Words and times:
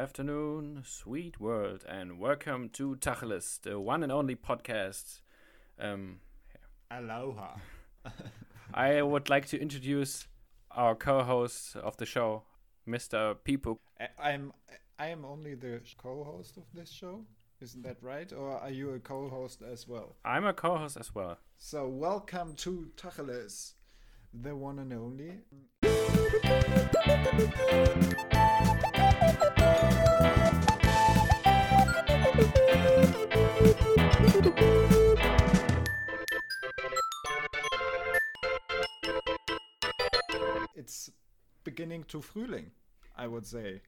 afternoon, 0.00 0.82
sweet 0.86 1.38
world, 1.38 1.84
and 1.86 2.18
welcome 2.18 2.70
to 2.70 2.96
Tacheles, 2.96 3.60
the 3.60 3.78
one 3.78 4.02
and 4.02 4.10
only 4.10 4.34
podcast. 4.34 5.20
Um, 5.78 6.20
Aloha. 6.90 7.56
I 8.74 9.02
would 9.02 9.28
like 9.28 9.44
to 9.48 9.60
introduce 9.60 10.26
our 10.70 10.94
co-host 10.94 11.76
of 11.76 11.98
the 11.98 12.06
show, 12.06 12.44
Mr. 12.88 13.36
Pipo. 13.44 13.76
I- 14.00 14.30
I'm 14.30 14.52
I 14.98 15.08
am 15.08 15.26
only 15.26 15.54
the 15.54 15.82
co-host 15.98 16.56
of 16.56 16.64
this 16.72 16.90
show. 16.90 17.26
Isn't 17.60 17.82
that 17.82 17.98
right? 18.02 18.32
Or 18.32 18.56
are 18.58 18.70
you 18.70 18.90
a 18.94 19.00
co-host 19.00 19.60
as 19.60 19.86
well? 19.86 20.16
I'm 20.24 20.46
a 20.46 20.54
co-host 20.54 20.96
as 20.98 21.14
well. 21.14 21.36
So 21.58 21.86
welcome 21.88 22.54
to 22.56 22.90
Tacheles, 22.96 23.74
the 24.32 24.56
one 24.56 24.78
and 24.78 24.94
only. 24.94 25.32
It's 40.74 41.12
beginning 41.64 42.06
to 42.08 42.20
Frühling, 42.20 42.70
I 43.18 43.26
would 43.28 43.46
say. 43.46 43.82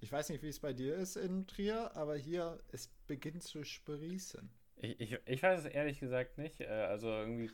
Ich 0.00 0.10
weiß 0.10 0.30
nicht, 0.30 0.42
wie 0.42 0.48
es 0.48 0.58
bei 0.58 0.72
dir 0.72 0.94
ist 0.96 1.16
in 1.16 1.46
Trier, 1.46 1.94
aber 1.94 2.16
hier 2.16 2.58
es 2.72 2.88
beginnt 3.06 3.42
zu 3.42 3.64
sprießen. 3.64 4.50
Ich, 4.76 4.98
ich, 5.00 5.18
ich 5.26 5.42
weiß 5.42 5.60
es 5.60 5.66
ehrlich 5.66 6.00
gesagt 6.00 6.38
nicht. 6.38 6.60
Äh, 6.60 6.66
Also 6.68 7.08
irgendwie 7.08 7.50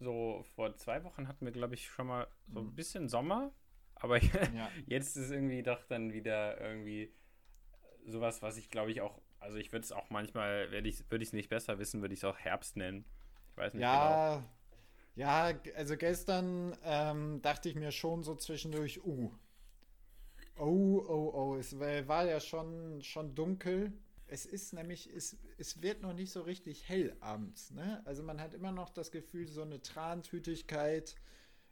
so 0.00 0.42
vor 0.54 0.74
zwei 0.76 1.04
Wochen 1.04 1.28
hatten 1.28 1.44
wir, 1.44 1.52
glaube 1.52 1.74
ich, 1.74 1.86
schon 1.86 2.06
mal 2.06 2.26
so 2.48 2.60
ein 2.60 2.74
bisschen 2.74 3.08
Sommer. 3.08 3.52
Aber 4.02 4.18
Ja. 4.50 4.72
jetzt 4.86 5.16
ist 5.16 5.30
irgendwie 5.30 5.62
doch 5.62 5.84
dann 5.84 6.12
wieder 6.12 6.60
irgendwie 6.60 7.12
sowas, 8.06 8.42
was 8.42 8.56
ich 8.56 8.70
glaube 8.70 8.90
ich 8.92 9.00
auch, 9.00 9.20
also 9.40 9.58
ich 9.58 9.72
würde 9.72 9.84
es 9.84 9.92
auch 9.92 10.10
manchmal, 10.10 10.70
würde 10.72 10.88
ich 10.88 11.00
es 11.10 11.32
nicht 11.32 11.48
besser 11.50 11.78
wissen, 11.78 12.00
würde 12.02 12.14
ich 12.14 12.20
es 12.20 12.24
auch 12.24 12.38
Herbst 12.38 12.76
nennen. 12.76 13.04
Ich 13.52 13.56
weiß 13.56 13.74
nicht 13.74 13.90
genau. 13.90 14.20
Ja, 14.20 14.44
ja, 15.16 15.52
g- 15.52 15.72
also 15.74 15.96
gestern 15.96 16.76
ähm, 16.84 17.42
dachte 17.42 17.68
ich 17.68 17.76
mir 17.76 17.92
schon 17.92 18.22
so 18.24 18.34
zwischendurch, 18.36 19.04
uh, 19.04 19.30
oh, 20.58 21.04
oh, 21.08 21.30
oh, 21.34 21.56
es 21.56 21.78
war 21.78 22.06
war 22.08 22.24
ja 22.26 22.40
schon, 22.40 23.02
schon 23.02 23.34
dunkel. 23.34 23.92
Es 24.26 24.46
ist 24.46 24.72
nämlich, 24.72 25.10
es, 25.14 25.36
es 25.58 25.82
wird 25.82 26.00
noch 26.00 26.14
nicht 26.14 26.30
so 26.32 26.40
richtig 26.42 26.88
hell 26.88 27.14
abends, 27.20 27.70
ne? 27.70 28.00
Also 28.06 28.22
man 28.22 28.40
hat 28.40 28.54
immer 28.54 28.72
noch 28.72 28.88
das 28.90 29.10
Gefühl, 29.10 29.46
so 29.46 29.62
eine 29.62 29.82
Trantütigkeit 29.82 31.16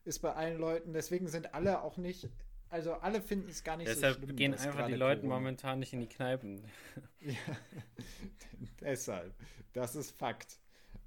ist 0.04 0.20
bei 0.20 0.32
allen 0.32 0.58
Leuten, 0.58 0.92
deswegen 0.92 1.28
sind 1.28 1.54
alle 1.54 1.82
auch 1.82 1.96
nicht, 1.96 2.28
also 2.68 2.94
alle 2.94 3.20
finden 3.20 3.48
es 3.50 3.64
gar 3.64 3.76
nicht 3.76 3.88
Deshalb 3.88 4.16
so 4.16 4.22
schlimm. 4.24 4.36
gehen 4.36 4.52
dass 4.52 4.66
einfach 4.66 4.86
die 4.86 4.94
Leute 4.94 5.22
Corona- 5.22 5.38
momentan 5.38 5.78
nicht 5.80 5.92
in 5.92 6.00
die 6.00 6.06
Kneipen. 6.08 6.62
ja, 7.20 7.34
deshalb. 8.80 9.34
Das 9.72 9.94
ist 9.96 10.10
Fakt. 10.16 10.58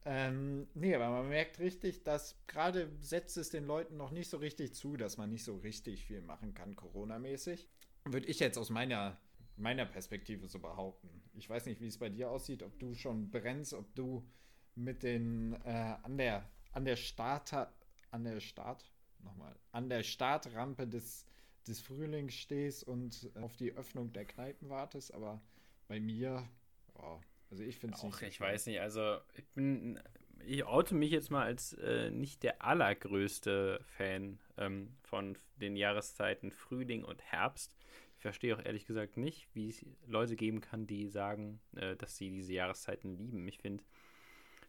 Ähm, 0.05 0.67
nee, 0.73 0.93
aber 0.95 1.09
man 1.09 1.29
merkt 1.29 1.59
richtig, 1.59 2.03
dass 2.03 2.35
gerade 2.47 2.89
setzt 2.99 3.37
es 3.37 3.49
den 3.49 3.65
Leuten 3.65 3.95
noch 3.95 4.11
nicht 4.11 4.29
so 4.29 4.37
richtig 4.37 4.73
zu, 4.73 4.97
dass 4.97 5.17
man 5.17 5.29
nicht 5.29 5.45
so 5.45 5.55
richtig 5.57 6.05
viel 6.05 6.21
machen 6.21 6.53
kann, 6.53 6.75
Corona-mäßig. 6.75 7.69
Würde 8.05 8.27
ich 8.27 8.39
jetzt 8.39 8.57
aus 8.57 8.69
meiner, 8.69 9.17
meiner 9.55 9.85
Perspektive 9.85 10.47
so 10.47 10.59
behaupten. 10.59 11.09
Ich 11.35 11.49
weiß 11.49 11.65
nicht, 11.67 11.79
wie 11.79 11.87
es 11.87 11.97
bei 11.97 12.09
dir 12.09 12.29
aussieht, 12.29 12.63
ob 12.63 12.77
du 12.79 12.93
schon 12.95 13.31
brennst, 13.31 13.73
ob 13.73 13.95
du 13.95 14.27
mit 14.75 15.03
den 15.03 15.53
äh, 15.63 15.95
an 16.03 16.17
der 16.17 16.49
an 16.73 16.85
der 16.85 16.95
Starter, 16.95 17.71
an 18.13 18.23
der 18.23 18.39
Start, 18.39 18.91
nochmal, 19.19 19.55
an 19.71 19.89
der 19.89 20.03
Startrampe 20.03 20.87
des, 20.87 21.25
des 21.67 21.81
Frühlings 21.81 22.33
stehst 22.33 22.83
und 22.83 23.29
äh, 23.35 23.39
auf 23.39 23.55
die 23.55 23.73
Öffnung 23.73 24.13
der 24.13 24.25
Kneipen 24.25 24.69
wartest, 24.69 25.13
aber 25.13 25.41
bei 25.87 25.99
mir, 25.99 26.47
ja, 26.95 27.19
also 27.49 27.63
ich 27.63 27.77
finde 27.77 27.97
es 27.97 28.03
Auch 28.03 28.21
ich 28.21 28.39
weiß 28.39 28.67
nicht, 28.67 28.79
also 28.79 29.17
ich 29.35 29.47
bin, 29.49 29.99
ich 30.45 30.65
oute 30.65 30.95
mich 30.95 31.11
jetzt 31.11 31.31
mal 31.31 31.43
als 31.43 31.73
äh, 31.73 32.11
nicht 32.11 32.43
der 32.43 32.61
allergrößte 32.63 33.79
Fan 33.97 34.39
ähm, 34.57 34.95
von 35.03 35.37
den 35.55 35.75
Jahreszeiten 35.75 36.51
Frühling 36.51 37.03
und 37.03 37.21
Herbst. 37.21 37.75
Ich 38.15 38.21
verstehe 38.21 38.55
auch 38.55 38.63
ehrlich 38.63 38.85
gesagt 38.85 39.17
nicht, 39.17 39.47
wie 39.53 39.69
es 39.69 39.85
Leute 40.07 40.35
geben 40.35 40.61
kann, 40.61 40.87
die 40.87 41.07
sagen, 41.07 41.59
äh, 41.75 41.95
dass 41.95 42.17
sie 42.17 42.29
diese 42.29 42.53
Jahreszeiten 42.53 43.17
lieben. 43.17 43.47
Ich 43.47 43.59
finde, 43.59 43.83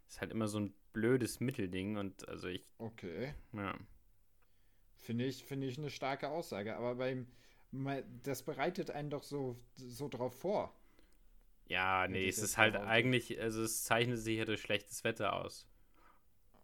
ist 0.09 0.21
halt 0.21 0.31
immer 0.33 0.49
so 0.49 0.61
ein 0.61 0.75
blödes 0.93 1.41
Mittelding 1.41 1.97
und 1.97 2.29
also 2.29 2.49
ich, 2.49 2.69
Okay, 2.81 3.35
ja. 3.53 3.75
finde 4.97 5.25
ich, 5.25 5.45
finde 5.45 5.67
ich 5.69 5.79
eine 5.79 5.91
starke 5.91 6.29
Aussage, 6.31 6.77
aber 6.77 6.95
beim, 6.97 7.27
das 8.23 8.43
bereitet 8.43 8.91
einen 8.91 9.11
doch 9.11 9.23
so, 9.23 9.57
so 9.77 10.09
drauf 10.09 10.39
vor. 10.41 10.75
Ja, 11.67 12.07
nee, 12.09 12.29
es 12.29 12.43
ist 12.43 12.57
halt 12.59 12.77
eigentlich, 12.77 13.39
also 13.41 13.63
es 13.63 13.85
zeichnet 13.85 14.19
sich 14.19 14.39
ja 14.39 14.45
durch 14.47 14.61
schlechtes 14.63 15.03
Wetter 15.05 15.33
aus. 15.35 15.67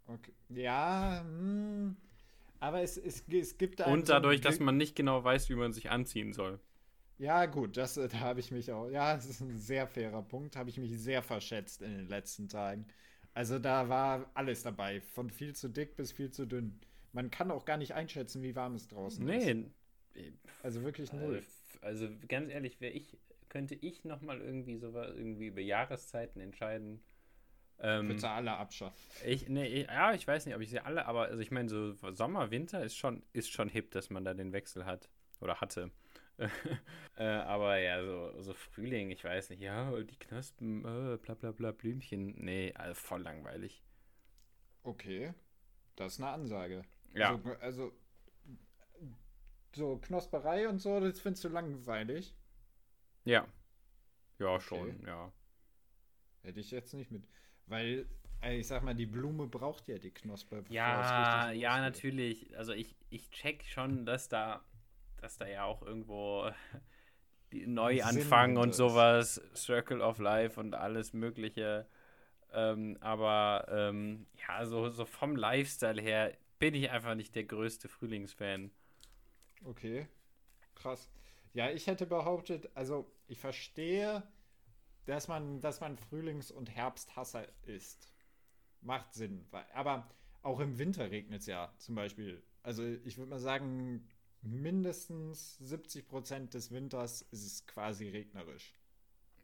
Okay. 0.09 0.33
Ja, 0.49 1.21
hm, 1.22 1.97
aber 2.61 2.83
es, 2.83 2.97
es, 2.97 3.25
es 3.28 3.57
gibt 3.59 3.81
da 3.81 3.95
Und 3.95 4.09
so 4.09 4.09
dadurch, 4.09 4.41
dass 4.41 4.59
Ge- 4.59 4.61
man 4.61 4.78
nicht 4.78 4.97
genau 4.97 5.22
weiß, 5.22 5.51
wie 5.51 5.55
man 5.55 5.75
sich 5.75 5.91
anziehen 5.91 6.33
soll. 6.33 6.61
Ja, 7.19 7.45
gut, 7.47 7.77
das, 7.77 7.97
äh, 7.97 8.09
da 8.09 8.21
habe 8.21 8.41
ich 8.41 8.51
mich 8.51 8.72
auch. 8.72 8.89
Ja, 8.89 9.15
das 9.15 9.27
ist 9.27 9.41
ein 9.41 9.59
sehr 9.59 9.87
fairer 9.87 10.22
Punkt. 10.22 10.57
Habe 10.57 10.71
ich 10.71 10.78
mich 10.78 10.99
sehr 10.99 11.22
verschätzt 11.22 11.83
in 11.83 11.91
den 11.97 12.09
letzten 12.09 12.49
Tagen. 12.49 12.87
Also 13.34 13.58
da 13.58 13.88
war 13.88 14.30
alles 14.34 14.62
dabei, 14.62 15.00
von 15.00 15.30
viel 15.30 15.54
zu 15.54 15.68
dick 15.68 15.96
bis 15.96 16.12
viel 16.12 16.30
zu 16.30 16.46
dünn. 16.46 16.80
Man 17.12 17.30
kann 17.30 17.50
auch 17.50 17.64
gar 17.64 17.76
nicht 17.76 17.94
einschätzen, 17.94 18.42
wie 18.42 18.54
warm 18.54 18.74
es 18.74 18.88
draußen 18.88 19.26
ist. 19.28 19.44
Nee, 19.46 20.32
Also 20.62 20.82
wirklich 20.82 21.12
Äh, 21.12 21.16
null. 21.16 21.42
Also 21.82 22.08
ganz 22.28 22.50
ehrlich, 22.50 22.80
wäre 22.80 22.92
ich, 22.92 23.16
könnte 23.48 23.74
ich 23.74 24.04
noch 24.04 24.20
mal 24.20 24.41
irgendwie 24.41 24.76
so 24.76 24.92
irgendwie 24.94 25.46
über 25.46 25.60
Jahreszeiten 25.60 26.41
entscheiden. 26.41 27.00
Ähm, 27.82 28.08
Bitte 28.08 28.28
alle 28.28 28.52
abschaffen. 28.52 29.00
ich, 29.26 29.48
nee, 29.48 29.66
ich, 29.66 29.86
ja, 29.86 30.12
ich 30.12 30.26
weiß 30.26 30.44
nicht, 30.44 30.54
ob 30.54 30.60
ich 30.60 30.68
sie 30.68 30.80
alle, 30.80 31.06
aber 31.06 31.22
also 31.22 31.41
ich 31.41 31.50
meine, 31.50 31.68
so 31.68 31.94
Sommer, 32.12 32.50
Winter 32.50 32.84
ist 32.84 32.97
schon, 32.97 33.22
ist 33.32 33.50
schon 33.50 33.70
hip, 33.70 33.91
dass 33.92 34.10
man 34.10 34.22
da 34.24 34.34
den 34.34 34.52
Wechsel 34.52 34.84
hat 34.84 35.08
oder 35.41 35.60
hatte. 35.62 35.91
äh, 37.17 37.25
aber 37.25 37.78
ja, 37.78 38.03
so, 38.03 38.41
so 38.43 38.55
Frühling, 38.55 39.11
ich 39.11 39.25
weiß 39.25 39.51
nicht, 39.51 39.61
ja, 39.61 39.91
die 40.03 40.19
Knospen, 40.19 40.81
äh, 40.84 41.17
bla 41.19 41.34
bla 41.34 41.53
bla, 41.53 41.73
Blümchen, 41.73 42.34
nee, 42.37 42.73
also 42.75 42.95
voll 42.95 43.23
langweilig. 43.23 43.83
Okay, 44.83 45.34
das 45.97 46.15
ist 46.15 46.21
eine 46.21 46.31
Ansage. 46.31 46.83
Ja. 47.15 47.39
So, 47.43 47.53
also 47.61 47.93
so 49.75 49.99
Knosperei 49.99 50.69
und 50.69 50.78
so, 50.78 51.01
das 51.01 51.21
findest 51.21 51.45
du 51.45 51.49
langweilig. 51.49 52.34
Ja. 53.25 53.47
Ja, 54.39 54.59
schon, 54.59 55.05
ja. 55.07 55.31
Hätte 56.43 56.61
ich 56.61 56.71
jetzt 56.71 56.95
nicht 56.95 57.11
mit. 57.11 57.28
Weil, 57.67 58.07
äh, 58.43 58.59
ich 58.59 58.67
sag 58.67 58.83
mal, 58.83 58.95
die 58.95 59.07
Blume 59.07 59.47
braucht 59.47 59.87
ja 59.89 59.99
die 59.99 60.11
Knospe. 60.11 60.62
bevor 60.62 60.75
Ja, 60.75 61.51
ja, 61.51 61.81
natürlich. 61.81 62.57
Also 62.57 62.72
ich, 62.72 62.97
ich 63.11 63.31
check 63.31 63.65
schon, 63.67 64.07
dass 64.07 64.28
da, 64.28 64.65
dass 65.20 65.36
da 65.36 65.47
ja 65.47 65.64
auch 65.64 65.82
irgendwo 65.82 66.50
die 67.53 67.66
Neuanfang 67.66 68.56
und 68.56 68.75
sowas, 68.75 69.41
Circle 69.54 70.00
of 70.00 70.19
Life 70.19 70.58
und 70.58 70.75
alles 70.75 71.12
Mögliche. 71.12 71.86
Ähm, 72.53 72.97
aber 73.00 73.66
ähm, 73.70 74.26
ja, 74.48 74.66
so, 74.66 74.88
so 74.88 75.04
vom 75.04 75.36
Lifestyle 75.36 76.00
her 76.00 76.36
bin 76.59 76.75
ich 76.75 76.91
einfach 76.91 77.14
nicht 77.14 77.34
der 77.34 77.44
größte 77.44 77.88
Frühlingsfan. 77.88 78.70
Okay, 79.64 80.09
krass. 80.75 81.10
Ja, 81.53 81.70
ich 81.70 81.86
hätte 81.86 82.06
behauptet, 82.06 82.70
also 82.75 83.10
ich 83.26 83.38
verstehe, 83.38 84.22
dass 85.06 85.28
man, 85.28 85.60
dass 85.60 85.80
man 85.80 85.97
Frühlings- 85.97 86.53
und 86.53 86.70
Herbsthasser 86.70 87.47
ist. 87.66 88.12
Macht 88.80 89.14
Sinn. 89.14 89.47
Aber 89.75 90.09
auch 90.42 90.60
im 90.60 90.78
Winter 90.78 91.10
regnet 91.10 91.41
es 91.41 91.47
ja 91.47 91.72
zum 91.78 91.94
Beispiel. 91.94 92.42
Also 92.62 92.84
ich 92.84 93.18
würde 93.18 93.30
mal 93.30 93.39
sagen, 93.39 94.06
mindestens 94.42 95.57
70 95.59 96.09
Prozent 96.09 96.54
des 96.54 96.71
Winters 96.71 97.22
ist 97.31 97.47
es 97.47 97.66
quasi 97.66 98.09
regnerisch. 98.09 98.72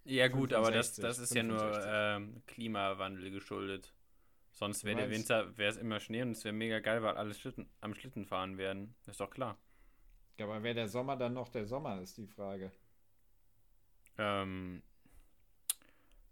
Ja, 0.05 0.29
gut, 0.29 0.53
aber 0.53 0.71
das, 0.71 0.97
65, 0.97 1.03
das 1.03 1.19
ist 1.19 1.35
ja 1.35 1.43
nur 1.43 1.59
65. 1.59 1.91
ähm, 1.93 2.43
Klimawandel 2.47 3.31
geschuldet. 3.31 3.93
Sonst 4.53 4.85
wäre 4.85 4.97
der 4.97 5.11
Winter, 5.11 5.57
wäre 5.59 5.71
es 5.71 5.77
immer 5.77 6.01
Schnee 6.01 6.23
und 6.23 6.31
es 6.31 6.45
wäre 6.45 6.55
mega 6.55 6.79
geil, 6.79 7.03
weil 7.03 7.17
alle 7.17 7.35
Schlitten, 7.35 7.69
am 7.81 7.95
Schlitten 7.95 8.25
fahren 8.25 8.57
werden. 8.57 8.95
ist 9.07 9.21
doch 9.21 9.31
klar. 9.31 9.59
Ja, 10.39 10.47
aber 10.47 10.63
wäre 10.63 10.75
der 10.75 10.89
Sommer 10.89 11.17
dann 11.17 11.35
noch 11.35 11.49
der 11.49 11.67
Sommer, 11.67 12.01
ist 12.01 12.17
die 12.17 12.27
Frage. 12.27 12.71
Ähm, 14.17 14.83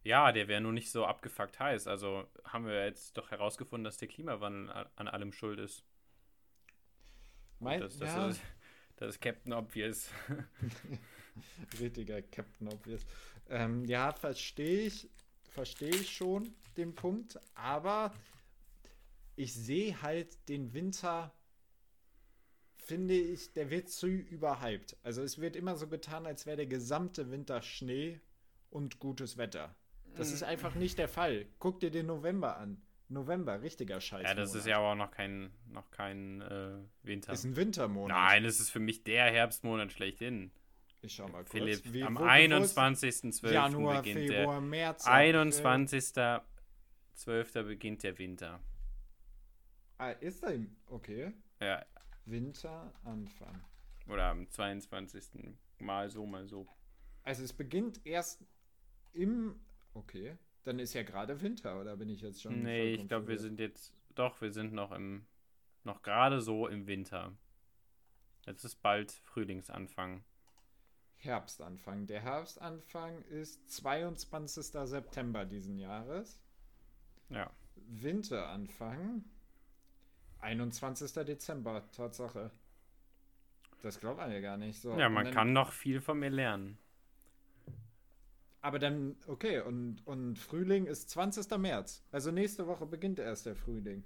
ja, 0.05 0.33
der 0.33 0.49
wäre 0.49 0.61
nur 0.61 0.73
nicht 0.73 0.91
so 0.91 1.05
abgefuckt 1.05 1.59
heiß. 1.59 1.87
Also 1.87 2.27
haben 2.45 2.67
wir 2.67 2.85
jetzt 2.85 3.17
doch 3.17 3.31
herausgefunden, 3.31 3.85
dass 3.85 3.99
der 3.99 4.09
Klimawandel 4.09 4.87
an 4.97 5.09
allem 5.09 5.33
schuld 5.33 5.59
ist. 5.59 5.85
Mein, 7.61 7.81
das, 7.81 7.99
das, 7.99 8.09
ja, 8.09 8.29
ist, 8.29 8.41
das 8.97 9.09
ist 9.11 9.21
Captain 9.21 9.53
Obvious. 9.53 10.11
richtiger 11.81 12.23
Captain 12.23 12.69
Obvious. 12.69 13.03
Ähm, 13.49 13.85
ja, 13.85 14.13
verstehe 14.13 14.87
ich, 14.87 15.09
verstehe 15.51 15.91
ich 15.95 16.15
schon 16.15 16.55
den 16.77 16.95
Punkt, 16.95 17.39
aber 17.55 18.13
ich 19.37 19.55
sehe 19.55 20.01
halt 20.03 20.49
den 20.49 20.73
Winter 20.73 21.33
finde 22.85 23.15
ich, 23.15 23.53
der 23.55 23.71
wird 23.71 23.89
zu 23.89 24.07
überhyped. 24.07 24.97
Also 25.03 25.23
es 25.23 25.41
wird 25.41 25.57
immer 25.57 25.77
so 25.77 25.89
getan, 25.89 26.27
als 26.27 26.47
wäre 26.47 26.59
der 26.59 26.67
gesamte 26.67 27.31
Winter 27.31 27.63
Schnee 27.63 28.21
und 28.71 28.99
gutes 28.99 29.37
Wetter. 29.37 29.75
Das 30.17 30.31
ist 30.31 30.43
einfach 30.45 30.75
nicht 30.75 30.99
der 30.99 31.09
Fall. 31.09 31.47
Guck 31.59 31.81
dir 31.81 31.91
den 31.91 32.07
November 32.07 32.57
an. 32.57 32.81
November, 33.09 33.61
richtiger 33.63 34.01
Scheiß. 34.01 34.23
Ja, 34.25 34.35
das 34.35 34.55
ist 34.55 34.67
ja 34.67 34.79
aber 34.79 34.93
auch 34.93 34.97
noch 34.97 35.11
kein, 35.11 35.51
noch 35.67 35.91
kein 35.91 36.41
äh, 36.41 36.79
Winter. 37.03 37.33
Ist 37.33 37.45
ein 37.45 37.57
Wintermonat. 37.57 38.17
Nein, 38.17 38.45
es 38.45 38.61
ist 38.61 38.71
für 38.71 38.81
mich 38.81 39.05
der 39.05 39.31
Herbstmonat 39.31 39.93
schlechthin. 39.93 40.51
Ich 41.03 41.15
schau 41.15 41.29
mal 41.29 41.45
kurz. 41.45 41.51
Philipp, 41.51 41.93
Wie- 41.93 42.03
am 42.03 42.17
wo- 42.17 42.21
wo- 42.21 42.25
21.12. 42.25 43.53
Januar, 43.53 44.03
beginnt 44.03 44.31
Februar, 44.31 44.61
März. 44.61 45.05
der 45.05 45.13
April. 45.13 45.37
21.12. 45.37 47.63
beginnt 47.65 48.03
der 48.03 48.19
Winter. 48.19 48.61
Ah, 49.99 50.11
ist 50.11 50.43
er 50.43 50.55
im. 50.55 50.75
Okay. 50.87 51.33
Ja, 51.61 51.85
Winteranfang. 52.25 53.61
oder 54.09 54.25
am 54.31 54.51
22. 54.51 55.55
Mal 55.79 56.09
so, 56.09 56.25
mal 56.27 56.47
so. 56.47 56.67
Also 57.23 57.45
es 57.45 57.53
beginnt 57.53 58.05
erst 58.07 58.43
im. 59.13 59.61
Okay. 59.93 60.37
Dann 60.65 60.79
ist 60.79 60.95
ja 60.95 61.03
gerade 61.03 61.41
Winter, 61.43 61.81
oder 61.81 61.97
bin 61.97 62.09
ich 62.09 62.23
jetzt 62.23 62.43
schon? 62.43 62.63
Nee, 62.63 62.95
ich 62.95 63.09
glaube, 63.09 63.29
wir 63.29 63.39
sind 63.39 63.61
jetzt, 63.61 63.93
doch, 64.15 64.41
wir 64.41 64.51
sind 64.51 64.73
noch 64.73 64.93
im, 64.93 65.27
noch 65.85 66.03
gerade 66.03 66.41
so 66.41 66.67
im 66.67 66.87
Winter. 66.87 67.33
Jetzt 68.47 68.65
ist 68.65 68.77
bald 68.83 69.13
Frühlingsanfang. 69.13 70.25
Herbstanfang. 71.17 72.07
Der 72.07 72.21
Herbstanfang 72.21 73.23
ist 73.23 73.71
22. 73.71 74.67
September 74.89 75.45
diesen 75.45 75.79
Jahres. 75.79 76.41
Ja. 77.31 77.51
Winteranfang 77.77 79.25
21. 80.41 81.13
Dezember, 81.25 81.91
Tatsache. 81.91 82.51
Das 83.83 84.01
glaubt 84.01 84.19
man 84.19 84.31
ja 84.31 84.41
gar 84.41 84.57
nicht 84.57 84.81
so. 84.81 84.99
Ja, 84.99 85.09
man 85.09 85.25
dann, 85.27 85.35
kann 85.35 85.53
noch 85.53 85.73
viel 85.73 86.01
von 86.01 86.19
mir 86.19 86.31
lernen. 86.31 86.79
Aber 88.65 88.79
dann, 88.79 89.15
okay, 89.27 89.61
und, 89.61 89.99
und 90.07 90.39
Frühling 90.39 90.87
ist 90.87 91.11
20. 91.11 91.59
März. 91.59 92.03
Also 92.11 92.31
nächste 92.31 92.67
Woche 92.67 92.87
beginnt 92.87 93.19
erst 93.19 93.45
der 93.45 93.55
Frühling. 93.57 94.05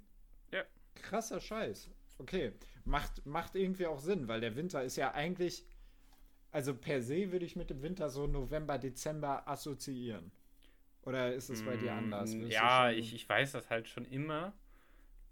Ja. 0.51 0.65
Krasser 0.95 1.39
Scheiß. 1.39 1.89
Okay. 2.17 2.51
Macht, 2.83 3.25
macht 3.25 3.55
irgendwie 3.55 3.85
auch 3.85 4.01
Sinn, 4.01 4.27
weil 4.27 4.41
der 4.41 4.57
Winter 4.57 4.83
ist 4.83 4.97
ja 4.97 5.13
eigentlich. 5.13 5.65
Also 6.51 6.75
per 6.75 7.01
se 7.01 7.31
würde 7.31 7.45
ich 7.45 7.55
mit 7.55 7.69
dem 7.69 7.81
Winter 7.81 8.09
so 8.09 8.27
November, 8.27 8.77
Dezember 8.77 9.47
assoziieren. 9.47 10.29
Oder 11.03 11.33
ist 11.33 11.49
es 11.49 11.63
bei 11.63 11.77
dir 11.77 11.93
Mm, 11.93 11.97
anders? 11.97 12.31
Du 12.31 12.39
Ja, 12.39 12.91
ich, 12.91 13.13
ich 13.13 13.29
weiß 13.29 13.53
das 13.53 13.69
halt 13.69 13.87
schon 13.87 14.03
immer, 14.03 14.51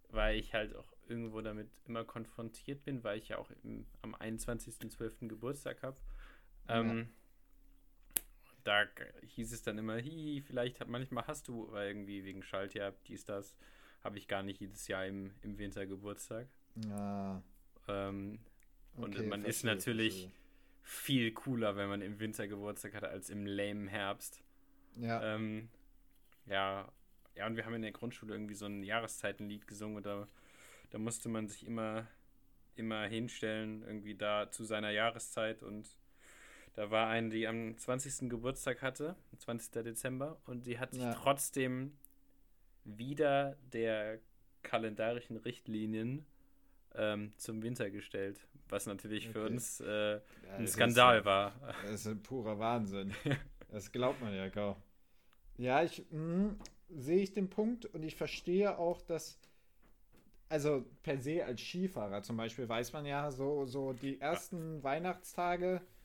weil 0.09 0.39
ich 0.39 0.53
halt 0.53 0.73
auch 0.73 0.93
irgendwo 1.09 1.41
damit 1.41 1.69
immer 1.85 2.05
konfrontiert 2.05 2.85
bin, 2.85 3.03
weil 3.03 3.17
ich 3.17 3.27
ja 3.27 3.39
auch 3.39 3.51
im, 3.63 3.87
am 4.03 4.15
21.12. 4.15 5.27
Geburtstag 5.27 5.83
habe. 5.83 5.97
Ähm, 6.69 7.09
Da 8.67 8.85
hieß 9.35 9.53
es 9.53 9.61
dann 9.63 9.77
immer, 9.77 9.95
hi, 9.97 10.41
vielleicht 10.45 10.79
hat, 10.79 10.89
manchmal 10.89 11.25
hast 11.27 11.47
du, 11.47 11.71
weil 11.71 11.87
irgendwie 11.89 12.23
wegen 12.25 12.43
Schaltjahr, 12.43 12.93
dies, 13.07 13.25
das, 13.25 13.55
habe 14.03 14.17
ich 14.17 14.27
gar 14.27 14.43
nicht 14.43 14.59
jedes 14.59 14.87
Jahr 14.87 15.05
im, 15.05 15.33
im 15.41 15.57
Winter 15.57 15.85
Geburtstag. 15.85 16.47
Ja, 16.75 17.41
Ähm, 17.87 18.39
und 18.95 19.15
okay, 19.15 19.27
man 19.27 19.45
ist 19.45 19.61
verstehe, 19.61 19.71
natürlich 19.71 20.13
verstehe. 20.13 20.31
viel 20.83 21.31
cooler, 21.33 21.75
wenn 21.77 21.89
man 21.89 22.01
im 22.01 22.19
Winter 22.19 22.47
Geburtstag 22.47 22.93
hat, 22.95 23.03
als 23.05 23.29
im 23.29 23.45
lame 23.45 23.89
Herbst. 23.89 24.43
Ja, 24.95 25.35
Ähm, 25.35 25.69
ja, 26.45 26.91
ja, 27.35 27.47
und 27.47 27.55
wir 27.55 27.65
haben 27.65 27.75
in 27.75 27.83
der 27.83 27.91
Grundschule 27.91 28.33
irgendwie 28.33 28.55
so 28.55 28.65
ein 28.65 28.83
Jahreszeitenlied 28.83 29.67
gesungen 29.67 29.97
und 29.97 30.05
da, 30.05 30.27
da 30.89 30.97
musste 30.97 31.29
man 31.29 31.47
sich 31.47 31.65
immer, 31.65 32.07
immer 32.75 33.05
hinstellen, 33.07 33.83
irgendwie 33.83 34.15
da 34.15 34.51
zu 34.51 34.63
seiner 34.65 34.89
Jahreszeit 34.91 35.63
und 35.63 35.97
da 36.77 36.91
war 36.91 37.07
eine, 37.09 37.29
die 37.29 37.47
am 37.47 37.75
20. 37.75 38.29
Geburtstag 38.29 38.83
hatte, 38.83 39.15
20. 39.39 39.83
Dezember, 39.83 40.39
und 40.45 40.63
sie 40.63 40.77
hat 40.77 40.93
sich 40.93 41.01
Ja. 41.01 41.13
trotzdem 41.15 41.97
wieder 42.85 43.57
der 43.73 44.19
kalendarischen 44.61 45.37
Richtlinien 45.37 46.25
ähm, 46.93 47.33
zum 47.37 47.63
Winter 47.63 47.89
gestellt, 47.89 48.47
was 48.69 48.85
natürlich 48.85 49.27
für 49.27 49.43
Okay. 49.43 49.53
uns 49.53 49.79
äh, 49.81 50.21
Ja, 50.45 50.55
ein 50.57 50.67
Skandal 50.67 51.19
ist, 51.19 51.25
war. 51.25 51.53
Das 51.81 51.91
ist 51.91 52.07
ein 52.07 52.21
purer 52.21 52.59
Wahnsinn. 52.59 53.13
Das 53.69 53.91
glaubt 53.91 54.21
man 54.21 54.33
ja 54.33 54.49
kaum. 54.49 54.77
Ja, 55.57 55.83
ich 55.83 56.05
mh, 56.11 56.55
sehe 56.89 57.21
ich 57.21 57.33
den 57.33 57.49
Punkt 57.49 57.85
und 57.85 58.03
ich 58.03 58.15
verstehe 58.15 58.77
auch, 58.77 59.01
dass 59.01 59.37
also 60.49 60.85
per 61.03 61.17
se 61.19 61.43
als 61.45 61.59
Skifahrer 61.61 62.23
zum 62.23 62.37
Beispiel 62.37 62.69
weiß 62.69 62.93
man 62.93 63.05
ja 63.05 63.29
so 63.31 63.65
so 63.65 63.91
die 63.93 64.21
ersten 64.21 64.81
Weihnachtstage 64.83 65.81
äh, 65.81 65.96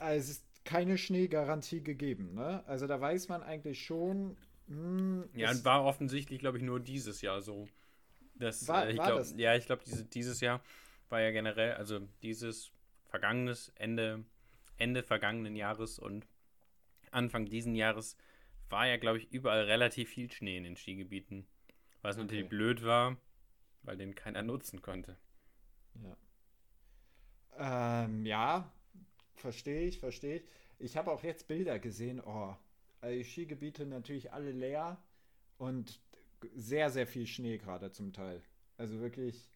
es 0.00 0.28
ist 0.28 0.44
keine 0.64 0.98
Schneegarantie 0.98 1.82
gegeben, 1.82 2.34
ne? 2.34 2.64
Also 2.66 2.86
da 2.86 3.00
weiß 3.00 3.28
man 3.28 3.42
eigentlich 3.42 3.84
schon. 3.84 4.36
mh, 4.66 5.24
Ja, 5.34 5.50
es- 5.50 5.58
und 5.58 5.64
war 5.64 5.84
offensichtlich, 5.84 6.38
glaube 6.38 6.58
ich, 6.58 6.64
nur 6.64 6.80
dieses 6.80 7.20
Jahr 7.20 7.40
so. 7.42 7.68
Das, 8.36 8.68
War- 8.68 8.86
äh, 8.86 8.92
ich 8.92 8.98
war 8.98 9.06
glaub, 9.06 9.20
das? 9.20 9.34
Ja, 9.36 9.54
ich 9.56 9.66
glaube, 9.66 9.82
diese, 9.86 10.04
dieses 10.04 10.40
Jahr 10.40 10.62
war 11.10 11.20
ja 11.20 11.30
generell, 11.32 11.74
also 11.74 12.00
dieses 12.22 12.72
vergangenes 13.10 13.72
Ende, 13.76 14.24
Ende 14.78 15.02
vergangenen 15.02 15.56
Jahres 15.56 15.98
und 15.98 16.26
Anfang 17.12 17.46
diesen 17.46 17.74
Jahres 17.76 18.16
war 18.70 18.86
ja, 18.86 18.96
glaube 18.98 19.18
ich, 19.18 19.32
überall 19.32 19.64
relativ 19.64 20.10
viel 20.10 20.30
Schnee 20.32 20.56
in 20.58 20.64
den 20.64 20.76
Skigebieten. 20.76 21.46
Was 22.02 22.16
natürlich 22.18 22.46
Okay. 22.46 22.50
blöd 22.50 22.84
war, 22.84 23.16
weil 23.82 23.96
den 23.98 24.14
keiner 24.14 24.42
nutzen 24.42 24.82
konnte. 24.82 25.18
Ähm, 27.58 28.24
ja, 28.26 28.70
verstehe 29.36 29.82
ich, 29.82 29.98
verstehe 29.98 30.36
ich. 30.36 30.44
Ich 30.78 30.96
habe 30.96 31.10
auch 31.12 31.22
jetzt 31.22 31.46
Bilder 31.48 31.78
gesehen. 31.78 32.20
Oh, 32.24 32.54
also 33.00 33.16
die 33.16 33.24
Skigebiete 33.24 33.86
natürlich 33.86 34.32
alle 34.32 34.50
leer 34.52 34.98
und 35.58 36.00
sehr, 36.54 36.90
sehr 36.90 37.06
viel 37.06 37.26
Schnee 37.26 37.58
gerade 37.58 37.90
zum 37.92 38.12
Teil. 38.12 38.42
Also 38.76 39.00
wirklich 39.00 39.48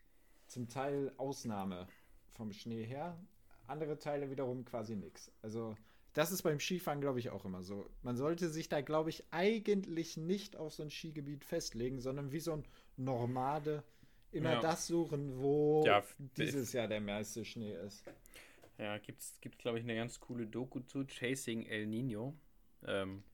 zum 0.46 0.68
Teil 0.68 1.12
Ausnahme 1.16 1.86
vom 2.30 2.52
Schnee 2.52 2.84
her. 2.84 3.18
Andere 3.66 3.98
Teile 3.98 4.30
wiederum 4.30 4.64
quasi 4.64 4.96
nichts. 4.96 5.30
Also 5.42 5.76
das 6.14 6.32
ist 6.32 6.42
beim 6.42 6.58
Skifahren, 6.58 7.00
glaube 7.00 7.18
ich, 7.18 7.30
auch 7.30 7.44
immer 7.44 7.62
so. 7.62 7.88
Man 8.02 8.16
sollte 8.16 8.48
sich 8.48 8.68
da, 8.68 8.80
glaube 8.80 9.10
ich, 9.10 9.24
eigentlich 9.30 10.16
nicht 10.16 10.56
auf 10.56 10.72
so 10.72 10.82
ein 10.82 10.90
Skigebiet 10.90 11.44
festlegen, 11.44 12.00
sondern 12.00 12.32
wie 12.32 12.40
so 12.40 12.52
ein 12.52 12.64
Nomade 12.96 13.82
immer 14.32 14.54
Ja. 14.54 14.60
das 14.60 14.86
suchen, 14.86 15.38
wo 15.38 15.84
Ja, 15.86 16.02
dieses 16.36 16.72
Jahr 16.72 16.88
der 16.88 17.00
meiste 17.00 17.44
Schnee 17.44 17.74
ist. 17.86 18.04
Ja, 18.78 18.98
gibt's, 18.98 19.38
gibt, 19.40 19.58
glaube 19.58 19.78
ich, 19.78 19.84
eine 19.84 19.96
ganz 19.96 20.20
coole 20.20 20.46
Doku 20.46 20.80
zu 20.80 21.04
Chasing 21.04 21.66
El 21.66 21.86
Nino. 21.86 22.38
Ähm, 22.86 23.24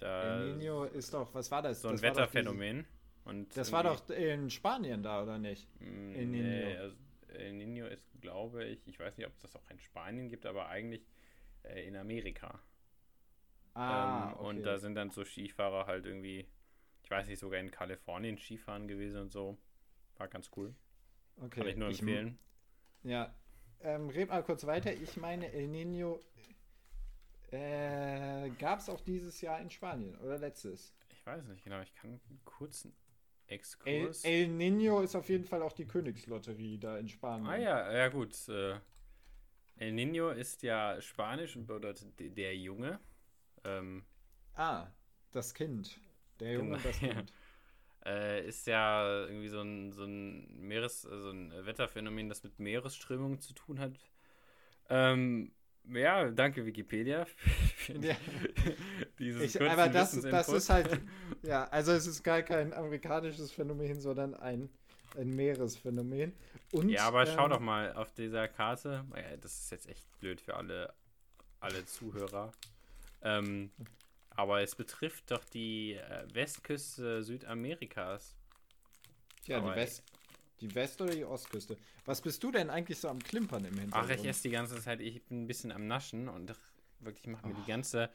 El 0.00 0.56
Nino 0.56 0.84
ist 0.84 1.14
doch, 1.14 1.32
was 1.32 1.50
war 1.50 1.62
das? 1.62 1.80
so 1.80 1.88
ein 1.88 1.94
das 1.94 2.02
Wetterphänomen. 2.02 2.86
Und 3.24 3.56
das 3.56 3.72
war 3.72 3.82
doch 3.82 4.08
in 4.10 4.50
Spanien 4.50 5.02
da, 5.02 5.22
oder 5.22 5.38
nicht? 5.38 5.68
Mm, 5.80 6.14
El 6.14 6.26
Niño. 6.26 6.42
Nee, 6.42 6.76
also 6.76 6.96
El 7.28 7.52
Nino 7.54 7.86
ist, 7.86 8.04
glaube 8.20 8.64
ich, 8.64 8.86
ich 8.86 8.98
weiß 8.98 9.16
nicht, 9.16 9.26
ob 9.26 9.32
es 9.32 9.40
das 9.40 9.56
auch 9.56 9.68
in 9.70 9.80
Spanien 9.80 10.28
gibt, 10.28 10.46
aber 10.46 10.68
eigentlich 10.68 11.06
äh, 11.64 11.86
in 11.86 11.96
Amerika. 11.96 12.60
Ah, 13.74 14.30
ähm, 14.32 14.38
Und 14.38 14.56
okay. 14.56 14.64
da 14.64 14.78
sind 14.78 14.94
dann 14.94 15.10
so 15.10 15.24
Skifahrer 15.24 15.86
halt 15.86 16.06
irgendwie, 16.06 16.46
ich 17.02 17.10
weiß 17.10 17.28
nicht, 17.28 17.38
sogar 17.38 17.60
in 17.60 17.70
Kalifornien 17.70 18.38
Skifahren 18.38 18.88
gewesen 18.88 19.20
und 19.22 19.32
so. 19.32 19.58
War 20.18 20.28
ganz 20.28 20.50
cool. 20.56 20.74
okay. 21.36 21.60
Kann 21.60 21.68
ich 21.68 21.76
nur 21.76 21.88
empfehlen. 21.88 22.38
Ja. 23.02 23.34
Ähm, 23.82 24.08
red 24.10 24.28
mal 24.28 24.42
kurz 24.42 24.64
weiter. 24.66 24.92
Ich 24.92 25.16
meine, 25.16 25.52
El 25.52 25.68
Nino 25.68 26.20
äh, 27.52 28.50
gab 28.58 28.80
es 28.80 28.88
auch 28.88 29.00
dieses 29.00 29.40
Jahr 29.40 29.60
in 29.60 29.70
Spanien 29.70 30.16
oder 30.18 30.38
letztes? 30.38 30.92
Ich 31.10 31.24
weiß 31.26 31.44
nicht 31.46 31.62
genau, 31.64 31.80
ich 31.80 31.94
kann 31.94 32.10
einen 32.10 32.40
kurzen 32.44 32.92
El, 33.46 33.54
Exkurs. 33.56 34.24
El 34.24 34.48
Nino 34.48 35.00
ist 35.00 35.14
auf 35.14 35.28
jeden 35.28 35.44
Fall 35.44 35.62
auch 35.62 35.72
die 35.72 35.86
Königslotterie 35.86 36.78
da 36.78 36.98
in 36.98 37.08
Spanien. 37.08 37.46
ah 37.46 37.56
ja, 37.56 37.92
ja 37.92 38.08
gut. 38.08 38.36
Äh, 38.48 38.78
El 39.78 39.92
Nino 39.92 40.30
ist 40.30 40.62
ja 40.62 41.00
Spanisch 41.00 41.54
und 41.56 41.66
bedeutet 41.66 42.18
de- 42.18 42.30
der 42.30 42.56
Junge. 42.56 42.98
Ähm, 43.64 44.04
Ah, 44.54 44.86
das 45.32 45.52
Kind. 45.52 46.00
Der 46.40 46.54
Junge 46.54 46.76
und 46.76 46.84
das 46.84 46.98
Genau. 46.98 47.14
Kind. 47.14 47.32
Äh, 48.06 48.46
ist 48.46 48.66
ja 48.68 49.24
irgendwie 49.24 49.48
so 49.48 49.60
ein, 49.60 49.92
so 49.92 50.04
ein 50.04 50.60
Meeres, 50.60 51.04
also 51.06 51.30
ein 51.30 51.52
Wetterphänomen, 51.66 52.28
das 52.28 52.44
mit 52.44 52.58
Meeresströmungen 52.60 53.40
zu 53.40 53.52
tun 53.52 53.80
hat. 53.80 53.92
Ähm, 54.88 55.50
ja, 55.88 56.30
danke 56.30 56.64
Wikipedia 56.64 57.24
für 57.76 57.94
Ja. 57.94 58.14
dieses 59.18 59.56
Ich, 59.56 59.60
aber 59.60 59.88
das, 59.88 60.20
das 60.20 60.48
ist 60.48 60.70
halt, 60.70 61.00
ja, 61.42 61.64
also 61.64 61.92
es 61.92 62.06
ist 62.06 62.22
gar 62.22 62.42
kein 62.42 62.72
amerikanisches 62.72 63.50
Phänomen, 63.50 64.00
sondern 64.00 64.34
ein, 64.34 64.68
ein 65.16 65.30
Meeresphänomen. 65.30 66.32
Und, 66.72 66.88
Ja, 66.88 67.08
aber 67.08 67.26
schau 67.26 67.44
ähm, 67.44 67.50
doch 67.50 67.60
mal 67.60 67.92
auf 67.94 68.12
dieser 68.12 68.46
Karte. 68.46 69.04
Das 69.40 69.58
ist 69.58 69.70
jetzt 69.70 69.88
echt 69.88 70.06
blöd 70.20 70.40
für 70.40 70.54
alle, 70.54 70.92
alle 71.58 71.84
Zuhörer. 71.86 72.52
Ähm, 73.22 73.70
aber 74.36 74.60
es 74.62 74.74
betrifft 74.74 75.30
doch 75.30 75.44
die 75.44 75.94
äh, 75.94 76.26
Westküste 76.32 77.22
Südamerikas. 77.22 78.36
Ja, 79.46 79.60
die 79.60 79.76
West, 79.76 80.02
Die 80.60 80.74
West- 80.74 81.00
oder 81.00 81.14
die 81.14 81.24
Ostküste? 81.24 81.76
Was 82.04 82.20
bist 82.20 82.42
du 82.42 82.50
denn 82.50 82.70
eigentlich 82.70 82.98
so 82.98 83.08
am 83.08 83.18
Klimpern 83.20 83.64
im 83.64 83.78
Hintergrund? 83.78 84.10
Ach, 84.10 84.16
ich 84.16 84.24
esse 84.26 84.42
die 84.42 84.50
ganze 84.50 84.80
Zeit. 84.80 85.00
Ich 85.00 85.22
bin 85.24 85.42
ein 85.44 85.46
bisschen 85.46 85.70
am 85.72 85.86
Naschen 85.86 86.28
und 86.28 86.52
wirklich 87.00 87.26
mache 87.26 87.46
mir 87.46 87.54
die 87.54 87.66
ganze, 87.66 88.10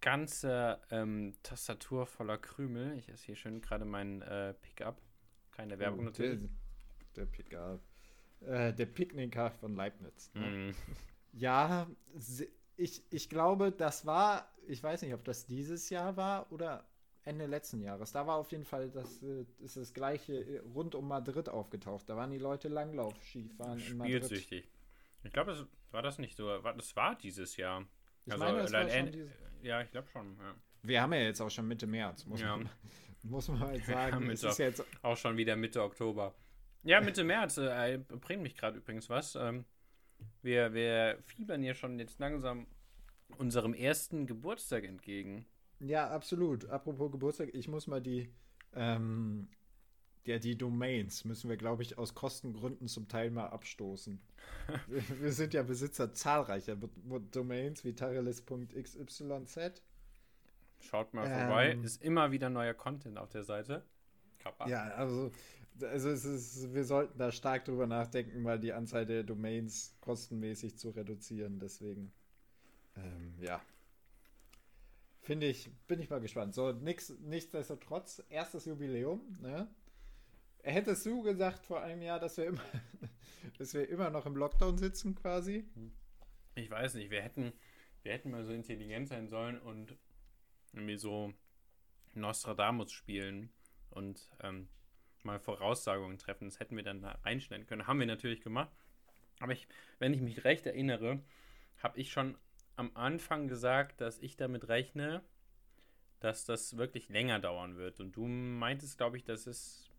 ganze 0.00 0.80
ähm, 0.90 1.34
Tastatur 1.42 2.06
voller 2.06 2.38
Krümel. 2.38 2.96
Ich 2.98 3.08
esse 3.08 3.26
hier 3.26 3.36
schön 3.36 3.60
gerade 3.60 3.84
meinen 3.84 4.22
äh, 4.22 4.54
Pickup. 4.54 5.00
Keine 5.52 5.78
Werbung 5.78 6.00
Oh, 6.00 6.02
natürlich. 6.04 6.40
Der, 7.16 7.24
der 7.24 7.30
Pickup. 7.32 7.80
Äh, 8.40 8.72
der 8.72 8.86
Picknicker 8.86 9.50
von 9.50 9.74
Leibniz. 9.74 10.30
ne? 10.34 10.72
Mm. 10.72 10.74
Ja, 11.32 11.88
ich, 12.78 13.02
ich 13.10 13.28
glaube, 13.28 13.70
das 13.72 14.06
war, 14.06 14.50
ich 14.66 14.82
weiß 14.82 15.02
nicht, 15.02 15.12
ob 15.14 15.24
das 15.24 15.46
dieses 15.46 15.90
Jahr 15.90 16.16
war 16.16 16.50
oder 16.52 16.86
Ende 17.24 17.44
letzten 17.46 17.80
Jahres. 17.82 18.12
Da 18.12 18.26
war 18.26 18.36
auf 18.36 18.50
jeden 18.52 18.64
Fall 18.64 18.88
das, 18.90 19.22
äh, 19.22 19.44
ist 19.58 19.76
das 19.76 19.92
gleiche 19.92 20.32
äh, 20.34 20.58
rund 20.60 20.94
um 20.94 21.06
Madrid 21.08 21.48
aufgetaucht. 21.50 22.08
Da 22.08 22.16
waren 22.16 22.30
die 22.30 22.38
Leute 22.38 22.68
Langlauf-Skifahren 22.68 23.80
in 23.80 23.96
Madrid. 23.98 24.24
Spielsüchtig. 24.24 24.70
Ich 25.24 25.32
glaube, 25.32 25.50
das 25.52 25.66
war 25.90 26.00
das 26.02 26.18
nicht 26.18 26.36
so. 26.36 26.56
Das 26.58 26.96
war 26.96 27.16
dieses 27.16 27.56
Jahr. 27.58 27.84
Ich 28.24 28.36
meine, 28.36 28.58
das 28.62 28.72
war 28.72 28.88
schon 28.88 29.10
dieses- 29.12 29.32
Ja, 29.62 29.82
ich 29.82 29.90
glaube 29.90 30.08
schon. 30.08 30.38
Ja. 30.38 30.54
Wir 30.82 31.02
haben 31.02 31.12
ja 31.12 31.20
jetzt 31.20 31.40
auch 31.42 31.50
schon 31.50 31.66
Mitte 31.68 31.86
März, 31.86 32.24
muss, 32.24 32.40
Ja. 32.40 32.56
man, 32.56 32.70
muss 33.24 33.48
man 33.48 33.60
halt 33.60 33.84
sagen. 33.84 34.22
es 34.30 34.42
Mitte. 34.42 34.48
ist 34.48 34.58
jetzt, 34.58 34.84
Auch 35.02 35.16
schon 35.16 35.36
wieder 35.36 35.56
Mitte 35.56 35.82
Oktober. 35.82 36.34
Ja, 36.84 37.00
Mitte 37.00 37.24
März 37.24 37.58
äh, 37.58 37.98
bringt 37.98 38.42
mich 38.42 38.56
gerade 38.56 38.78
übrigens 38.78 39.10
was. 39.10 39.34
Ähm, 39.34 39.64
wir, 40.48 40.72
wir 40.72 41.18
fiebern 41.26 41.62
hier 41.62 41.74
schon 41.74 41.98
jetzt 41.98 42.18
langsam 42.18 42.66
unserem 43.36 43.74
ersten 43.74 44.26
Geburtstag 44.26 44.84
entgegen. 44.84 45.44
ja, 45.80 46.08
absolut. 46.08 46.68
Apropos 46.70 47.12
Geburtstag, 47.12 47.50
ich 47.52 47.68
muss 47.68 47.86
mal 47.86 48.00
die, 48.00 48.30
ähm, 48.74 49.48
ja, 50.24 50.38
die 50.38 50.56
Domains 50.56 51.24
müssen 51.26 51.50
wir, 51.50 51.58
glaube 51.58 51.82
ich, 51.82 51.98
aus 51.98 52.14
Kostengründen 52.14 52.88
zum 52.88 53.08
Teil 53.08 53.30
mal 53.30 53.48
abstoßen. 53.48 54.18
wir, 54.88 55.20
wir 55.20 55.32
sind 55.32 55.52
ja 55.52 55.62
Besitzer 55.62 56.14
zahlreicher 56.14 56.76
Domains 57.30 57.84
wie 57.84 57.94
tarelis.xyz. 57.94 59.82
Schaut 60.80 61.12
mal 61.12 61.26
Ähm. 61.26 61.38
vorbei. 61.38 61.78
Ist 61.82 62.02
immer 62.02 62.30
wieder 62.32 62.48
neuer 62.48 62.74
Content 62.74 63.18
auf 63.18 63.28
der 63.28 63.44
Seite. 63.44 63.84
Kappa. 64.38 64.68
Ja, 64.68 64.84
also, 64.94 65.30
also 65.82 66.10
es 66.10 66.24
ist, 66.24 66.74
wir 66.74 66.84
sollten 66.84 67.18
da 67.18 67.32
stark 67.32 67.64
drüber 67.64 67.86
nachdenken, 67.86 68.42
mal 68.42 68.58
die 68.58 68.72
Anzahl 68.72 69.06
der 69.06 69.22
Domains 69.22 69.96
kostenmäßig 70.00 70.78
zu 70.78 70.90
reduzieren. 70.90 71.58
Deswegen, 71.58 72.12
ähm, 72.96 73.34
ja. 73.40 73.60
Finde 75.20 75.46
ich, 75.46 75.70
bin 75.86 76.00
ich 76.00 76.08
mal 76.08 76.20
gespannt. 76.20 76.54
So, 76.54 76.72
nix, 76.72 77.10
nichtsdestotrotz, 77.20 78.22
erstes 78.30 78.64
Jubiläum, 78.64 79.36
ne? 79.40 79.68
Hättest 80.62 81.06
du 81.06 81.22
gesagt 81.22 81.64
vor 81.64 81.82
einem 81.82 82.02
Jahr, 82.02 82.18
dass 82.18 82.36
wir 82.36 82.46
immer, 82.46 82.64
dass 83.58 83.74
wir 83.74 83.88
immer 83.88 84.10
noch 84.10 84.26
im 84.26 84.36
Lockdown 84.36 84.78
sitzen 84.78 85.14
quasi? 85.14 85.64
Ich 86.54 86.70
weiß 86.70 86.94
nicht, 86.94 87.10
wir 87.10 87.22
hätten, 87.22 87.52
wir 88.02 88.12
hätten 88.12 88.30
mal 88.30 88.44
so 88.44 88.52
intelligent 88.52 89.08
sein 89.08 89.28
sollen 89.28 89.58
und 89.58 89.96
irgendwie 90.72 90.96
so 90.96 91.32
Nostradamus 92.14 92.92
spielen 92.92 93.50
und 93.90 94.28
ähm, 94.40 94.68
mal 95.24 95.38
Voraussagungen 95.38 96.18
treffen. 96.18 96.46
Das 96.46 96.60
hätten 96.60 96.76
wir 96.76 96.82
dann 96.82 97.00
da 97.00 97.12
reinschneiden 97.24 97.66
können. 97.66 97.86
Haben 97.86 98.00
wir 98.00 98.06
natürlich 98.06 98.40
gemacht. 98.40 98.70
Aber 99.40 99.52
ich, 99.52 99.68
wenn 99.98 100.14
ich 100.14 100.20
mich 100.20 100.44
recht 100.44 100.66
erinnere, 100.66 101.20
habe 101.82 101.98
ich 101.98 102.10
schon 102.10 102.36
am 102.76 102.90
Anfang 102.94 103.48
gesagt, 103.48 104.00
dass 104.00 104.18
ich 104.18 104.36
damit 104.36 104.68
rechne, 104.68 105.22
dass 106.20 106.44
das 106.44 106.76
wirklich 106.76 107.08
länger 107.08 107.38
dauern 107.38 107.76
wird. 107.76 108.00
Und 108.00 108.16
du 108.16 108.26
meintest, 108.26 108.98
glaube 108.98 109.16
ich, 109.16 109.24
dass 109.24 109.46
es 109.46 109.90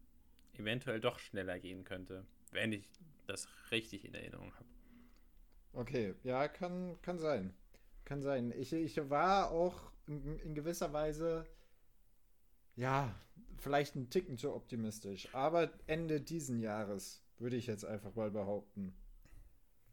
eventuell 0.53 0.99
doch 0.99 1.19
schneller 1.19 1.59
gehen 1.59 1.83
könnte, 1.83 2.25
wenn 2.51 2.73
ich 2.73 2.89
das 3.27 3.47
richtig 3.71 4.05
in 4.05 4.13
Erinnerung 4.13 4.53
habe. 4.55 4.65
Okay, 5.73 6.15
ja, 6.23 6.47
kann, 6.47 6.99
kann 7.01 7.19
sein. 7.19 7.53
Kann 8.05 8.21
sein. 8.21 8.53
Ich, 8.57 8.73
ich 8.73 9.09
war 9.09 9.51
auch 9.51 9.91
in, 10.07 10.39
in 10.39 10.55
gewisser 10.55 10.91
Weise, 10.91 11.45
ja, 12.79 13.13
vielleicht 13.57 13.95
ein 13.95 14.09
Ticken 14.09 14.37
zu 14.37 14.53
optimistisch. 14.55 15.27
Aber 15.33 15.69
Ende 15.85 16.21
diesen 16.21 16.59
Jahres, 16.61 17.21
würde 17.37 17.57
ich 17.57 17.67
jetzt 17.67 17.83
einfach 17.85 18.15
mal 18.15 18.31
behaupten, 18.31 18.95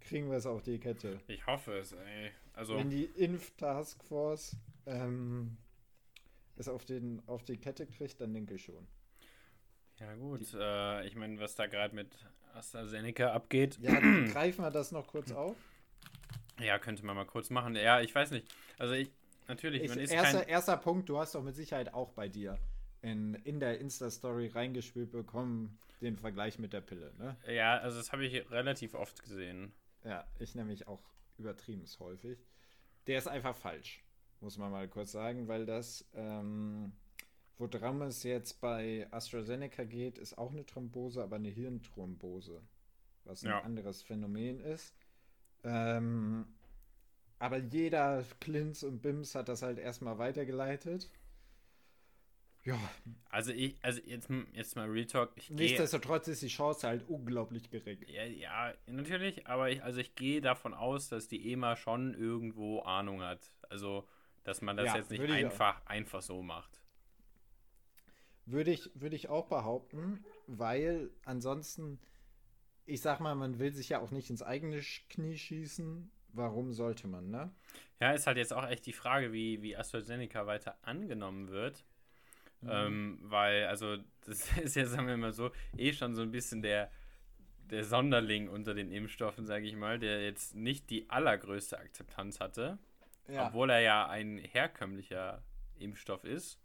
kriegen 0.00 0.30
wir 0.30 0.36
es 0.38 0.46
auf 0.46 0.62
die 0.62 0.78
Kette. 0.78 1.20
Ich 1.26 1.46
hoffe 1.46 1.76
es, 1.78 1.92
ey. 1.92 2.30
Also, 2.52 2.76
Wenn 2.76 2.90
die 2.90 3.04
Impf-Taskforce 3.04 4.56
ähm, 4.86 5.56
es 6.56 6.68
auf, 6.68 6.84
den, 6.84 7.22
auf 7.26 7.44
die 7.44 7.56
Kette 7.58 7.86
kriegt, 7.86 8.20
dann 8.20 8.32
denke 8.32 8.54
ich 8.54 8.64
schon. 8.64 8.86
ja 9.98 10.14
gut. 10.14 10.54
Äh, 10.54 11.06
ich 11.06 11.16
meine, 11.16 11.40
was 11.40 11.56
da 11.56 11.66
gerade 11.66 11.94
mit 11.94 12.16
AstraZeneca 12.54 13.32
abgeht, 13.32 13.78
Ja, 13.80 13.98
greifen 14.32 14.62
wir 14.62 14.70
das 14.70 14.92
noch 14.92 15.08
kurz 15.08 15.32
auf. 15.32 15.56
ja, 16.60 16.78
könnte 16.78 17.04
man 17.04 17.16
mal 17.16 17.26
kurz 17.26 17.50
machen. 17.50 17.74
Ja, 17.74 18.00
ich 18.00 18.14
weiß 18.14 18.30
nicht. 18.30 18.46
Also, 18.78 18.94
ich, 18.94 19.10
natürlich, 19.48 19.82
Ich, 19.82 19.88
man 19.88 19.98
ist 19.98 20.12
erster, 20.12 20.38
kein... 20.40 20.48
erster 20.48 20.76
Punkt, 20.76 21.08
du 21.08 21.18
hast 21.18 21.34
doch 21.34 21.42
mit 21.42 21.56
Sicherheit 21.56 21.92
auch 21.92 22.12
bei 22.12 22.28
dir 22.28 22.58
in, 23.06 23.34
in 23.44 23.60
der 23.60 23.78
Insta-Story 23.78 24.48
reingespielt 24.48 25.12
bekommen, 25.12 25.78
den 26.00 26.16
Vergleich 26.16 26.58
mit 26.58 26.72
der 26.72 26.80
Pille, 26.80 27.14
ne? 27.18 27.36
Ja, 27.48 27.78
also 27.78 27.98
das 27.98 28.10
habe 28.12 28.26
ich 28.26 28.50
relativ 28.50 28.94
oft 28.94 29.22
gesehen. 29.22 29.72
Ja, 30.04 30.26
ich 30.40 30.54
nämlich 30.56 30.88
auch 30.88 31.02
übertrieben 31.38 31.84
häufig. 32.00 32.38
Der 33.06 33.18
ist 33.18 33.28
einfach 33.28 33.54
falsch, 33.54 34.04
muss 34.40 34.58
man 34.58 34.72
mal 34.72 34.88
kurz 34.88 35.12
sagen, 35.12 35.46
weil 35.46 35.66
das, 35.66 36.04
ähm, 36.14 36.92
woran 37.58 38.02
es 38.02 38.25
jetzt 38.25 38.60
bei 38.60 39.06
AstraZeneca 39.12 39.84
geht, 39.84 40.18
ist 40.18 40.36
auch 40.36 40.50
eine 40.50 40.66
Thrombose, 40.66 41.22
aber 41.22 41.36
eine 41.36 41.48
Hirnthrombose, 41.48 42.60
was 43.25 43.44
ein 43.44 43.50
Ja. 43.50 43.60
anderes 43.60 44.02
Phänomen 44.02 44.58
ist. 44.60 44.96
Ähm, 45.62 46.46
aber 47.38 47.58
jeder 47.58 48.25
Klins 48.40 48.82
und 48.82 49.00
Bims 49.00 49.34
hat 49.36 49.48
das 49.48 49.62
halt 49.62 49.78
erstmal 49.78 50.18
weitergeleitet. 50.18 51.08
Ja, 52.66 52.78
Also, 53.30 53.52
ich, 53.52 53.76
also 53.82 54.00
jetzt, 54.04 54.28
jetzt 54.52 54.76
mal 54.76 54.88
Real 54.88 55.06
Talk. 55.06 55.32
Nichtsdestotrotz 55.50 56.28
ist 56.28 56.42
die 56.42 56.49
Chance 56.49 56.87
halt 56.87 57.08
unglaublich 57.08 57.70
gering. 57.70 57.99
Ja, 58.08 58.25
ja, 58.25 58.75
natürlich, 58.87 59.46
aber 59.46 59.70
ich, 59.70 59.82
also 59.82 60.00
ich 60.00 60.14
gehe 60.14 60.40
davon 60.40 60.75
aus, 60.75 61.08
dass 61.08 61.28
die 61.28 61.52
EMA 61.52 61.76
schon 61.76 62.14
irgendwo 62.14 62.80
Ahnung 62.80 63.23
hat. 63.23 63.40
Also, 63.68 64.08
dass 64.44 64.62
man 64.62 64.76
das 64.76 64.87
Ja, 64.87 64.96
jetzt 64.96 65.11
nicht 65.11 65.23
auch. 65.23 65.30
einfach, 65.30 65.85
einfach 65.87 66.23
so 66.23 66.42
macht. 66.42 66.80
Würde 68.46 68.70
ich, 68.70 68.90
würde 68.94 69.16
ich 69.16 69.28
auch 69.28 69.46
behaupten, 69.49 70.25
weil 70.46 71.11
ansonsten, 71.25 71.99
ich 72.87 73.00
sag 73.02 73.20
mal, 73.20 73.35
man 73.35 73.58
will 73.58 73.73
sich 73.73 73.90
ja 73.90 74.00
auch 74.00 74.11
nicht 74.12 74.30
ins 74.30 74.42
eigene 74.42 74.80
Knie 75.11 75.37
schießen. 75.38 76.11
Warum 76.32 76.73
sollte 76.73 77.08
man, 77.08 77.30
ne? 77.30 77.52
Ja, 78.00 78.12
ist 78.12 78.26
halt 78.26 78.37
jetzt 78.37 78.52
auch 78.52 78.66
echt 78.66 78.87
die 78.87 78.92
Frage, 78.92 79.32
wie, 79.32 79.62
wie 79.62 79.76
AstraZeneca 79.76 80.46
weiter 80.46 80.76
angenommen 80.82 81.49
wird. 81.49 81.85
Ähm, 82.66 83.18
weil, 83.22 83.66
also, 83.66 83.96
das 84.25 84.56
ist 84.58 84.76
ja, 84.76 84.86
sagen 84.86 85.06
wir 85.06 85.16
mal 85.16 85.32
so, 85.32 85.50
eh 85.76 85.92
schon 85.92 86.14
so 86.14 86.22
ein 86.22 86.30
bisschen 86.30 86.62
der, 86.62 86.90
der 87.70 87.84
Sonderling 87.84 88.48
unter 88.48 88.75
den 88.75 88.90
Impfstoffen, 88.92 89.46
sage 89.46 89.66
ich 89.66 89.75
mal, 89.76 89.98
der 89.98 90.22
jetzt 90.25 90.54
nicht 90.54 90.90
die 90.90 91.08
allergrößte 91.10 91.78
Akzeptanz 91.78 92.40
hatte, 92.40 92.78
Ja, 93.28 93.48
obwohl 93.48 93.70
er 93.70 93.80
ja 93.80 94.08
ein 94.08 94.38
herkömmlicher 94.38 95.42
Impfstoff 95.78 96.25
ist. 96.25 96.60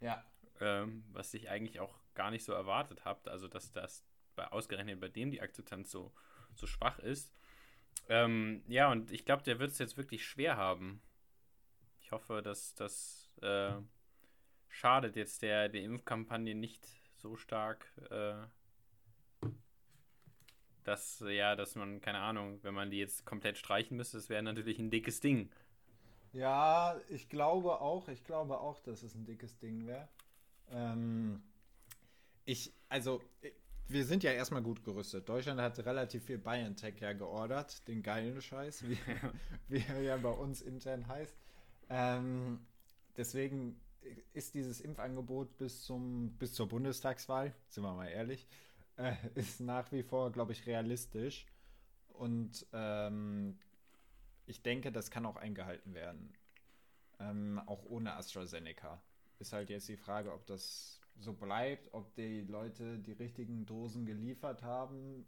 ja. 0.00 0.24
ähm, 0.60 1.04
was 1.12 1.32
ich 1.34 1.48
eigentlich 1.48 1.80
auch 1.80 1.98
gar 2.14 2.30
nicht 2.30 2.44
so 2.44 2.52
erwartet 2.52 3.04
habt, 3.04 3.28
also 3.28 3.48
dass 3.48 3.72
das 3.72 4.04
bei 4.36 4.46
ausgerechnet 4.48 5.00
bei 5.00 5.08
dem 5.08 5.30
die 5.30 5.40
Akzeptanz 5.40 5.90
so, 5.90 6.12
so 6.54 6.66
schwach 6.66 6.98
ist. 6.98 7.32
Ähm, 8.08 8.62
ja, 8.68 8.90
und 8.90 9.10
ich 9.10 9.24
glaube, 9.24 9.42
der 9.42 9.58
wird 9.58 9.70
es 9.70 9.78
jetzt 9.78 9.96
wirklich 9.96 10.24
schwer 10.26 10.56
haben. 10.56 11.00
Ich 12.00 12.12
hoffe, 12.12 12.42
dass 12.42 12.74
das 12.74 13.30
äh, 13.42 13.72
schadet 14.70 15.16
jetzt 15.16 15.42
der, 15.42 15.68
der 15.68 15.82
Impfkampagne 15.82 16.54
nicht 16.54 16.86
so 17.18 17.36
stark, 17.36 17.86
äh, 18.10 18.34
dass, 20.84 21.20
ja, 21.26 21.56
dass 21.56 21.74
man, 21.74 22.00
keine 22.00 22.18
Ahnung, 22.20 22.58
wenn 22.62 22.74
man 22.74 22.90
die 22.90 22.98
jetzt 22.98 23.24
komplett 23.26 23.58
streichen 23.58 23.96
müsste, 23.96 24.16
das 24.16 24.28
wäre 24.28 24.42
natürlich 24.42 24.78
ein 24.78 24.90
dickes 24.90 25.20
Ding. 25.20 25.50
Ja, 26.32 26.96
ich 27.08 27.28
glaube 27.28 27.80
auch, 27.80 28.08
ich 28.08 28.24
glaube 28.24 28.60
auch, 28.60 28.80
dass 28.80 29.02
es 29.02 29.14
ein 29.14 29.24
dickes 29.24 29.58
Ding 29.58 29.86
wäre. 29.86 30.08
Ähm, 30.70 31.42
ich, 32.44 32.72
also, 32.88 33.22
ich- 33.42 33.52
wir 33.88 34.04
sind 34.04 34.22
ja 34.22 34.30
erstmal 34.32 34.62
gut 34.62 34.84
gerüstet. 34.84 35.28
Deutschland 35.28 35.60
hat 35.60 35.78
relativ 35.84 36.24
viel 36.24 36.38
BioNTech 36.38 37.00
ja 37.00 37.12
geordert, 37.12 37.86
den 37.88 38.02
geilen 38.02 38.40
Scheiß, 38.40 38.88
wie, 38.88 38.98
wie 39.68 39.84
er 39.88 40.00
ja 40.02 40.16
bei 40.16 40.30
uns 40.30 40.62
intern 40.62 41.08
heißt. 41.08 41.36
Ähm, 41.88 42.60
deswegen 43.16 43.80
ist 44.32 44.54
dieses 44.54 44.80
Impfangebot 44.80 45.56
bis, 45.58 45.82
zum, 45.84 46.36
bis 46.38 46.54
zur 46.54 46.68
Bundestagswahl, 46.68 47.54
sind 47.68 47.84
wir 47.84 47.94
mal 47.94 48.08
ehrlich, 48.08 48.46
äh, 48.96 49.14
ist 49.34 49.60
nach 49.60 49.90
wie 49.92 50.02
vor, 50.02 50.32
glaube 50.32 50.52
ich, 50.52 50.66
realistisch. 50.66 51.46
Und 52.08 52.66
ähm, 52.72 53.58
ich 54.46 54.62
denke, 54.62 54.92
das 54.92 55.10
kann 55.10 55.26
auch 55.26 55.36
eingehalten 55.36 55.94
werden. 55.94 56.32
Ähm, 57.18 57.60
auch 57.66 57.84
ohne 57.84 58.14
AstraZeneca. 58.14 59.02
Ist 59.38 59.52
halt 59.52 59.70
jetzt 59.70 59.88
die 59.88 59.96
Frage, 59.96 60.32
ob 60.32 60.46
das 60.46 61.00
so 61.18 61.32
bleibt, 61.32 61.92
ob 61.92 62.14
die 62.14 62.42
Leute 62.42 62.98
die 62.98 63.12
richtigen 63.12 63.66
Dosen 63.66 64.06
geliefert 64.06 64.62
haben 64.62 65.26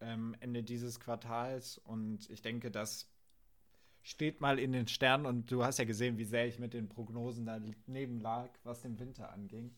ähm, 0.00 0.36
Ende 0.40 0.62
dieses 0.62 1.00
Quartals. 1.00 1.78
Und 1.78 2.28
ich 2.30 2.42
denke, 2.42 2.70
das 2.70 3.08
steht 4.04 4.40
mal 4.40 4.60
in 4.60 4.72
den 4.72 4.86
Sternen. 4.86 5.26
Und 5.26 5.50
du 5.50 5.64
hast 5.64 5.78
ja 5.78 5.84
gesehen, 5.84 6.18
wie 6.18 6.24
sehr 6.24 6.46
ich 6.46 6.60
mit 6.60 6.74
den 6.74 6.88
Prognosen 6.88 7.46
daneben 7.46 8.20
lag, 8.20 8.50
was 8.62 8.82
den 8.82 9.00
Winter 9.00 9.32
anging. 9.32 9.74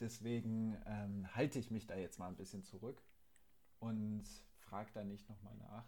Deswegen 0.00 0.76
ähm, 0.86 1.26
halte 1.34 1.58
ich 1.58 1.70
mich 1.70 1.86
da 1.86 1.96
jetzt 1.96 2.18
mal 2.18 2.28
ein 2.28 2.36
bisschen 2.36 2.62
zurück 2.62 3.02
und 3.78 4.24
frage 4.58 4.90
da 4.92 5.04
nicht 5.04 5.28
nochmal 5.28 5.56
nach. 5.56 5.84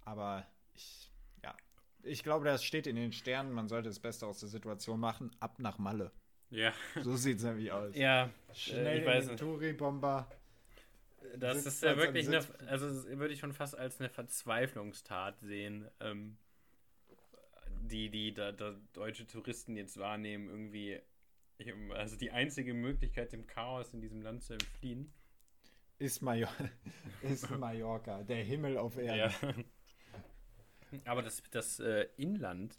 Aber 0.00 0.46
ich, 0.74 1.12
ja, 1.42 1.54
ich 2.02 2.22
glaube, 2.22 2.44
das 2.44 2.64
steht 2.64 2.86
in 2.86 2.96
den 2.96 3.12
Sternen. 3.12 3.52
Man 3.52 3.68
sollte 3.68 3.88
das 3.88 4.00
Beste 4.00 4.26
aus 4.26 4.40
der 4.40 4.48
Situation 4.48 4.98
machen. 4.98 5.30
Ab 5.40 5.58
nach 5.58 5.78
Malle. 5.78 6.10
Ja. 6.50 6.72
So 7.02 7.16
sieht 7.16 7.38
es 7.38 7.44
nämlich 7.44 7.70
aus. 7.72 7.94
Ja, 7.96 8.30
Schnell 8.52 9.00
ich 9.00 9.06
weiß 9.06 9.24
in 9.24 9.28
den. 9.30 9.36
Touri-Bomber. 9.38 10.28
Das 11.36 11.64
ist 11.66 11.82
ja 11.82 11.96
wirklich 11.96 12.28
eine, 12.28 12.44
also 12.68 12.86
würde 13.18 13.32
ich 13.32 13.40
schon 13.40 13.52
fast 13.52 13.76
als 13.76 13.98
eine 13.98 14.10
Verzweiflungstat 14.10 15.40
sehen, 15.40 15.88
ähm, 16.00 16.36
die 17.88 18.10
die 18.10 18.32
da, 18.34 18.52
da 18.52 18.74
deutsche 18.92 19.26
Touristen 19.26 19.76
jetzt 19.76 19.98
wahrnehmen, 19.98 20.48
irgendwie, 20.48 21.00
also 21.94 22.16
die 22.16 22.30
einzige 22.30 22.74
Möglichkeit, 22.74 23.32
dem 23.32 23.46
Chaos 23.46 23.92
in 23.94 24.00
diesem 24.00 24.22
Land 24.22 24.42
zu 24.42 24.54
entfliehen. 24.54 25.12
Ist, 25.98 26.22
Major 26.22 26.50
ist 27.22 27.48
Mallorca, 27.50 28.22
der 28.24 28.42
Himmel 28.44 28.78
auf 28.78 28.96
Erden. 28.96 29.64
Ja. 30.92 31.00
Aber 31.04 31.22
das, 31.22 31.42
das 31.50 31.78
äh, 31.80 32.08
Inland 32.16 32.78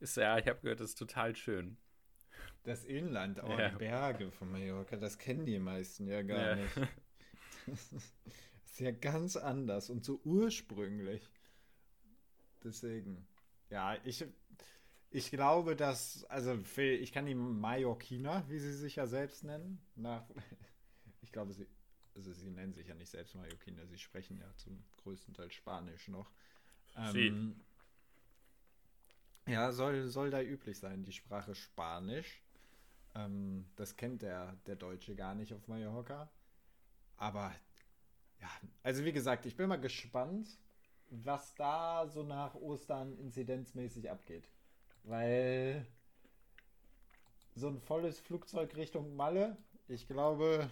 ist 0.00 0.16
ja, 0.16 0.38
ich 0.38 0.46
habe 0.48 0.60
gehört, 0.60 0.80
das 0.80 0.90
ist 0.90 0.98
total 0.98 1.36
schön. 1.36 1.76
Das 2.64 2.84
Inland, 2.84 3.40
auch 3.40 3.58
Ja. 3.58 3.70
die 3.70 3.76
Berge 3.76 4.30
von 4.30 4.50
Mallorca, 4.50 4.96
das 4.96 5.18
kennen 5.18 5.44
die 5.46 5.58
meisten 5.58 6.06
ja 6.08 6.22
gar 6.22 6.38
Ja. 6.50 6.54
nicht. 6.56 6.76
Das 7.66 7.92
ist 8.66 8.80
ja 8.80 8.90
ganz 8.90 9.36
anders 9.36 9.90
und 9.90 10.04
so 10.04 10.20
ursprünglich. 10.24 11.28
Deswegen, 12.64 13.26
ja, 13.72 13.96
ich, 14.04 14.24
ich 15.10 15.30
glaube, 15.30 15.74
dass, 15.74 16.24
also 16.24 16.62
für, 16.62 16.82
ich 16.82 17.10
kann 17.10 17.24
die 17.24 17.34
Mallorquiner, 17.34 18.44
wie 18.48 18.58
sie 18.58 18.74
sich 18.74 18.96
ja 18.96 19.06
selbst 19.06 19.44
nennen, 19.44 19.80
nach, 19.96 20.24
ich 21.22 21.32
glaube, 21.32 21.52
sie, 21.54 21.66
also 22.14 22.32
sie 22.34 22.50
nennen 22.50 22.74
sich 22.74 22.86
ja 22.86 22.94
nicht 22.94 23.08
selbst 23.08 23.34
Mallorquiner, 23.34 23.86
sie 23.86 23.98
sprechen 23.98 24.38
ja 24.38 24.54
zum 24.56 24.84
größten 24.98 25.32
Teil 25.32 25.50
Spanisch 25.50 26.08
noch. 26.08 26.30
Sie. 27.12 27.28
Ähm, 27.28 27.60
ja, 29.46 29.72
soll, 29.72 30.06
soll 30.08 30.30
da 30.30 30.42
üblich 30.42 30.78
sein, 30.78 31.02
die 31.02 31.12
Sprache 31.12 31.54
Spanisch. 31.54 32.42
Ähm, 33.14 33.64
das 33.76 33.96
kennt 33.96 34.20
der, 34.20 34.52
der 34.66 34.76
Deutsche 34.76 35.14
gar 35.14 35.34
nicht 35.34 35.54
auf 35.54 35.66
Mallorca. 35.66 36.30
Aber 37.16 37.54
ja, 38.38 38.50
also 38.82 39.04
wie 39.04 39.12
gesagt, 39.12 39.46
ich 39.46 39.56
bin 39.56 39.68
mal 39.68 39.80
gespannt, 39.80 40.58
was 41.12 41.54
da 41.54 42.06
so 42.06 42.22
nach 42.22 42.54
Ostern 42.54 43.16
inzidenzmäßig 43.18 44.10
abgeht. 44.10 44.48
Weil 45.04 45.86
so 47.54 47.68
ein 47.68 47.78
volles 47.78 48.18
Flugzeug 48.20 48.76
Richtung 48.76 49.14
Malle, 49.14 49.56
ich 49.88 50.08
glaube, 50.08 50.70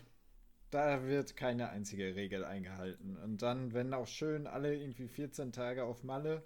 da 0.71 1.05
wird 1.05 1.37
keine 1.37 1.69
einzige 1.71 2.15
Regel 2.15 2.45
eingehalten. 2.45 3.17
Und 3.17 3.43
dann, 3.43 3.75
wenn 3.75 3.93
auch 3.93 4.07
schön 4.07 4.47
alle 4.47 4.75
irgendwie 4.75 5.09
14 5.09 5.53
Tage 5.53 5.85
auf 5.85 6.05
Malle 6.05 6.43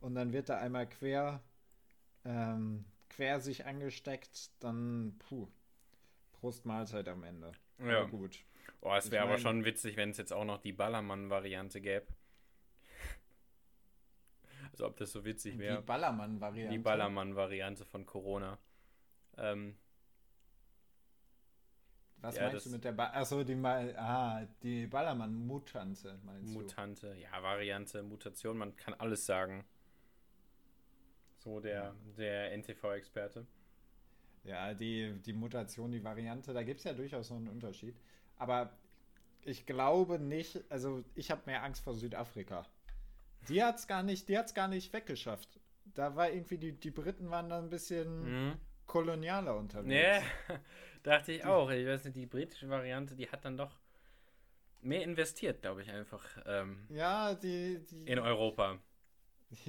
und 0.00 0.14
dann 0.14 0.32
wird 0.32 0.50
da 0.50 0.58
einmal 0.58 0.88
quer, 0.88 1.42
ähm, 2.24 2.84
quer 3.08 3.40
sich 3.40 3.64
angesteckt, 3.64 4.50
dann 4.60 5.16
puh, 5.18 5.48
Prost 6.32 6.66
Mahlzeit 6.66 7.08
am 7.08 7.22
Ende. 7.22 7.52
Ja. 7.78 8.00
Aber 8.00 8.08
gut. 8.08 8.44
Oh, 8.80 8.94
es 8.94 9.10
wäre 9.10 9.24
aber 9.24 9.38
schon 9.38 9.64
witzig, 9.64 9.96
wenn 9.96 10.10
es 10.10 10.18
jetzt 10.18 10.32
auch 10.32 10.44
noch 10.44 10.58
die 10.58 10.72
Ballermann-Variante 10.72 11.80
gäbe. 11.80 12.06
Also 14.74 14.86
ob 14.86 14.96
das 14.96 15.12
so 15.12 15.24
witzig 15.24 15.52
Die 15.52 15.60
wäre. 15.60 15.82
Ballermann-Variante. 15.82 16.72
Die 16.72 16.82
Ballermann-Variante 16.82 17.84
von 17.84 18.04
Corona. 18.04 18.58
Ähm, 19.36 19.76
Was 22.16 22.34
Ja, 22.34 22.48
meinst 22.48 22.66
du 22.66 22.70
mit 22.70 22.82
der 22.82 22.90
ba 22.90 23.06
Achso, 23.12 23.44
die, 23.44 23.54
Mal 23.54 23.94
ah, 23.96 24.44
die 24.64 24.88
Ballermann-Mutante, 24.88 26.18
meinst 26.24 26.52
Mutante, 26.52 27.14
ja, 27.14 27.40
Variante, 27.40 28.02
Mutation, 28.02 28.58
man 28.58 28.74
kann 28.74 28.94
alles 28.94 29.24
sagen. 29.24 29.64
So 31.38 31.60
der, 31.60 31.94
der 32.18 32.50
NTV-Experte. 32.56 33.46
du? 34.42 34.48
Ja, 34.48 34.74
die, 34.74 35.12
die 35.24 35.34
Mutation, 35.34 35.92
die 35.92 36.02
Variante, 36.02 36.52
da 36.52 36.64
gibt 36.64 36.78
es 36.78 36.84
ja 36.84 36.94
durchaus 36.94 37.30
noch 37.30 37.36
einen 37.36 37.48
Unterschied. 37.48 37.94
Aber 38.38 38.76
ich 39.42 39.66
glaube 39.66 40.18
nicht, 40.18 40.64
also 40.68 41.04
ich 41.14 41.30
habe 41.30 41.42
mehr 41.46 41.62
Angst 41.62 41.84
vor 41.84 41.94
Südafrika. 41.94 42.66
Die 43.48 43.62
hat 43.62 43.78
es 43.78 43.86
gar 43.86 44.02
nicht, 44.02 44.28
die 44.28 44.38
hat's 44.38 44.54
gar 44.54 44.68
nicht 44.68 44.92
weggeschafft. 44.92 45.60
Da 45.94 46.16
war 46.16 46.30
irgendwie, 46.30 46.58
die, 46.58 46.72
die 46.72 46.90
Briten 46.90 47.30
waren 47.30 47.48
da 47.48 47.58
ein 47.58 47.70
bisschen 47.70 48.48
Mhm. 48.48 48.56
kolonialer 48.86 49.56
unterwegs. 49.56 49.88
Nee, 49.88 50.58
dachte 51.02 51.32
ich 51.32 51.44
auch. 51.44 51.70
Ich 51.70 51.86
weiß 51.86 52.04
nicht, 52.04 52.16
die 52.16 52.26
britische 52.26 52.68
Variante, 52.68 53.14
die 53.14 53.28
hat 53.30 53.44
dann 53.44 53.56
doch 53.56 53.78
mehr 54.80 55.02
investiert, 55.02 55.62
glaube 55.62 55.82
ich, 55.82 55.90
einfach 55.90 56.24
ähm, 56.46 56.86
Ja, 56.90 57.34
die, 57.34 57.84
die, 57.90 58.04
in 58.04 58.18
Europa. 58.18 58.78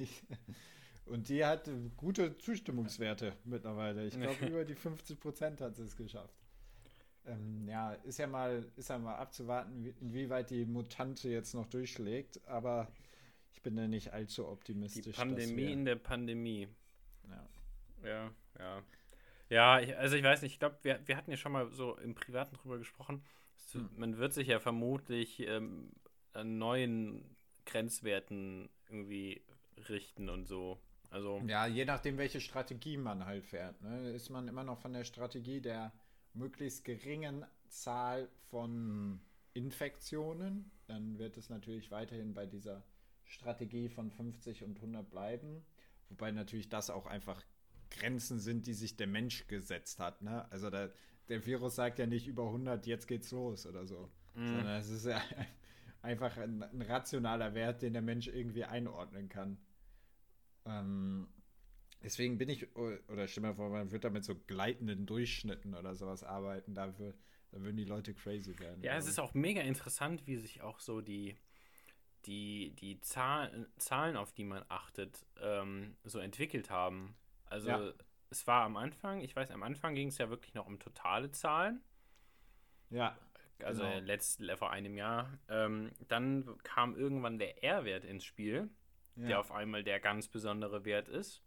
Und 1.06 1.28
die 1.28 1.44
hat 1.44 1.70
gute 1.96 2.36
Zustimmungswerte 2.38 3.32
mittlerweile. 3.44 4.06
Ich 4.06 4.18
glaube, 4.20 4.46
über 4.46 4.64
die 4.64 4.74
50 4.74 5.20
Prozent 5.20 5.60
hat 5.60 5.76
sie 5.76 5.84
es 5.84 5.96
geschafft. 5.96 6.34
Ähm, 7.26 7.66
ja, 7.68 7.92
ist 7.92 8.18
ja 8.18 8.26
mal, 8.26 8.64
ist 8.76 8.88
ja 8.88 8.98
mal 8.98 9.14
abzuwarten, 9.16 9.84
wie, 9.84 9.94
inwieweit 10.00 10.50
die 10.50 10.64
Mutante 10.64 11.28
jetzt 11.28 11.54
noch 11.54 11.66
durchschlägt. 11.66 12.40
Aber 12.48 12.88
ich 13.56 13.62
bin 13.62 13.74
da 13.76 13.88
nicht 13.88 14.12
allzu 14.12 14.42
Die 14.42 14.48
optimistisch. 14.48 15.04
dass 15.06 15.16
Pandemie 15.16 15.72
in 15.72 15.84
der 15.86 15.96
Pandemie. 15.96 16.68
ja. 17.28 17.48
Ja, 18.04 18.30
ja. 18.58 18.82
Ja, 19.48 19.80
ich, 19.80 19.96
also 19.96 20.16
ich 20.16 20.22
weiß 20.22 20.42
nicht, 20.42 20.52
ich 20.52 20.58
glaube, 20.58 20.76
wir, 20.82 21.00
wir 21.06 21.16
hatten 21.16 21.30
ja 21.30 21.36
schon 21.36 21.52
mal 21.52 21.70
so 21.72 21.96
im 21.98 22.14
Privaten 22.14 22.54
drüber 22.56 22.78
gesprochen. 22.78 23.22
Es- 23.56 23.74
Hm. 23.74 23.88
Man 23.96 24.18
wird 24.18 24.32
sich 24.34 24.48
ja 24.48 24.60
vermutlich 24.60 25.40
ähm, 25.40 25.90
an 26.34 26.58
neuen 26.58 27.36
Grenzwerten 27.64 28.68
irgendwie 28.88 29.42
richten 29.88 30.28
und 30.28 30.46
so. 30.46 30.78
Also, 31.10 31.40
ja, 31.46 31.66
je 31.66 31.84
nachdem, 31.84 32.18
welche 32.18 32.40
Strategie 32.40 32.96
man 32.96 33.24
halt 33.24 33.44
fährt. 33.46 33.80
Ne? 33.82 34.10
Ist 34.10 34.28
man 34.30 34.46
immer 34.48 34.64
noch 34.64 34.78
von 34.78 34.92
der 34.92 35.04
Strategie 35.04 35.60
der 35.60 35.92
möglichst 36.34 36.84
geringen 36.84 37.44
Zahl 37.68 38.28
von 38.50 39.20
Infektionen, 39.54 40.70
dann 40.86 41.18
wird 41.18 41.36
es 41.36 41.48
natürlich 41.48 41.90
weiterhin 41.90 42.34
bei 42.34 42.46
dieser 42.46 42.82
Strategie 43.26 43.88
von 43.88 44.10
50 44.10 44.64
und 44.64 44.76
100 44.76 45.08
bleiben. 45.08 45.64
Wobei 46.08 46.30
natürlich 46.30 46.68
das 46.68 46.90
auch 46.90 47.06
einfach 47.06 47.44
Grenzen 47.90 48.38
sind, 48.40 48.66
die 48.66 48.74
sich 48.74 48.96
der 48.96 49.06
Mensch 49.06 49.46
gesetzt 49.48 49.98
hat. 49.98 50.22
Ne? 50.22 50.50
Also 50.50 50.70
da, 50.70 50.90
der 51.28 51.44
Virus 51.46 51.74
sagt 51.76 51.98
ja 51.98 52.06
nicht 52.06 52.26
über 52.26 52.46
100, 52.46 52.86
jetzt 52.86 53.06
geht's 53.06 53.30
los 53.32 53.66
oder 53.66 53.86
so. 53.86 54.10
Mhm. 54.34 54.46
Sondern 54.46 54.80
es 54.80 54.90
ist 54.90 55.06
ja 55.06 55.20
einfach 56.02 56.36
ein, 56.36 56.62
ein 56.62 56.82
rationaler 56.82 57.54
Wert, 57.54 57.82
den 57.82 57.92
der 57.92 58.02
Mensch 58.02 58.28
irgendwie 58.28 58.64
einordnen 58.64 59.28
kann. 59.28 59.58
Ähm, 60.64 61.28
deswegen 62.02 62.38
bin 62.38 62.48
ich, 62.48 62.74
oder 62.76 63.26
stell 63.28 63.42
mir 63.42 63.54
vor, 63.54 63.70
man 63.70 63.90
wird 63.90 64.04
da 64.04 64.10
mit 64.10 64.24
so 64.24 64.34
gleitenden 64.34 65.06
Durchschnitten 65.06 65.74
oder 65.74 65.94
sowas 65.94 66.22
arbeiten, 66.22 66.74
da, 66.74 66.86
wür- 66.86 67.14
da 67.50 67.60
würden 67.60 67.76
die 67.76 67.84
Leute 67.84 68.14
crazy 68.14 68.58
werden. 68.58 68.82
ja, 68.82 68.96
es 68.96 69.06
ist 69.06 69.18
auch 69.20 69.34
mega 69.34 69.60
interessant, 69.62 70.26
wie 70.26 70.36
sich 70.36 70.62
auch 70.62 70.80
so 70.80 71.00
die, 71.00 71.36
die, 72.26 72.72
die 72.76 73.00
Zahl, 73.00 73.68
Zahlen, 73.76 74.16
auf 74.16 74.32
die 74.32 74.44
man 74.44 74.64
achtet, 74.68 75.24
ähm, 75.40 75.96
so 76.04 76.18
entwickelt 76.18 76.70
haben. 76.70 77.16
Also, 77.46 77.70
Ja. 77.70 77.92
es 78.30 78.46
war 78.46 78.64
am 78.64 78.76
Anfang, 78.76 79.20
ich 79.20 79.34
weiß, 79.34 79.50
am 79.50 79.62
Anfang 79.62 79.94
ging 79.94 80.08
es 80.08 80.18
ja 80.18 80.28
wirklich 80.30 80.54
noch 80.54 80.66
um 80.66 80.78
totale 80.78 81.30
Zahlen. 81.30 81.82
Ja, 82.90 83.16
Also 83.64 83.84
Genau. 83.84 83.98
letzt, 84.00 84.42
vor 84.58 84.70
einem 84.70 84.98
Jahr. 84.98 85.38
Ähm, 85.48 85.90
dann 86.08 86.58
kam 86.62 86.94
irgendwann 86.94 87.38
der 87.38 87.64
R-Wert 87.64 88.04
ins 88.04 88.24
Spiel, 88.24 88.68
ja. 89.16 89.28
der 89.28 89.40
auf 89.40 89.50
einmal 89.50 89.82
der 89.82 89.98
ganz 89.98 90.28
besondere 90.28 90.84
Wert 90.84 91.08
ist. 91.08 91.42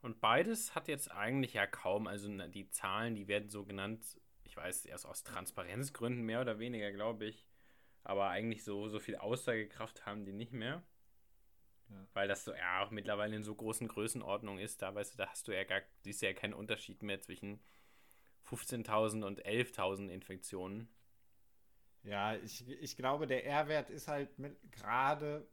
Und 0.00 0.20
beides 0.20 0.76
hat 0.76 0.86
jetzt 0.86 1.10
eigentlich 1.10 1.54
ja 1.54 1.66
kaum, 1.66 2.06
also 2.06 2.28
die 2.48 2.68
Zahlen, 2.70 3.16
die 3.16 3.26
werden 3.26 3.48
so 3.48 3.64
genannt, 3.64 4.20
ich 4.44 4.56
weiß, 4.56 4.86
erst 4.86 5.06
aus 5.06 5.24
Transparenzgründen 5.24 6.22
mehr 6.24 6.40
oder 6.40 6.60
weniger, 6.60 6.92
glaube 6.92 7.24
ich. 7.24 7.47
Aber 8.04 8.28
eigentlich 8.28 8.64
so, 8.64 8.88
so 8.88 8.98
viel 9.00 9.16
Aussagekraft 9.16 10.06
haben 10.06 10.24
die 10.24 10.32
nicht 10.32 10.52
mehr. 10.52 10.82
Ja. 11.90 12.06
Weil 12.14 12.28
das 12.28 12.44
so 12.44 12.54
ja 12.54 12.82
auch 12.82 12.90
mittlerweile 12.90 13.36
in 13.36 13.42
so 13.42 13.54
großen 13.54 13.88
Größenordnungen 13.88 14.62
ist, 14.62 14.82
da 14.82 14.94
weißt 14.94 15.14
du, 15.14 15.16
da 15.18 15.28
hast 15.28 15.48
du 15.48 15.52
ja 15.52 15.64
gar, 15.64 15.80
siehst 16.02 16.22
du 16.22 16.26
ja 16.26 16.32
keinen 16.34 16.54
Unterschied 16.54 17.02
mehr 17.02 17.20
zwischen 17.20 17.60
15.000 18.46 19.24
und 19.24 19.44
11.000 19.44 20.08
Infektionen. 20.08 20.88
Ja, 22.04 22.36
ich, 22.36 22.66
ich 22.68 22.96
glaube, 22.96 23.26
der 23.26 23.44
R-Wert 23.44 23.90
ist 23.90 24.08
halt 24.08 24.30
gerade 24.70 25.46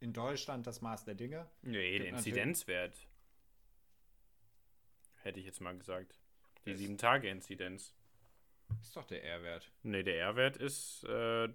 in 0.00 0.12
Deutschland 0.12 0.66
das 0.66 0.80
Maß 0.80 1.04
der 1.04 1.14
Dinge. 1.14 1.48
Nee, 1.62 1.98
der 1.98 2.08
Inzidenzwert. 2.08 3.08
Hätte 5.22 5.40
ich 5.40 5.46
jetzt 5.46 5.60
mal 5.60 5.76
gesagt. 5.76 6.18
Die 6.66 6.72
Das- 6.72 6.80
7-Tage-Inzidenz. 6.80 7.94
Ist 8.80 8.96
doch 8.96 9.04
der 9.04 9.24
R-Wert. 9.24 9.70
Nee, 9.82 10.02
der 10.02 10.18
R-Wert 10.18 10.56
ist 10.56 11.04
äh, 11.04 11.48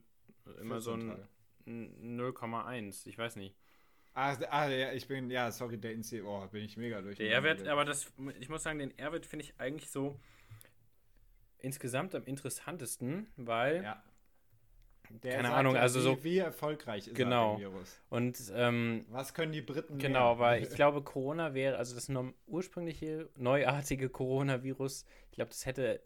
immer 0.60 0.82
so 0.82 0.94
ein 0.94 1.28
0,1. 1.66 3.08
Ich 3.08 3.18
weiß 3.18 3.36
nicht. 3.36 3.56
Ah, 4.14 4.36
ah, 4.50 4.68
ja, 4.68 4.92
ich 4.92 5.08
bin, 5.08 5.30
ja, 5.30 5.52
sorry, 5.52 5.78
der 5.78 5.94
Insti, 5.94 6.22
oh, 6.22 6.46
bin 6.48 6.64
ich 6.64 6.76
mega 6.78 7.02
durch. 7.02 7.18
Der 7.18 7.32
R-Wert, 7.32 7.68
aber 7.68 7.86
das, 7.86 8.12
ich 8.40 8.50
muss 8.50 8.64
sagen, 8.64 8.80
den 8.80 8.98
R-Wert 8.98 9.26
finde 9.26 9.46
ich 9.46 9.60
eigentlich 9.60 9.90
so 9.90 10.20
insgesamt 11.60 12.16
am 12.16 12.24
interessantesten, 12.26 13.28
weil. 13.38 13.84
Ja. 13.84 14.04
Der 15.24 15.38
keine 15.38 15.52
Ahnung, 15.54 15.74
ja, 15.74 15.82
also 15.82 16.00
wie, 16.00 16.04
so. 16.04 16.24
Wie 16.24 16.38
erfolgreich 16.38 17.08
ist 17.08 17.16
genau. 17.16 17.58
der 17.58 17.72
Virus? 17.72 18.00
Und. 18.10 18.40
Ähm, 18.54 19.06
Was 19.10 19.34
können 19.34 19.52
die 19.52 19.62
Briten. 19.62 19.98
Genau, 19.98 20.36
mehr? 20.36 20.40
weil 20.40 20.64
ich 20.64 20.70
glaube, 20.76 21.02
Corona 21.02 21.54
wäre, 21.56 21.78
also 21.78 21.96
das 21.96 22.12
ursprüngliche, 22.46 23.30
neuartige 23.36 24.10
Coronavirus, 24.10 25.06
ich 25.32 25.36
glaube, 25.36 25.50
das 25.50 25.66
hätte 25.66 26.02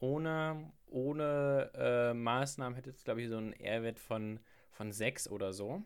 ohne, 0.00 0.72
ohne 0.86 1.70
äh, 1.74 2.14
Maßnahmen 2.14 2.74
hätte 2.76 2.90
es, 2.90 3.04
glaube 3.04 3.22
ich, 3.22 3.28
so 3.28 3.36
einen 3.36 3.52
R-Wert 3.52 3.98
von, 3.98 4.40
von 4.70 4.92
6 4.92 5.28
oder 5.28 5.52
so 5.52 5.84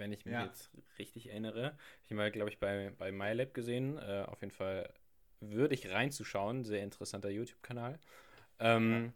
wenn 0.00 0.12
ich 0.12 0.24
mich 0.24 0.34
ja. 0.34 0.46
jetzt 0.46 0.70
richtig 0.98 1.28
erinnere. 1.28 1.76
Ich 2.04 2.10
habe 2.10 2.16
mal, 2.16 2.30
glaube 2.32 2.50
ich, 2.50 2.58
bei, 2.58 2.92
bei 2.98 3.12
MyLab 3.12 3.54
gesehen. 3.54 3.98
Äh, 3.98 4.24
auf 4.26 4.40
jeden 4.40 4.50
Fall 4.50 4.92
würdig 5.38 5.90
reinzuschauen. 5.90 6.64
Sehr 6.64 6.82
interessanter 6.82 7.30
YouTube-Kanal. 7.30 8.00
Ähm, 8.58 9.04
ja. 9.04 9.12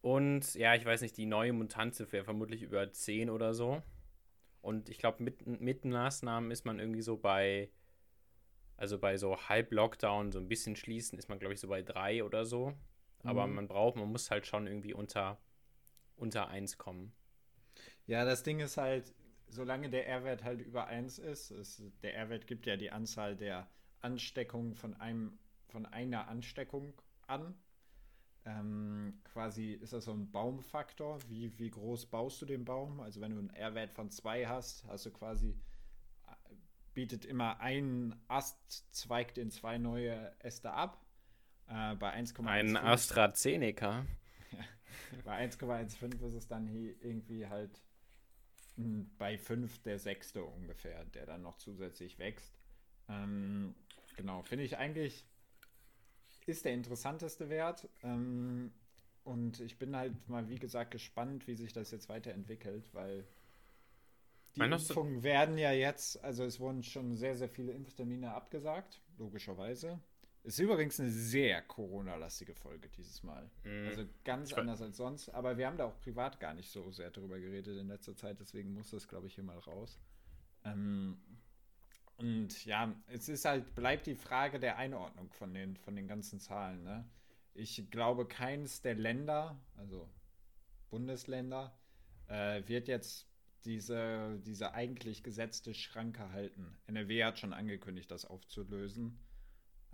Und 0.00 0.54
ja, 0.54 0.74
ich 0.74 0.84
weiß 0.84 1.02
nicht, 1.02 1.16
die 1.16 1.26
neue 1.26 1.52
Mutante 1.52 2.10
wäre 2.12 2.24
vermutlich 2.24 2.62
über 2.62 2.90
10 2.90 3.28
oder 3.28 3.52
so. 3.52 3.82
Und 4.62 4.88
ich 4.88 4.98
glaube, 4.98 5.22
mit, 5.22 5.46
mit 5.46 5.84
Maßnahmen 5.84 6.50
ist 6.50 6.64
man 6.64 6.78
irgendwie 6.78 7.02
so 7.02 7.18
bei, 7.18 7.70
also 8.76 8.98
bei 8.98 9.18
so 9.18 9.36
Halb-Lockdown, 9.48 10.32
so 10.32 10.38
ein 10.38 10.48
bisschen 10.48 10.76
schließen, 10.76 11.18
ist 11.18 11.28
man, 11.28 11.38
glaube 11.38 11.54
ich, 11.54 11.60
so 11.60 11.68
bei 11.68 11.82
3 11.82 12.24
oder 12.24 12.46
so. 12.46 12.72
Aber 13.24 13.46
mhm. 13.46 13.54
man 13.54 13.68
braucht, 13.68 13.96
man 13.96 14.10
muss 14.10 14.30
halt 14.30 14.46
schon 14.46 14.66
irgendwie 14.66 14.94
unter, 14.94 15.38
unter 16.16 16.48
1 16.48 16.78
kommen. 16.78 17.12
Ja, 18.06 18.24
das 18.24 18.42
Ding 18.42 18.60
ist 18.60 18.76
halt, 18.76 19.14
solange 19.48 19.90
der 19.90 20.06
R-Wert 20.06 20.44
halt 20.44 20.60
über 20.60 20.86
1 20.86 21.18
ist, 21.18 21.50
ist, 21.50 21.82
der 22.02 22.14
R-Wert 22.16 22.46
gibt 22.46 22.66
ja 22.66 22.76
die 22.76 22.90
Anzahl 22.90 23.36
der 23.36 23.68
Ansteckungen 24.00 24.74
von 24.74 24.94
einem 24.94 25.38
von 25.68 25.86
einer 25.86 26.28
Ansteckung 26.28 26.92
an. 27.26 27.54
Ähm, 28.44 29.18
quasi 29.24 29.72
ist 29.72 29.92
das 29.92 30.04
so 30.04 30.12
ein 30.12 30.30
Baumfaktor. 30.30 31.18
Wie, 31.28 31.58
wie 31.58 31.70
groß 31.70 32.06
baust 32.06 32.40
du 32.42 32.46
den 32.46 32.64
Baum? 32.64 33.00
Also 33.00 33.20
wenn 33.20 33.32
du 33.32 33.38
einen 33.40 33.50
R-Wert 33.50 33.92
von 33.92 34.10
2 34.10 34.46
hast, 34.46 34.84
hast 34.86 35.06
du 35.06 35.10
quasi 35.10 35.56
bietet 36.94 37.24
immer 37.24 37.60
ein 37.60 38.14
Ast, 38.28 38.94
zweigt 38.94 39.36
in 39.36 39.50
zwei 39.50 39.78
neue 39.78 40.32
Äste 40.38 40.72
ab. 40.72 41.03
Äh, 41.68 41.94
bei 41.96 42.14
1,15. 42.14 42.46
Ein 42.46 42.76
AstraZeneca. 42.76 44.06
bei 45.24 45.46
1,15 45.46 46.26
ist 46.26 46.34
es 46.34 46.48
dann 46.48 46.66
hier 46.66 46.94
irgendwie 47.02 47.46
halt 47.46 47.82
bei 49.18 49.38
5 49.38 49.82
der 49.82 49.98
sechste 49.98 50.44
ungefähr, 50.44 51.04
der 51.06 51.26
dann 51.26 51.42
noch 51.42 51.56
zusätzlich 51.58 52.18
wächst. 52.18 52.58
Ähm, 53.08 53.74
genau, 54.16 54.42
finde 54.42 54.64
ich 54.64 54.76
eigentlich 54.78 55.24
ist 56.46 56.64
der 56.64 56.74
interessanteste 56.74 57.48
Wert. 57.48 57.88
Ähm, 58.02 58.72
und 59.24 59.60
ich 59.60 59.78
bin 59.78 59.96
halt 59.96 60.28
mal, 60.28 60.48
wie 60.48 60.58
gesagt, 60.58 60.90
gespannt, 60.90 61.46
wie 61.46 61.54
sich 61.54 61.72
das 61.72 61.90
jetzt 61.90 62.08
weiterentwickelt, 62.08 62.92
weil 62.92 63.24
die 64.54 64.60
Meinst 64.60 64.90
Impfungen 64.90 65.22
werden 65.22 65.58
ja 65.58 65.72
jetzt, 65.72 66.22
also 66.22 66.44
es 66.44 66.60
wurden 66.60 66.82
schon 66.82 67.16
sehr, 67.16 67.34
sehr 67.34 67.48
viele 67.48 67.72
Impftermine 67.72 68.32
abgesagt, 68.32 69.00
logischerweise. 69.18 69.98
Ist 70.44 70.58
übrigens 70.58 71.00
eine 71.00 71.08
sehr 71.08 71.62
Corona-lastige 71.62 72.54
Folge 72.54 72.90
dieses 72.90 73.22
Mal. 73.22 73.50
Mm. 73.64 73.88
Also 73.88 74.04
ganz 74.24 74.50
ich 74.50 74.58
anders 74.58 74.82
als 74.82 74.98
sonst. 74.98 75.30
Aber 75.30 75.56
wir 75.56 75.66
haben 75.66 75.78
da 75.78 75.86
auch 75.86 75.98
privat 76.00 76.38
gar 76.38 76.52
nicht 76.52 76.70
so 76.70 76.90
sehr 76.90 77.10
darüber 77.10 77.40
geredet 77.40 77.78
in 77.78 77.88
letzter 77.88 78.14
Zeit. 78.14 78.38
Deswegen 78.40 78.74
muss 78.74 78.90
das, 78.90 79.08
glaube 79.08 79.26
ich, 79.26 79.34
hier 79.34 79.44
mal 79.44 79.58
raus. 79.58 79.98
Ähm, 80.66 81.16
und 82.18 82.66
ja, 82.66 82.94
es 83.06 83.30
ist 83.30 83.46
halt, 83.46 83.74
bleibt 83.74 84.06
die 84.06 84.14
Frage 84.14 84.60
der 84.60 84.76
Einordnung 84.76 85.32
von 85.32 85.54
den, 85.54 85.78
von 85.78 85.96
den 85.96 86.06
ganzen 86.06 86.38
Zahlen. 86.40 86.84
Ne? 86.84 87.08
Ich 87.54 87.90
glaube, 87.90 88.28
keines 88.28 88.82
der 88.82 88.96
Länder, 88.96 89.58
also 89.76 90.10
Bundesländer, 90.90 91.74
äh, 92.28 92.62
wird 92.66 92.88
jetzt 92.88 93.26
diese, 93.64 94.38
diese 94.44 94.74
eigentlich 94.74 95.22
gesetzte 95.22 95.72
Schranke 95.72 96.32
halten. 96.32 96.76
NRW 96.86 97.24
hat 97.24 97.38
schon 97.38 97.54
angekündigt, 97.54 98.10
das 98.10 98.26
aufzulösen 98.26 99.18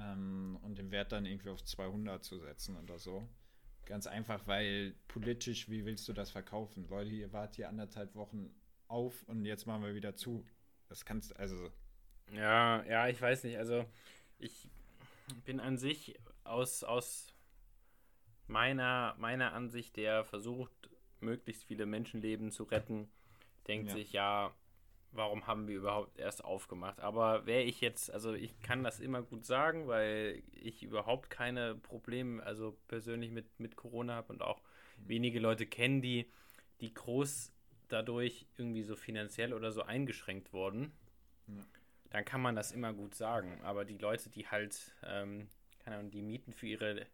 ähm, 0.00 0.58
und 0.62 0.78
den 0.78 0.90
Wert 0.90 1.12
dann 1.12 1.26
irgendwie 1.26 1.50
auf 1.50 1.62
200 1.62 2.24
zu 2.24 2.38
setzen 2.38 2.76
oder 2.76 2.98
so. 2.98 3.28
Ganz 3.86 4.06
einfach, 4.06 4.46
weil 4.46 4.94
politisch, 5.08 5.68
wie 5.68 5.84
willst 5.84 6.08
du 6.08 6.12
das 6.12 6.30
verkaufen? 6.30 6.86
Leute, 6.88 7.10
ihr 7.10 7.32
wart 7.32 7.56
hier 7.56 7.68
anderthalb 7.68 8.14
Wochen 8.14 8.50
auf 8.88 9.22
und 9.24 9.44
jetzt 9.44 9.66
machen 9.66 9.82
wir 9.82 9.94
wieder 9.94 10.16
zu. 10.16 10.44
Das 10.88 11.04
kannst 11.04 11.36
also. 11.36 11.70
Ja, 12.32 12.84
ja, 12.84 13.08
ich 13.08 13.20
weiß 13.20 13.44
nicht. 13.44 13.58
Also, 13.58 13.84
ich 14.38 14.68
bin 15.44 15.60
an 15.60 15.78
sich 15.78 16.18
aus, 16.44 16.84
aus 16.84 17.34
meiner, 18.46 19.14
meiner 19.18 19.52
Ansicht, 19.52 19.96
der 19.96 20.24
versucht, 20.24 20.90
möglichst 21.20 21.64
viele 21.64 21.86
Menschenleben 21.86 22.50
zu 22.50 22.64
retten, 22.64 23.10
denkt 23.66 23.88
ja. 23.88 23.94
sich, 23.94 24.12
ja, 24.12 24.54
warum 25.12 25.46
haben 25.46 25.66
wir 25.66 25.76
überhaupt 25.76 26.18
erst 26.18 26.44
aufgemacht. 26.44 27.00
Aber 27.00 27.46
wäre 27.46 27.62
ich 27.62 27.80
jetzt, 27.80 28.12
also 28.12 28.32
ich 28.32 28.60
kann 28.60 28.84
das 28.84 29.00
immer 29.00 29.22
gut 29.22 29.44
sagen, 29.44 29.88
weil 29.88 30.42
ich 30.52 30.82
überhaupt 30.82 31.30
keine 31.30 31.74
Probleme, 31.74 32.42
also 32.42 32.76
persönlich 32.88 33.30
mit, 33.30 33.58
mit 33.58 33.76
Corona 33.76 34.14
habe 34.14 34.32
und 34.32 34.42
auch 34.42 34.60
wenige 34.98 35.40
Leute 35.40 35.66
kennen, 35.66 36.02
die, 36.02 36.30
die 36.80 36.94
groß 36.94 37.52
dadurch 37.88 38.46
irgendwie 38.56 38.82
so 38.82 38.94
finanziell 38.94 39.52
oder 39.52 39.72
so 39.72 39.82
eingeschränkt 39.82 40.52
wurden. 40.52 40.92
Ja. 41.48 41.66
Dann 42.10 42.24
kann 42.24 42.40
man 42.40 42.56
das 42.56 42.72
immer 42.72 42.92
gut 42.92 43.14
sagen. 43.14 43.60
Aber 43.62 43.84
die 43.84 43.98
Leute, 43.98 44.30
die 44.30 44.46
halt, 44.46 44.94
ähm, 45.04 45.48
keine 45.80 45.96
Ahnung, 45.96 46.10
die 46.10 46.22
Mieten 46.22 46.52
für 46.52 46.66
ihre, 46.66 47.06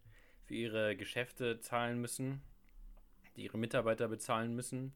für 0.45 0.55
ihre 0.55 0.97
Geschäfte 0.97 1.61
zahlen 1.61 2.01
müssen, 2.01 2.43
die 3.37 3.45
ihre 3.45 3.59
Mitarbeiter 3.59 4.09
bezahlen 4.09 4.55
müssen, 4.55 4.95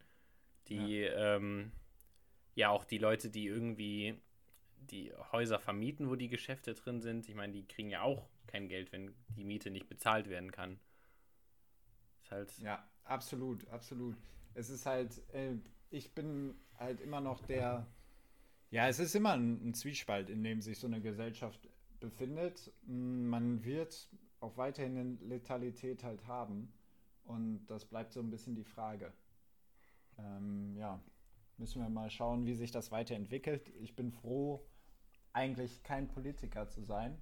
die 0.69 1.01
ja. 1.01 1.37
ähm, 1.37 1.73
ja 2.55 2.71
auch 2.71 2.85
die 2.85 2.99
Leute, 2.99 3.31
die 3.31 3.47
irgendwie 3.47 4.21
die 4.77 5.13
Häuser 5.33 5.59
vermieten, 5.59 6.09
wo 6.09 6.17
die 6.17 6.29
Geschäfte 6.29 6.75
drin 6.75 7.01
sind, 7.01 7.29
ich 7.29 7.35
meine, 7.35 7.53
die 7.53 7.67
kriegen 7.67 7.91
ja 7.91 8.03
auch 8.03 8.29
kein 8.47 8.69
Geld, 8.69 8.93
wenn 8.93 9.15
die 9.37 9.45
Miete 9.45 9.71
nicht 9.71 9.89
bezahlt 9.89 10.29
werden 10.29 10.51
kann. 10.51 10.79
Ist 12.23 12.31
halt. 12.31 12.59
Ja, 12.59 12.85
absolut, 13.05 13.69
absolut. 13.69 14.17
Es 14.55 14.71
ist 14.71 14.87
halt, 14.87 15.23
äh, 15.33 15.55
ich 15.91 16.15
bin 16.15 16.55
halt 16.79 17.01
immer 17.01 17.21
noch 17.21 17.41
der. 17.43 17.87
Ja, 18.71 18.89
es 18.89 18.99
ist 18.99 19.15
immer 19.15 19.33
ein, 19.33 19.69
ein 19.69 19.75
Zwiespalt, 19.75 20.31
in 20.31 20.43
dem 20.45 20.61
sich 20.61 20.79
so 20.79 20.87
eine 20.87 21.01
Gesellschaft 21.01 21.69
befindet. 21.99 22.73
Man 22.87 23.65
wird 23.65 24.09
auch 24.41 24.57
weiterhin 24.57 24.97
eine 24.97 25.17
Letalität 25.21 26.05
halt 26.05 26.27
haben. 26.27 26.73
Und 27.25 27.67
das 27.67 27.85
bleibt 27.85 28.13
so 28.13 28.21
ein 28.21 28.31
bisschen 28.31 28.55
die 28.55 28.65
Frage. 28.65 29.13
Ähm, 30.19 30.77
ja, 30.77 31.01
müssen 31.61 31.83
wir 31.83 31.89
mal 31.89 32.11
schauen, 32.11 32.47
wie 32.47 32.55
sich 32.55 32.73
das 32.73 32.91
weiterentwickelt. 32.91 33.69
Ich 33.81 33.95
bin 33.95 34.11
froh, 34.11 34.67
eigentlich 35.33 35.83
kein 35.85 36.09
Politiker 36.09 36.69
zu 36.69 36.83
sein. 36.83 37.21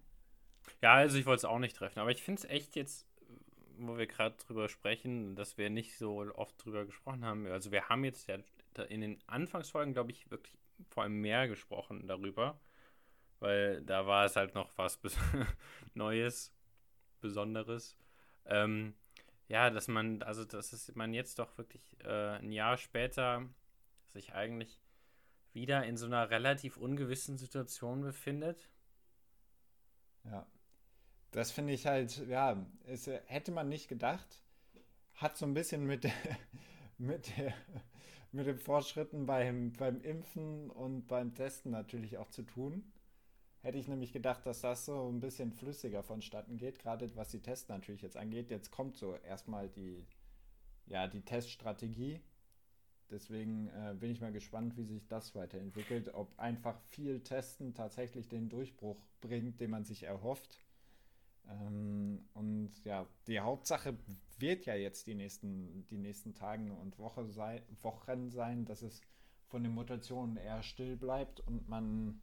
Ja, 0.81 0.95
also 0.95 1.19
ich 1.19 1.27
wollte 1.27 1.39
es 1.39 1.45
auch 1.45 1.59
nicht 1.59 1.77
treffen, 1.77 1.99
aber 1.99 2.11
ich 2.11 2.23
finde 2.23 2.41
es 2.41 2.49
echt 2.49 2.77
jetzt, 2.77 3.07
wo 3.79 3.99
wir 3.99 4.07
gerade 4.07 4.37
drüber 4.37 4.69
sprechen, 4.69 5.35
dass 5.35 5.59
wir 5.59 5.71
nicht 5.71 5.99
so 5.99 6.33
oft 6.35 6.65
drüber 6.65 6.87
gesprochen 6.87 7.25
haben. 7.25 7.47
Also 7.47 7.73
wir 7.73 7.89
haben 7.89 8.05
jetzt 8.05 8.29
ja 8.29 8.39
in 8.89 9.01
den 9.01 9.19
Anfangsfolgen, 9.27 9.93
glaube 9.93 10.13
ich, 10.13 10.31
wirklich 10.31 10.57
vor 10.89 11.03
allem 11.03 11.21
mehr 11.21 11.49
gesprochen 11.49 12.07
darüber, 12.07 12.61
weil 13.41 13.83
da 13.83 14.07
war 14.07 14.25
es 14.25 14.37
halt 14.37 14.55
noch 14.55 14.71
was 14.79 15.01
Neues, 15.95 16.55
Besonderes. 17.21 17.97
Ähm, 18.47 18.95
ja, 19.49 19.71
dass 19.71 19.89
man, 19.89 20.23
also 20.23 20.45
dass 20.45 20.93
man 20.95 21.13
jetzt 21.13 21.39
doch 21.41 21.59
wirklich 21.59 21.83
äh, 22.05 22.37
ein 22.37 22.53
Jahr 22.53 22.77
später 22.77 23.49
sich 24.13 24.35
eigentlich 24.35 24.81
wieder 25.53 25.85
in 25.85 25.97
so 25.97 26.07
einer 26.07 26.31
relativ 26.31 26.77
ungewissen 26.77 27.37
Situation 27.39 28.03
befindet. 28.03 28.69
Ja. 30.25 30.47
Das 31.31 31.51
finde 31.51 31.73
ich 31.75 31.87
halt, 31.87 32.27
ja, 32.29 32.65
es 32.87 33.07
hätte 33.07 33.53
man 33.53 33.69
nicht 33.69 33.89
gedacht. 33.89 34.43
Hat 35.15 35.37
so 35.37 35.47
ein 35.47 35.55
bisschen 35.55 35.85
mit, 35.85 36.09
mit, 36.99 37.37
der, 37.37 37.53
mit 38.33 38.47
den 38.47 38.59
Fortschritten 38.59 39.27
beim, 39.27 39.73
beim 39.73 40.01
Impfen 40.01 40.71
und 40.71 41.07
beim 41.07 41.35
Testen 41.35 41.73
natürlich 41.73 42.19
auch 42.19 42.31
zu 42.31 42.43
tun. 42.43 42.93
Hätte 43.61 43.79
ich 43.79 43.89
nämlich 43.89 44.13
gedacht, 44.13 44.47
dass 44.47 44.61
das 44.61 44.87
so 44.87 45.11
ein 45.11 45.21
bisschen 45.21 45.53
flüssiger 45.53 46.03
vonstatten 46.03 46.57
geht, 46.57 46.79
gerade 46.79 47.15
was 47.17 47.31
die 47.31 47.43
Tests 47.43 47.69
natürlich 47.69 48.03
jetzt 48.03 48.17
angeht. 48.17 48.51
Jetzt 48.51 48.71
kommt 48.71 48.97
so 48.97 49.17
erstmal 49.17 49.69
die, 49.69 50.07
ja, 50.87 51.09
die 51.09 51.23
Teststrategie 51.23 52.21
Deswegen 53.11 53.69
äh, 53.69 53.95
bin 53.99 54.11
ich 54.11 54.21
mal 54.21 54.33
gespannt, 54.33 54.77
wie 54.77 54.85
sich 54.85 55.07
das 55.07 55.35
weiterentwickelt. 55.35 56.13
Ob 56.15 56.39
einfach 56.39 56.79
viel 56.89 57.21
Testen 57.21 57.75
tatsächlich 57.75 58.29
den 58.29 58.49
Durchbruch 58.49 58.99
bringt, 59.21 59.61
den 59.61 59.71
man 59.71 59.85
sich 59.85 60.03
erhofft. 60.03 60.61
Ähm, 61.49 62.29
und 62.35 62.73
ja, 62.85 63.07
die 63.27 63.41
Hauptsache 63.41 63.97
wird 64.39 64.67
ja 64.67 64.75
jetzt 64.75 65.07
die 65.07 65.15
nächsten, 65.15 65.87
die 65.87 65.99
nächsten 65.99 66.35
Tagen 66.35 66.71
und 66.71 66.99
Woche 66.99 67.27
sei, 67.27 67.63
Wochen 67.83 68.31
sein, 68.31 68.65
dass 68.65 68.83
es 68.83 69.01
von 69.47 69.63
den 69.63 69.73
Mutationen 69.73 70.37
eher 70.37 70.63
still 70.63 70.97
bleibt 70.97 71.41
und 71.41 71.69
man 71.69 72.21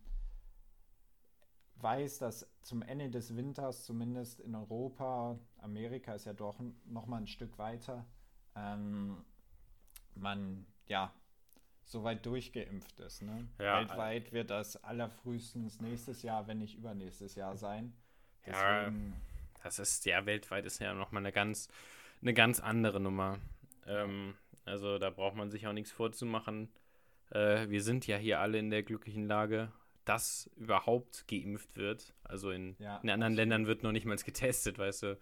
weiß, 1.77 2.19
dass 2.19 2.47
zum 2.61 2.81
Ende 2.83 3.09
des 3.09 3.35
Winters, 3.35 3.83
zumindest 3.83 4.39
in 4.39 4.55
Europa, 4.55 5.39
Amerika 5.57 6.13
ist 6.13 6.25
ja 6.25 6.33
doch 6.33 6.59
noch 6.85 7.07
mal 7.07 7.17
ein 7.17 7.27
Stück 7.27 7.57
weiter, 7.57 8.05
ähm, 8.55 9.25
man 10.15 10.65
ja 10.87 11.13
soweit 11.83 12.25
durchgeimpft 12.25 12.99
ist. 12.99 13.21
Ne? 13.21 13.47
Ja, 13.59 13.79
Weltweit 13.79 14.33
wird 14.33 14.49
das 14.49 14.83
allerfrühestens 14.83 15.81
nächstes 15.81 16.23
Jahr, 16.23 16.47
wenn 16.47 16.59
nicht 16.59 16.75
übernächstes 16.75 17.35
Jahr 17.35 17.55
sein. 17.57 17.93
Deswegen, 18.45 19.13
ja, 19.13 19.61
das 19.63 19.79
ist 19.79 20.05
ja 20.05 20.25
weltweit 20.25 20.65
ist 20.65 20.79
ja 20.79 20.93
noch 20.93 21.11
mal 21.11 21.19
eine 21.19 21.31
ganz 21.31 21.69
eine 22.21 22.33
ganz 22.33 22.59
andere 22.59 22.99
Nummer. 22.99 23.39
Ähm, 23.85 24.35
also 24.65 24.97
da 24.97 25.09
braucht 25.09 25.35
man 25.35 25.51
sich 25.51 25.67
auch 25.67 25.73
nichts 25.73 25.91
vorzumachen. 25.91 26.69
Äh, 27.31 27.69
wir 27.69 27.83
sind 27.83 28.07
ja 28.07 28.17
hier 28.17 28.39
alle 28.39 28.57
in 28.57 28.69
der 28.69 28.83
glücklichen 28.83 29.27
Lage, 29.27 29.71
dass 30.05 30.49
überhaupt 30.55 31.27
geimpft 31.27 31.75
wird. 31.75 32.13
Also 32.23 32.51
in, 32.51 32.75
ja, 32.79 32.97
in 32.97 33.09
anderen 33.09 33.33
absolut. 33.33 33.37
Ländern 33.37 33.67
wird 33.67 33.83
noch 33.83 33.91
nicht 33.91 34.05
mal 34.05 34.15
getestet, 34.17 34.79
weißt 34.79 35.03
du. 35.03 35.19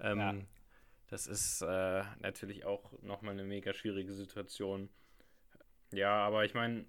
Ähm, 0.00 0.18
ja. 0.18 0.34
Das 1.08 1.26
ist 1.26 1.62
äh, 1.62 2.04
natürlich 2.20 2.64
auch 2.64 2.92
nochmal 3.02 3.34
eine 3.34 3.44
mega 3.44 3.72
schwierige 3.72 4.12
Situation. 4.12 4.88
Ja, 5.92 6.26
aber 6.26 6.44
ich 6.44 6.54
meine, 6.54 6.84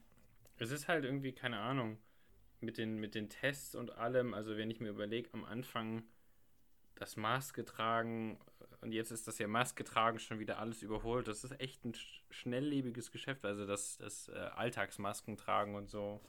es 0.57 0.71
ist 0.71 0.87
halt 0.87 1.05
irgendwie, 1.05 1.33
keine 1.33 1.59
Ahnung, 1.59 1.97
mit 2.61 2.77
den, 2.77 2.97
mit 2.97 3.15
den 3.15 3.29
Tests 3.29 3.75
und 3.75 3.97
allem, 3.97 4.33
also 4.33 4.57
wenn 4.57 4.71
ich 4.71 4.79
mir 4.79 4.89
überlege, 4.89 5.29
am 5.33 5.43
Anfang 5.43 6.03
das 6.95 7.17
Maske 7.17 7.65
tragen 7.65 8.39
und 8.81 8.91
jetzt 8.91 9.11
ist 9.11 9.27
das 9.27 9.39
ja 9.39 9.47
Maske 9.47 9.83
tragen 9.83 10.19
schon 10.19 10.39
wieder 10.39 10.59
alles 10.59 10.81
überholt. 10.81 11.27
Das 11.27 11.43
ist 11.43 11.59
echt 11.59 11.83
ein 11.85 11.93
schnelllebiges 12.29 13.11
Geschäft, 13.11 13.45
also 13.45 13.65
das, 13.65 13.97
das 13.97 14.29
äh, 14.29 14.33
Alltagsmasken 14.33 15.37
tragen 15.37 15.75
und 15.75 15.89
so 15.89 16.21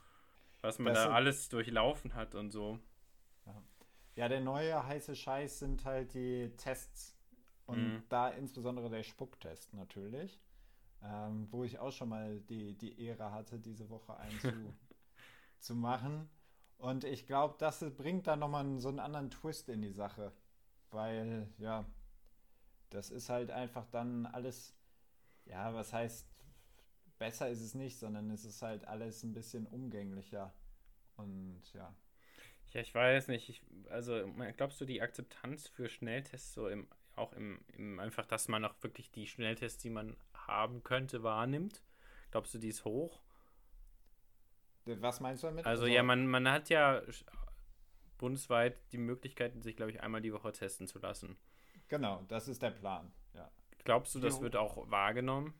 was 0.65 0.79
man 0.79 0.93
das 0.93 1.05
da 1.05 1.13
alles 1.13 1.49
durchlaufen 1.49 2.15
hat 2.15 2.35
und 2.35 2.51
so. 2.51 2.79
Ja. 3.45 3.63
ja. 4.15 4.27
der 4.27 4.41
neue 4.41 4.85
heiße 4.85 5.15
Scheiß 5.15 5.59
sind 5.59 5.85
halt 5.85 6.13
die 6.13 6.51
Tests. 6.57 7.15
Und 7.67 7.83
mhm. 7.83 8.03
da 8.09 8.29
insbesondere 8.29 8.89
der 8.89 9.03
Spucktest 9.03 9.73
natürlich. 9.73 10.39
Ähm, 11.07 11.47
wo 11.51 11.63
ich 11.63 11.77
auch 11.77 11.91
schon 11.91 12.09
mal 12.09 12.39
die, 12.41 12.73
die 12.73 12.99
Ehre 12.99 13.31
hatte, 13.31 13.59
diese 13.59 13.89
Woche 13.89 14.17
einen 14.17 14.39
zu, 14.39 14.51
zu 15.59 15.75
machen. 15.75 16.27
Und 16.77 17.03
ich 17.03 17.27
glaube, 17.27 17.55
das 17.59 17.85
bringt 17.95 18.25
da 18.27 18.35
nochmal 18.35 18.79
so 18.79 18.89
einen 18.89 18.99
anderen 18.99 19.29
Twist 19.29 19.69
in 19.69 19.81
die 19.81 19.91
Sache. 19.91 20.31
Weil, 20.89 21.47
ja, 21.59 21.85
das 22.89 23.11
ist 23.11 23.29
halt 23.29 23.51
einfach 23.51 23.85
dann 23.91 24.25
alles, 24.25 24.75
ja, 25.45 25.73
was 25.73 25.93
heißt 25.93 26.27
besser 27.19 27.49
ist 27.49 27.61
es 27.61 27.75
nicht, 27.75 27.97
sondern 27.97 28.29
es 28.31 28.45
ist 28.45 28.61
halt 28.61 28.85
alles 28.87 29.23
ein 29.23 29.33
bisschen 29.33 29.67
umgänglicher. 29.67 30.53
Und 31.17 31.61
ja. 31.73 31.95
Ja, 32.73 32.81
ich 32.81 32.93
weiß 32.93 33.29
nicht. 33.29 33.49
Ich, 33.49 33.61
also, 33.89 34.33
glaubst 34.57 34.81
du, 34.81 34.85
die 34.85 35.01
Akzeptanz 35.01 35.67
für 35.67 35.87
Schnelltests 35.87 36.53
so 36.53 36.67
im, 36.67 36.87
auch 37.15 37.31
im, 37.33 37.63
im, 37.77 37.99
einfach, 37.99 38.25
dass 38.25 38.47
man 38.47 38.65
auch 38.65 38.75
wirklich 38.81 39.11
die 39.11 39.27
Schnelltests, 39.27 39.81
die 39.81 39.89
man 39.89 40.17
haben 40.47 40.83
könnte, 40.83 41.23
wahrnimmt? 41.23 41.81
Glaubst 42.31 42.53
du, 42.53 42.57
die 42.57 42.69
ist 42.69 42.85
hoch? 42.85 43.21
Was 44.85 45.19
meinst 45.19 45.43
du 45.43 45.47
damit? 45.47 45.65
Also, 45.65 45.83
also 45.83 45.93
ja, 45.93 46.03
man, 46.03 46.27
man 46.27 46.49
hat 46.49 46.69
ja 46.69 47.01
bundesweit 48.17 48.77
die 48.91 48.97
Möglichkeit, 48.97 49.61
sich, 49.63 49.75
glaube 49.75 49.91
ich, 49.91 50.01
einmal 50.01 50.21
die 50.21 50.33
Woche 50.33 50.51
testen 50.51 50.87
zu 50.87 50.99
lassen. 50.99 51.37
Genau, 51.87 52.23
das 52.27 52.47
ist 52.47 52.61
der 52.61 52.71
Plan, 52.71 53.11
ja. 53.33 53.51
Glaubst 53.83 54.15
du, 54.15 54.19
das 54.19 54.41
wird 54.41 54.55
auch 54.55 54.89
wahrgenommen? 54.89 55.53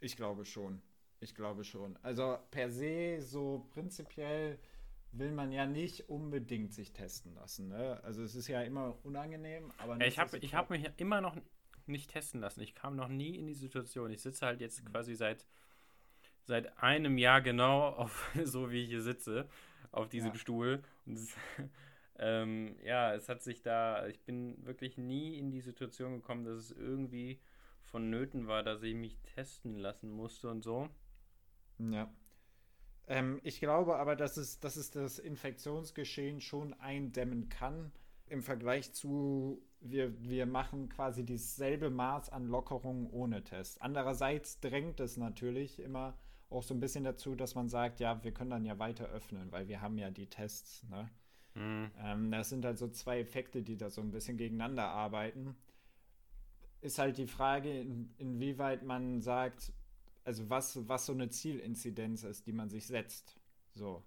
Ich 0.00 0.16
glaube 0.16 0.44
schon. 0.44 0.82
Ich 1.20 1.34
glaube 1.34 1.64
schon. 1.64 1.96
Also 2.02 2.38
per 2.50 2.70
se, 2.70 3.20
so 3.20 3.66
prinzipiell 3.70 4.58
will 5.12 5.32
man 5.32 5.52
ja 5.52 5.66
nicht 5.66 6.08
unbedingt 6.08 6.72
sich 6.72 6.92
testen 6.92 7.34
lassen. 7.34 7.68
Ne? 7.68 8.00
Also 8.04 8.22
es 8.22 8.34
ist 8.34 8.48
ja 8.48 8.62
immer 8.62 8.98
unangenehm, 9.04 9.72
aber 9.78 10.00
ich 10.04 10.18
habe 10.18 10.38
ich 10.38 10.54
hab 10.54 10.70
mich 10.70 10.88
immer 10.96 11.20
noch 11.20 11.36
nicht 11.88 12.10
testen 12.10 12.40
lassen. 12.40 12.60
Ich 12.60 12.74
kam 12.74 12.96
noch 12.96 13.08
nie 13.08 13.36
in 13.36 13.46
die 13.46 13.54
Situation. 13.54 14.10
Ich 14.10 14.22
sitze 14.22 14.46
halt 14.46 14.60
jetzt 14.60 14.82
mhm. 14.84 14.90
quasi 14.90 15.14
seit 15.14 15.46
seit 16.46 16.78
einem 16.82 17.16
Jahr 17.16 17.40
genau 17.40 17.88
auf 17.88 18.30
so 18.44 18.70
wie 18.70 18.82
ich 18.82 18.88
hier 18.88 19.02
sitze 19.02 19.48
auf 19.92 20.08
diesem 20.08 20.32
ja. 20.32 20.38
Stuhl 20.38 20.82
und 21.06 21.14
es, 21.18 21.34
ähm, 22.18 22.76
ja, 22.84 23.14
es 23.14 23.28
hat 23.28 23.42
sich 23.42 23.62
da 23.62 24.06
ich 24.06 24.20
bin 24.20 24.64
wirklich 24.66 24.98
nie 24.98 25.38
in 25.38 25.50
die 25.50 25.60
Situation 25.60 26.14
gekommen, 26.14 26.44
dass 26.44 26.56
es 26.56 26.70
irgendwie 26.72 27.40
vonnöten 27.84 28.46
war, 28.46 28.62
dass 28.62 28.82
ich 28.82 28.94
mich 28.94 29.16
testen 29.34 29.78
lassen 29.78 30.10
musste 30.10 30.50
und 30.50 30.62
so. 30.62 30.88
Ja. 31.78 32.12
Ähm, 33.06 33.40
ich 33.42 33.60
glaube 33.60 33.96
aber, 33.96 34.16
dass 34.16 34.36
es, 34.36 34.60
dass 34.60 34.76
es 34.76 34.90
das 34.90 35.18
Infektionsgeschehen 35.18 36.40
schon 36.40 36.74
eindämmen 36.74 37.48
kann. 37.48 37.92
Im 38.26 38.42
Vergleich 38.42 38.92
zu, 38.92 39.62
wir, 39.84 40.20
wir 40.22 40.46
machen 40.46 40.88
quasi 40.88 41.24
dieselbe 41.24 41.90
Maß 41.90 42.30
an 42.30 42.46
Lockerung 42.46 43.10
ohne 43.10 43.44
Test. 43.44 43.80
Andererseits 43.82 44.60
drängt 44.60 44.98
es 45.00 45.16
natürlich 45.16 45.78
immer 45.78 46.18
auch 46.50 46.62
so 46.62 46.74
ein 46.74 46.80
bisschen 46.80 47.04
dazu, 47.04 47.34
dass 47.34 47.54
man 47.54 47.68
sagt, 47.68 48.00
ja, 48.00 48.22
wir 48.22 48.32
können 48.32 48.50
dann 48.50 48.64
ja 48.64 48.78
weiter 48.78 49.06
öffnen, 49.06 49.50
weil 49.52 49.68
wir 49.68 49.80
haben 49.80 49.98
ja 49.98 50.10
die 50.10 50.26
Tests. 50.26 50.84
Ne? 50.88 51.10
Mhm. 51.54 51.90
Ähm, 51.98 52.30
das 52.30 52.48
sind 52.48 52.64
halt 52.64 52.78
so 52.78 52.88
zwei 52.88 53.20
Effekte, 53.20 53.62
die 53.62 53.76
da 53.76 53.90
so 53.90 54.00
ein 54.00 54.10
bisschen 54.10 54.36
gegeneinander 54.36 54.84
arbeiten. 54.84 55.56
Ist 56.80 56.98
halt 56.98 57.18
die 57.18 57.26
Frage, 57.26 57.80
in, 57.80 58.14
inwieweit 58.18 58.84
man 58.84 59.20
sagt, 59.20 59.72
also 60.24 60.48
was, 60.48 60.88
was 60.88 61.06
so 61.06 61.12
eine 61.12 61.28
Zielinzidenz 61.28 62.24
ist, 62.24 62.46
die 62.46 62.52
man 62.52 62.70
sich 62.70 62.86
setzt. 62.86 63.36
So. 63.74 64.02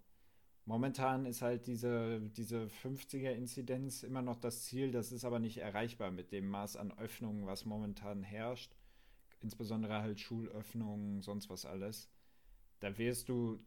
Momentan 0.67 1.25
ist 1.25 1.41
halt 1.41 1.65
diese, 1.65 2.19
diese 2.35 2.67
50er-Inzidenz 2.83 4.03
immer 4.03 4.21
noch 4.21 4.35
das 4.35 4.65
Ziel, 4.65 4.91
das 4.91 5.13
ist 5.13 5.23
aber 5.23 5.39
nicht 5.39 5.59
erreichbar 5.59 6.11
mit 6.11 6.33
dem 6.33 6.49
Maß 6.49 6.75
an 6.75 6.91
Öffnungen, 6.99 7.45
was 7.45 7.63
momentan 7.63 8.21
herrscht. 8.21 8.75
Insbesondere 9.41 10.01
halt 10.01 10.19
Schulöffnungen, 10.19 11.21
sonst 11.21 11.49
was 11.49 11.65
alles. 11.65 12.09
Da 12.81 12.97
wirst 12.97 13.29
du, 13.29 13.63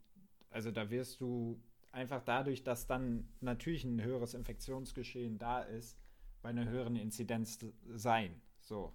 also 0.51 0.71
da 0.71 0.91
wirst 0.91 1.23
du 1.23 1.59
einfach 1.91 2.23
dadurch, 2.23 2.65
dass 2.65 2.87
dann 2.87 3.27
natürlich 3.41 3.85
ein 3.85 4.03
höheres 4.03 4.35
Infektionsgeschehen 4.35 5.39
da 5.39 5.63
ist, 5.63 5.97
bei 6.43 6.51
einer 6.51 6.69
höheren 6.69 6.97
Inzidenz 6.97 7.59
sein. 7.95 8.43
So. 8.61 8.93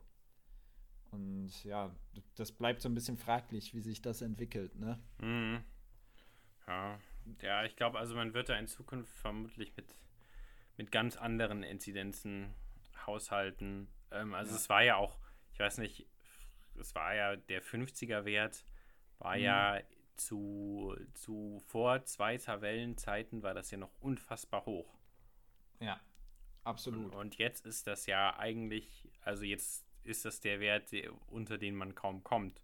Und 1.09 1.63
ja, 1.63 1.89
das 2.35 2.51
bleibt 2.51 2.83
so 2.83 2.89
ein 2.89 2.93
bisschen 2.93 3.17
fraglich, 3.17 3.73
wie 3.73 3.81
sich 3.81 4.03
das 4.03 4.21
entwickelt, 4.21 4.75
ne? 4.75 5.01
Mhm. 5.19 5.63
Ja. 6.67 6.99
Ja, 7.41 7.63
ich 7.63 7.75
glaube, 7.75 7.99
also 7.99 8.15
man 8.15 8.33
wird 8.33 8.49
da 8.49 8.57
in 8.57 8.67
Zukunft 8.67 9.13
vermutlich 9.17 9.75
mit, 9.75 9.95
mit 10.77 10.91
ganz 10.91 11.17
anderen 11.17 11.63
Inzidenzen 11.63 12.53
haushalten. 13.05 13.87
Ähm, 14.11 14.33
also 14.33 14.51
ja. 14.51 14.57
es 14.57 14.69
war 14.69 14.83
ja 14.83 14.95
auch, 14.97 15.19
ich 15.53 15.59
weiß 15.59 15.77
nicht, 15.79 16.07
es 16.79 16.93
war 16.95 17.15
ja 17.15 17.35
der 17.35 17.63
50er-Wert, 17.63 18.65
war 19.19 19.37
mhm. 19.37 19.43
ja 19.43 19.81
zu, 20.15 20.95
zu 21.13 21.61
vor 21.67 22.05
Zweiter 22.05 22.61
Wellenzeiten 22.61 23.43
war 23.43 23.53
das 23.53 23.71
ja 23.71 23.77
noch 23.77 23.93
unfassbar 23.99 24.65
hoch. 24.65 24.97
Ja, 25.79 25.99
absolut. 26.63 27.13
Und, 27.13 27.15
und 27.15 27.37
jetzt 27.37 27.65
ist 27.65 27.87
das 27.87 28.05
ja 28.05 28.37
eigentlich, 28.37 29.09
also 29.21 29.43
jetzt 29.43 29.85
ist 30.03 30.25
das 30.25 30.39
der 30.39 30.59
Wert, 30.59 30.91
unter 31.27 31.57
den 31.57 31.75
man 31.75 31.95
kaum 31.95 32.23
kommt. 32.23 32.61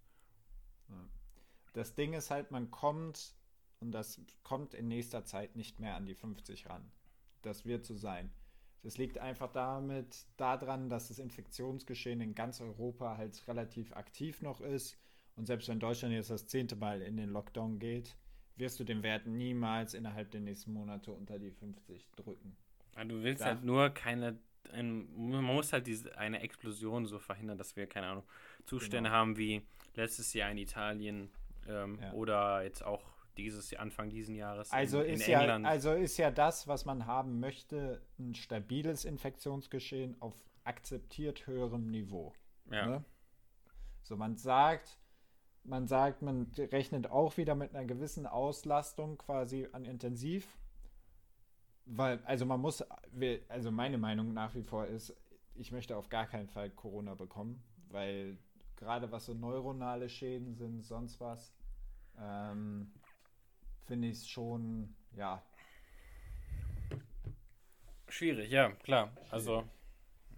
Das 1.73 1.95
Ding 1.95 2.13
ist 2.13 2.31
halt, 2.31 2.51
man 2.51 2.69
kommt 2.69 3.35
und 3.81 3.91
das 3.91 4.21
kommt 4.43 4.73
in 4.73 4.87
nächster 4.87 5.25
Zeit 5.25 5.55
nicht 5.55 5.79
mehr 5.79 5.95
an 5.95 6.05
die 6.05 6.15
50 6.15 6.69
ran. 6.69 6.91
Das 7.41 7.65
wird 7.65 7.85
so 7.85 7.95
sein. 7.95 8.31
Das 8.83 8.97
liegt 8.97 9.17
einfach 9.17 9.51
damit 9.51 10.25
daran, 10.37 10.89
dass 10.89 11.09
das 11.09 11.19
Infektionsgeschehen 11.19 12.21
in 12.21 12.33
ganz 12.33 12.61
Europa 12.61 13.17
halt 13.17 13.47
relativ 13.47 13.93
aktiv 13.93 14.41
noch 14.41 14.61
ist. 14.61 14.97
Und 15.35 15.45
selbst 15.45 15.67
wenn 15.67 15.79
Deutschland 15.79 16.13
jetzt 16.13 16.29
das 16.29 16.47
zehnte 16.47 16.75
Mal 16.75 17.01
in 17.01 17.17
den 17.17 17.29
Lockdown 17.29 17.79
geht, 17.79 18.15
wirst 18.55 18.79
du 18.79 18.83
den 18.83 19.03
Wert 19.03 19.27
niemals 19.27 19.93
innerhalb 19.93 20.31
der 20.31 20.41
nächsten 20.41 20.73
Monate 20.73 21.11
unter 21.11 21.39
die 21.39 21.51
50 21.51 22.11
drücken. 22.15 22.57
Ja, 22.95 23.05
du 23.05 23.23
willst 23.23 23.41
da 23.41 23.47
halt 23.47 23.63
nur 23.63 23.89
keine 23.89 24.39
ein, 24.73 25.07
man 25.15 25.43
muss 25.43 25.73
halt 25.73 25.87
diese, 25.87 26.17
eine 26.17 26.41
Explosion 26.41 27.05
so 27.05 27.19
verhindern, 27.19 27.57
dass 27.57 27.75
wir, 27.75 27.87
keine 27.87 28.07
Ahnung, 28.07 28.23
Zustände 28.65 29.09
genau. 29.09 29.19
haben 29.19 29.37
wie 29.37 29.61
letztes 29.95 30.33
Jahr 30.33 30.51
in 30.51 30.57
Italien 30.57 31.29
ähm, 31.67 31.99
ja. 32.01 32.13
oder 32.13 32.63
jetzt 32.63 32.83
auch 32.83 33.10
dieses 33.37 33.73
Anfang 33.75 34.09
dieses 34.09 34.35
Jahres 34.35 34.71
also 34.71 35.01
in, 35.01 35.15
ist 35.15 35.27
in 35.27 35.33
England. 35.33 35.65
Ja, 35.65 35.71
also 35.71 35.93
ist 35.93 36.17
ja 36.17 36.31
das, 36.31 36.67
was 36.67 36.85
man 36.85 37.05
haben 37.05 37.39
möchte, 37.39 38.01
ein 38.19 38.35
stabiles 38.35 39.05
Infektionsgeschehen 39.05 40.21
auf 40.21 40.35
akzeptiert 40.63 41.47
höherem 41.47 41.89
Niveau. 41.89 42.33
Ja. 42.69 42.85
Ne? 42.85 43.05
So, 44.03 44.15
man 44.17 44.37
sagt, 44.37 44.97
man 45.63 45.87
sagt, 45.87 46.21
man 46.21 46.51
rechnet 46.57 47.09
auch 47.09 47.37
wieder 47.37 47.55
mit 47.55 47.75
einer 47.75 47.85
gewissen 47.85 48.25
Auslastung 48.25 49.17
quasi 49.17 49.67
an 49.71 49.85
Intensiv 49.85 50.57
weil, 51.85 52.19
also 52.25 52.45
man 52.45 52.61
muss, 52.61 52.83
also 53.49 53.71
meine 53.71 53.97
Meinung 53.97 54.33
nach 54.33 54.55
wie 54.55 54.63
vor 54.63 54.85
ist, 54.85 55.15
ich 55.55 55.71
möchte 55.71 55.97
auf 55.97 56.09
gar 56.09 56.25
keinen 56.25 56.47
Fall 56.47 56.69
Corona 56.69 57.15
bekommen, 57.15 57.63
weil 57.89 58.37
gerade 58.75 59.11
was 59.11 59.25
so 59.25 59.33
neuronale 59.33 60.09
Schäden 60.09 60.55
sind, 60.55 60.83
sonst 60.83 61.19
was, 61.19 61.53
ähm, 62.17 62.93
finde 63.91 64.07
ich 64.07 64.19
es 64.19 64.29
schon, 64.29 64.95
ja. 65.17 65.43
Schwierig, 68.07 68.49
ja, 68.49 68.71
klar. 68.71 69.11
Also 69.29 69.69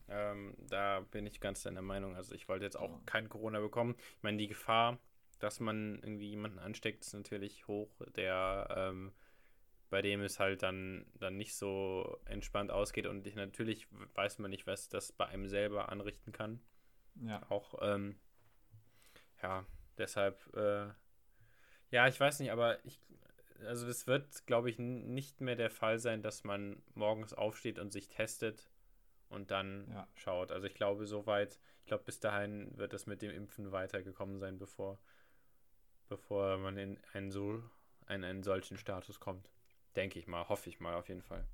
ähm, 0.09 0.55
da 0.67 1.01
bin 1.01 1.27
ich 1.27 1.39
ganz 1.39 1.61
deiner 1.61 1.83
Meinung. 1.83 2.15
Also 2.15 2.33
ich 2.33 2.49
wollte 2.49 2.65
jetzt 2.65 2.77
auch 2.77 3.05
kein 3.05 3.29
Corona 3.29 3.59
bekommen. 3.59 3.93
Ich 4.17 4.23
meine, 4.23 4.39
die 4.39 4.47
Gefahr, 4.47 4.97
dass 5.37 5.59
man 5.59 5.99
irgendwie 6.01 6.31
jemanden 6.31 6.57
ansteckt, 6.57 7.03
ist 7.03 7.13
natürlich 7.13 7.67
hoch, 7.67 7.91
der 8.15 8.69
ähm, 8.75 9.13
bei 9.91 10.01
dem 10.01 10.21
es 10.21 10.39
halt 10.39 10.63
dann, 10.63 11.05
dann 11.19 11.37
nicht 11.37 11.55
so 11.55 12.17
entspannt 12.25 12.71
ausgeht 12.71 13.05
und 13.05 13.27
ich, 13.27 13.35
natürlich 13.35 13.87
weiß 14.15 14.39
man 14.39 14.49
nicht, 14.49 14.65
was 14.65 14.89
das 14.89 15.11
bei 15.11 15.27
einem 15.27 15.47
selber 15.47 15.89
anrichten 15.89 16.31
kann. 16.31 16.59
Ja. 17.21 17.43
Auch, 17.51 17.75
ähm, 17.83 18.15
ja, 19.43 19.63
deshalb, 19.99 20.41
äh, 20.55 20.87
ja, 21.91 22.07
ich 22.07 22.19
weiß 22.19 22.39
nicht, 22.39 22.51
aber 22.51 22.83
ich, 22.83 22.99
also 23.65 23.87
es 23.87 24.07
wird, 24.07 24.45
glaube 24.45 24.69
ich, 24.69 24.79
nicht 24.79 25.41
mehr 25.41 25.55
der 25.55 25.69
Fall 25.69 25.99
sein, 25.99 26.21
dass 26.21 26.43
man 26.43 26.81
morgens 26.95 27.33
aufsteht 27.33 27.79
und 27.79 27.91
sich 27.91 28.09
testet 28.09 28.69
und 29.29 29.51
dann 29.51 29.87
ja. 29.91 30.07
schaut. 30.15 30.51
Also 30.51 30.67
ich 30.67 30.75
glaube, 30.75 31.05
soweit, 31.07 31.59
ich 31.81 31.87
glaube, 31.87 32.03
bis 32.03 32.19
dahin 32.19 32.77
wird 32.77 32.93
das 32.93 33.05
mit 33.05 33.21
dem 33.21 33.31
Impfen 33.31 33.71
weitergekommen 33.71 34.39
sein, 34.39 34.57
bevor, 34.57 34.99
bevor 36.09 36.57
man 36.57 36.77
in 36.77 36.99
einen 37.13 37.31
so 37.31 37.63
einen, 38.05 38.23
einen 38.23 38.43
solchen 38.43 38.77
Status 38.77 39.19
kommt. 39.19 39.49
Denke 39.95 40.19
ich 40.19 40.27
mal, 40.27 40.47
hoffe 40.49 40.69
ich 40.69 40.79
mal 40.79 40.95
auf 40.95 41.07
jeden 41.07 41.21
Fall. 41.21 41.45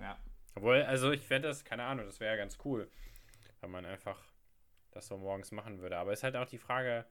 Ja. 0.00 0.18
Obwohl, 0.54 0.82
also 0.82 1.12
ich 1.12 1.26
fände 1.26 1.48
das, 1.48 1.64
keine 1.64 1.84
Ahnung, 1.84 2.06
das 2.06 2.20
wäre 2.20 2.32
ja 2.32 2.36
ganz 2.36 2.58
cool, 2.64 2.90
wenn 3.60 3.70
man 3.70 3.84
einfach 3.84 4.20
das 4.90 5.06
so 5.06 5.16
morgens 5.16 5.52
machen 5.52 5.80
würde. 5.80 5.98
Aber 5.98 6.12
es 6.12 6.20
ist 6.20 6.24
halt 6.24 6.36
auch 6.36 6.46
die 6.46 6.58
Frage, 6.58 7.04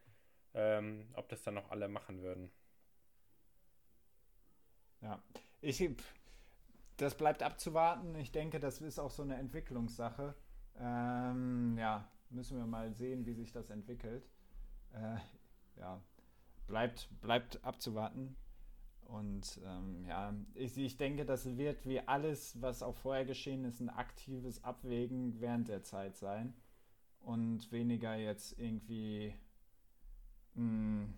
ähm, 0.53 1.07
ob 1.13 1.29
das 1.29 1.43
dann 1.43 1.53
noch 1.53 1.71
alle 1.71 1.87
machen 1.87 2.21
würden. 2.21 2.51
Ja, 5.01 5.21
ich, 5.61 5.89
das 6.97 7.15
bleibt 7.15 7.43
abzuwarten. 7.43 8.15
Ich 8.15 8.31
denke, 8.31 8.59
das 8.59 8.81
ist 8.81 8.99
auch 8.99 9.11
so 9.11 9.23
eine 9.23 9.35
Entwicklungssache. 9.35 10.35
Ähm, 10.79 11.77
ja, 11.77 12.09
müssen 12.29 12.57
wir 12.57 12.65
mal 12.65 12.93
sehen, 12.93 13.25
wie 13.25 13.33
sich 13.33 13.51
das 13.51 13.69
entwickelt. 13.69 14.27
Äh, 14.93 15.17
ja, 15.79 16.01
bleibt, 16.67 17.09
bleibt 17.21 17.63
abzuwarten. 17.63 18.35
Und 19.05 19.61
ähm, 19.65 20.05
ja, 20.05 20.33
ich, 20.53 20.77
ich 20.77 20.97
denke, 20.97 21.25
das 21.25 21.57
wird 21.57 21.85
wie 21.87 22.01
alles, 22.01 22.61
was 22.61 22.83
auch 22.83 22.97
vorher 22.97 23.25
geschehen 23.25 23.63
ist, 23.63 23.79
ein 23.79 23.89
aktives 23.89 24.63
Abwägen 24.63 25.39
während 25.39 25.69
der 25.69 25.83
Zeit 25.83 26.17
sein. 26.17 26.53
Und 27.21 27.71
weniger 27.71 28.15
jetzt 28.15 28.59
irgendwie 28.59 29.33
mh, 30.55 30.61
hm, 30.61 31.13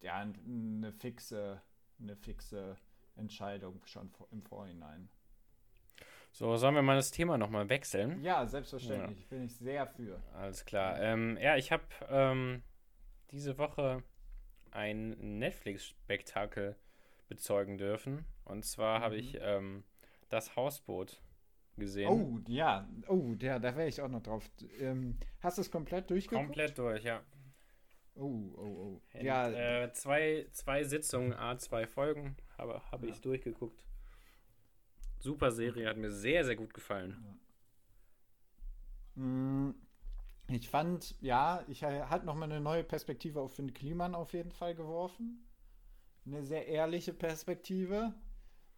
ja, 0.00 0.16
eine 0.16 0.92
fixe, 0.92 1.62
eine 1.98 2.16
fixe 2.16 2.76
Entscheidung 3.16 3.80
schon 3.84 4.10
im 4.30 4.42
Vorhinein. 4.42 5.08
So, 6.32 6.56
sollen 6.56 6.74
wir 6.74 6.82
mal 6.82 6.96
das 6.96 7.10
Thema 7.10 7.36
nochmal 7.38 7.68
wechseln? 7.68 8.22
Ja, 8.22 8.46
selbstverständlich. 8.46 9.20
Ja. 9.22 9.26
Bin 9.30 9.44
ich 9.44 9.56
sehr 9.56 9.86
für. 9.86 10.22
Alles 10.34 10.64
klar. 10.64 11.00
Ähm, 11.00 11.36
ja, 11.40 11.56
ich 11.56 11.72
habe 11.72 11.82
ähm, 12.08 12.62
diese 13.32 13.58
Woche 13.58 14.02
ein 14.70 15.38
Netflix-Spektakel 15.38 16.76
bezeugen 17.28 17.78
dürfen. 17.78 18.24
Und 18.44 18.64
zwar 18.64 18.98
mhm. 18.98 19.02
habe 19.02 19.16
ich 19.16 19.38
ähm, 19.40 19.84
das 20.28 20.54
Hausboot 20.56 21.20
gesehen. 21.76 22.08
Oh, 22.08 22.38
ja. 22.48 22.88
Oh, 23.08 23.34
ja, 23.40 23.58
da 23.58 23.74
wäre 23.76 23.88
ich 23.88 24.00
auch 24.00 24.08
noch 24.08 24.22
drauf. 24.22 24.48
Ähm, 24.78 25.18
hast 25.40 25.58
du 25.58 25.62
es 25.62 25.70
komplett 25.70 26.10
durchgeguckt? 26.10 26.46
Komplett 26.46 26.78
durch, 26.78 27.02
ja. 27.04 27.22
Oh, 28.14 28.52
oh, 28.56 28.60
oh. 28.60 29.00
Und, 29.14 29.22
ja. 29.22 29.50
Äh, 29.50 29.92
zwei, 29.92 30.46
zwei 30.52 30.84
Sitzungen, 30.84 31.32
A, 31.32 31.58
zwei 31.58 31.86
Folgen, 31.86 32.36
habe 32.60 32.80
hab 32.90 33.02
ja. 33.02 33.08
ich 33.08 33.20
durchgeguckt. 33.20 33.84
Super 35.18 35.50
Serie, 35.50 35.88
hat 35.88 35.96
mir 35.96 36.10
sehr, 36.10 36.44
sehr 36.44 36.56
gut 36.56 36.72
gefallen. 36.72 37.38
Ja. 39.16 39.22
Mm, 39.22 39.74
ich 40.48 40.68
fand, 40.68 41.14
ja, 41.20 41.62
ich 41.68 41.84
hat 41.84 42.24
nochmal 42.24 42.50
eine 42.50 42.60
neue 42.60 42.84
Perspektive 42.84 43.40
auf 43.40 43.54
Finn 43.54 43.74
Kliman 43.74 44.14
auf 44.14 44.32
jeden 44.32 44.52
Fall 44.52 44.74
geworfen 44.74 45.46
eine 46.26 46.44
sehr 46.44 46.66
ehrliche 46.66 47.12
Perspektive. 47.12 48.14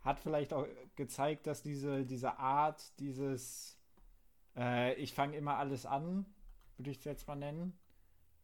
Hat 0.01 0.19
vielleicht 0.19 0.53
auch 0.53 0.67
gezeigt, 0.97 1.47
dass 1.47 1.63
diese, 1.63 2.05
diese 2.05 2.39
Art, 2.39 2.99
dieses 2.99 3.79
äh, 4.57 4.95
Ich 4.95 5.15
fange 5.15 5.37
immer 5.37 5.57
alles 5.57 5.87
an, 5.87 6.27
würde 6.77 6.91
ich 6.91 6.99
es 6.99 7.05
jetzt 7.05 7.29
mal 7.29 7.37
nennen, 7.37 7.79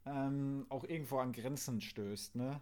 ähm, 0.05 0.65
auch 0.69 0.85
irgendwo 0.85 1.17
an 1.17 1.33
Grenzen 1.33 1.81
stößt, 1.81 2.35
ne? 2.35 2.61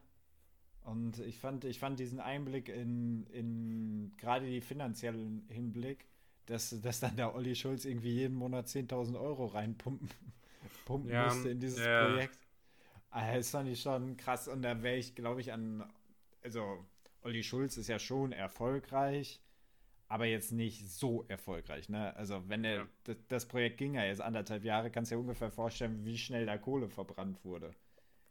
Und 0.87 1.19
ich 1.19 1.37
fand, 1.37 1.65
ich 1.65 1.79
fand 1.79 1.99
diesen 1.99 2.21
Einblick 2.21 2.69
in, 2.69 3.27
in 3.27 4.13
gerade 4.15 4.45
die 4.45 4.61
finanziellen 4.61 5.45
Hinblick, 5.49 6.05
dass, 6.45 6.79
dass 6.81 7.01
dann 7.01 7.17
der 7.17 7.35
Olli 7.35 7.55
Schulz 7.55 7.83
irgendwie 7.83 8.13
jeden 8.13 8.35
Monat 8.35 8.67
10.000 8.67 9.19
Euro 9.19 9.47
reinpumpen 9.47 10.09
pumpen 10.85 11.11
ja, 11.11 11.25
musste 11.25 11.49
in 11.49 11.59
dieses 11.59 11.85
ja. 11.85 12.05
Projekt. 12.05 12.39
Das 13.11 13.49
fand 13.49 13.67
ich 13.67 13.81
schon 13.81 14.15
krass. 14.15 14.47
Und 14.47 14.61
da 14.61 14.81
wäre 14.81 14.95
ich, 14.95 15.13
glaube 15.13 15.41
ich, 15.41 15.51
an 15.51 15.83
also 16.41 16.85
Olli 17.21 17.43
Schulz 17.43 17.75
ist 17.75 17.89
ja 17.89 17.99
schon 17.99 18.31
erfolgreich, 18.31 19.41
aber 20.07 20.25
jetzt 20.25 20.53
nicht 20.53 20.89
so 20.89 21.25
erfolgreich. 21.27 21.89
Ne? 21.89 22.15
Also 22.15 22.47
wenn 22.47 22.63
der, 22.63 22.75
ja. 22.75 22.87
das, 23.03 23.17
das, 23.27 23.45
Projekt 23.45 23.77
ging 23.77 23.95
ja 23.95 24.05
jetzt 24.05 24.21
anderthalb 24.21 24.63
Jahre, 24.63 24.89
kannst 24.89 25.11
du 25.11 25.15
dir 25.15 25.19
ungefähr 25.19 25.51
vorstellen, 25.51 26.05
wie 26.05 26.17
schnell 26.17 26.45
da 26.45 26.57
Kohle 26.57 26.87
verbrannt 26.87 27.43
wurde. 27.43 27.73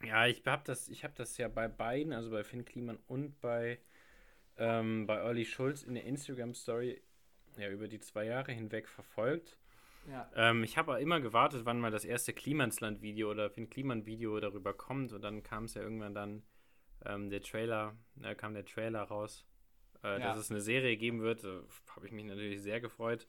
Ja, 0.03 0.27
ich 0.27 0.45
habe 0.45 0.63
das, 0.65 0.89
ich 0.89 1.05
das 1.15 1.37
ja 1.37 1.47
bei 1.47 1.67
beiden, 1.67 2.13
also 2.13 2.29
bei 2.29 2.43
Finn 2.43 2.65
Kliman 2.65 2.99
und 3.07 3.39
bei, 3.41 3.79
ähm, 4.57 5.07
bei 5.07 5.23
Olli 5.23 5.45
Schulz 5.45 5.83
in 5.83 5.95
der 5.95 6.05
Instagram-Story 6.05 7.01
ja, 7.57 7.69
über 7.69 7.87
die 7.87 7.99
zwei 7.99 8.25
Jahre 8.25 8.51
hinweg 8.51 8.87
verfolgt. 8.87 9.57
Ja. 10.09 10.29
Ähm, 10.35 10.63
ich 10.63 10.77
habe 10.77 10.99
immer 11.01 11.19
gewartet, 11.19 11.65
wann 11.65 11.79
mal 11.79 11.91
das 11.91 12.05
erste 12.05 12.31
Klimansland-Video 12.33 13.29
oder 13.29 13.49
Finn 13.49 13.69
Kliman-Video 13.69 14.39
darüber 14.39 14.73
kommt 14.73 15.11
und 15.13 15.21
dann 15.21 15.43
kam 15.43 15.65
es 15.65 15.73
ja 15.73 15.81
irgendwann 15.81 16.13
dann 16.13 16.43
ähm, 17.05 17.29
der 17.29 17.41
Trailer, 17.41 17.95
da 18.15 18.33
kam 18.35 18.53
der 18.53 18.65
Trailer 18.65 19.01
raus, 19.01 19.45
äh, 20.03 20.19
ja. 20.19 20.19
dass 20.19 20.37
es 20.37 20.51
eine 20.51 20.61
Serie 20.61 20.95
geben 20.95 21.21
wird. 21.21 21.43
Äh, 21.43 21.59
habe 21.95 22.05
ich 22.05 22.11
mich 22.11 22.25
natürlich 22.25 22.61
sehr 22.61 22.79
gefreut. 22.79 23.27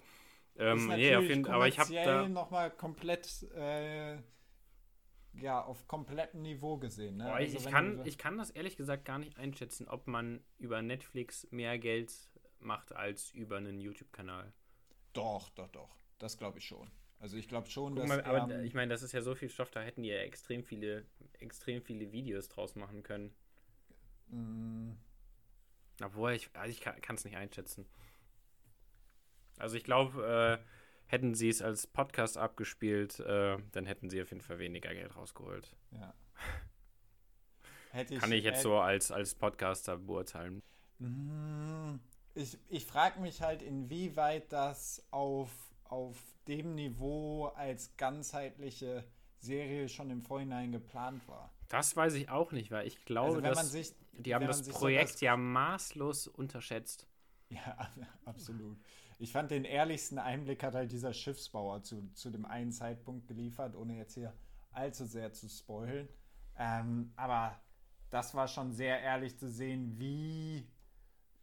Ähm, 0.56 0.88
nee, 0.88 1.14
auf 1.14 1.24
jeden, 1.24 1.46
aber 1.46 1.68
ich 1.68 1.78
habe 1.78 1.92
da 1.94 2.28
nochmal 2.28 2.70
komplett 2.70 3.44
äh, 3.54 4.18
ja 5.40 5.62
auf 5.62 5.86
komplettem 5.86 6.42
Niveau 6.42 6.76
gesehen. 6.76 7.16
Ne? 7.16 7.24
Boah, 7.24 7.40
ich, 7.40 7.54
also, 7.54 7.68
ich 7.68 7.72
kann, 7.72 8.06
ich 8.06 8.18
kann 8.18 8.38
das 8.38 8.50
ehrlich 8.50 8.76
gesagt 8.76 9.04
gar 9.04 9.18
nicht 9.18 9.36
einschätzen, 9.38 9.88
ob 9.88 10.06
man 10.06 10.42
über 10.58 10.82
Netflix 10.82 11.46
mehr 11.50 11.78
Geld 11.78 12.12
macht 12.60 12.92
als 12.92 13.30
über 13.30 13.56
einen 13.56 13.80
YouTube-Kanal. 13.80 14.52
Doch, 15.12 15.50
doch, 15.50 15.68
doch. 15.68 15.96
Das 16.18 16.36
glaube 16.36 16.58
ich 16.58 16.66
schon. 16.66 16.90
Also 17.20 17.36
ich 17.36 17.48
glaube 17.48 17.68
schon, 17.68 17.94
Guck 17.94 18.02
dass. 18.02 18.08
Mal, 18.08 18.22
aber 18.22 18.54
ähm, 18.54 18.64
ich 18.64 18.74
meine, 18.74 18.90
das 18.90 19.02
ist 19.02 19.12
ja 19.12 19.22
so 19.22 19.34
viel 19.34 19.48
Stoff, 19.48 19.70
da 19.70 19.80
hätten 19.80 20.02
die 20.02 20.08
ja 20.08 20.18
extrem 20.18 20.62
viele, 20.62 21.04
extrem 21.38 21.82
viele 21.82 22.12
Videos 22.12 22.48
draus 22.48 22.76
machen 22.76 23.02
können. 23.02 23.34
Mm. 24.28 24.92
Obwohl, 26.02 26.32
ich, 26.32 26.50
also 26.54 26.70
ich 26.70 26.80
kann 26.80 27.16
es 27.16 27.24
nicht 27.24 27.36
einschätzen. 27.36 27.86
Also 29.58 29.76
ich 29.76 29.82
glaube, 29.82 30.60
äh, 30.62 30.64
hätten 31.08 31.34
sie 31.34 31.48
es 31.48 31.60
als 31.62 31.86
Podcast 31.86 32.38
abgespielt, 32.38 33.18
äh, 33.20 33.56
dann 33.72 33.86
hätten 33.86 34.08
sie 34.10 34.22
auf 34.22 34.30
jeden 34.30 34.42
Fall 34.42 34.58
weniger 34.58 34.94
Geld 34.94 35.16
rausgeholt. 35.16 35.74
Ja. 35.90 36.14
ich, 38.08 38.20
kann 38.20 38.30
ich 38.30 38.44
jetzt 38.44 38.62
so 38.62 38.78
als, 38.78 39.10
als 39.10 39.34
Podcaster 39.34 39.96
beurteilen. 39.96 40.62
Mm. 40.98 41.96
Ich, 42.34 42.56
ich 42.68 42.86
frage 42.86 43.18
mich 43.20 43.42
halt, 43.42 43.62
inwieweit 43.62 44.52
das 44.52 45.04
auf, 45.10 45.50
auf 45.84 46.16
dem 46.46 46.76
Niveau 46.76 47.46
als 47.46 47.96
ganzheitliche 47.96 49.04
Serie 49.40 49.88
schon 49.88 50.10
im 50.10 50.22
Vorhinein 50.22 50.70
geplant 50.70 51.26
war. 51.26 51.52
Das 51.68 51.96
weiß 51.96 52.14
ich 52.14 52.28
auch 52.28 52.52
nicht, 52.52 52.70
weil 52.70 52.86
ich 52.86 53.04
glaube, 53.04 53.36
also 53.36 53.40
dass 53.40 53.72
sich, 53.72 53.92
die 54.12 54.34
haben 54.34 54.46
das 54.46 54.68
Projekt 54.68 55.18
so 55.18 55.26
ja 55.26 55.36
maßlos 55.36 56.28
unterschätzt. 56.28 57.08
Ja, 57.50 57.90
absolut. 58.24 58.78
Ich 59.18 59.32
fand 59.32 59.50
den 59.50 59.64
ehrlichsten 59.64 60.18
Einblick 60.18 60.62
hat 60.62 60.74
halt 60.74 60.92
dieser 60.92 61.12
Schiffsbauer 61.12 61.82
zu, 61.82 62.08
zu 62.14 62.30
dem 62.30 62.46
einen 62.46 62.70
Zeitpunkt 62.70 63.26
geliefert, 63.26 63.74
ohne 63.74 63.96
jetzt 63.96 64.14
hier 64.14 64.32
allzu 64.70 65.04
sehr 65.06 65.32
zu 65.32 65.48
spoilen. 65.48 66.08
Ähm, 66.56 67.12
aber 67.16 67.60
das 68.10 68.34
war 68.34 68.46
schon 68.46 68.72
sehr 68.72 69.00
ehrlich 69.00 69.36
zu 69.36 69.48
sehen, 69.48 69.98
wie, 69.98 70.68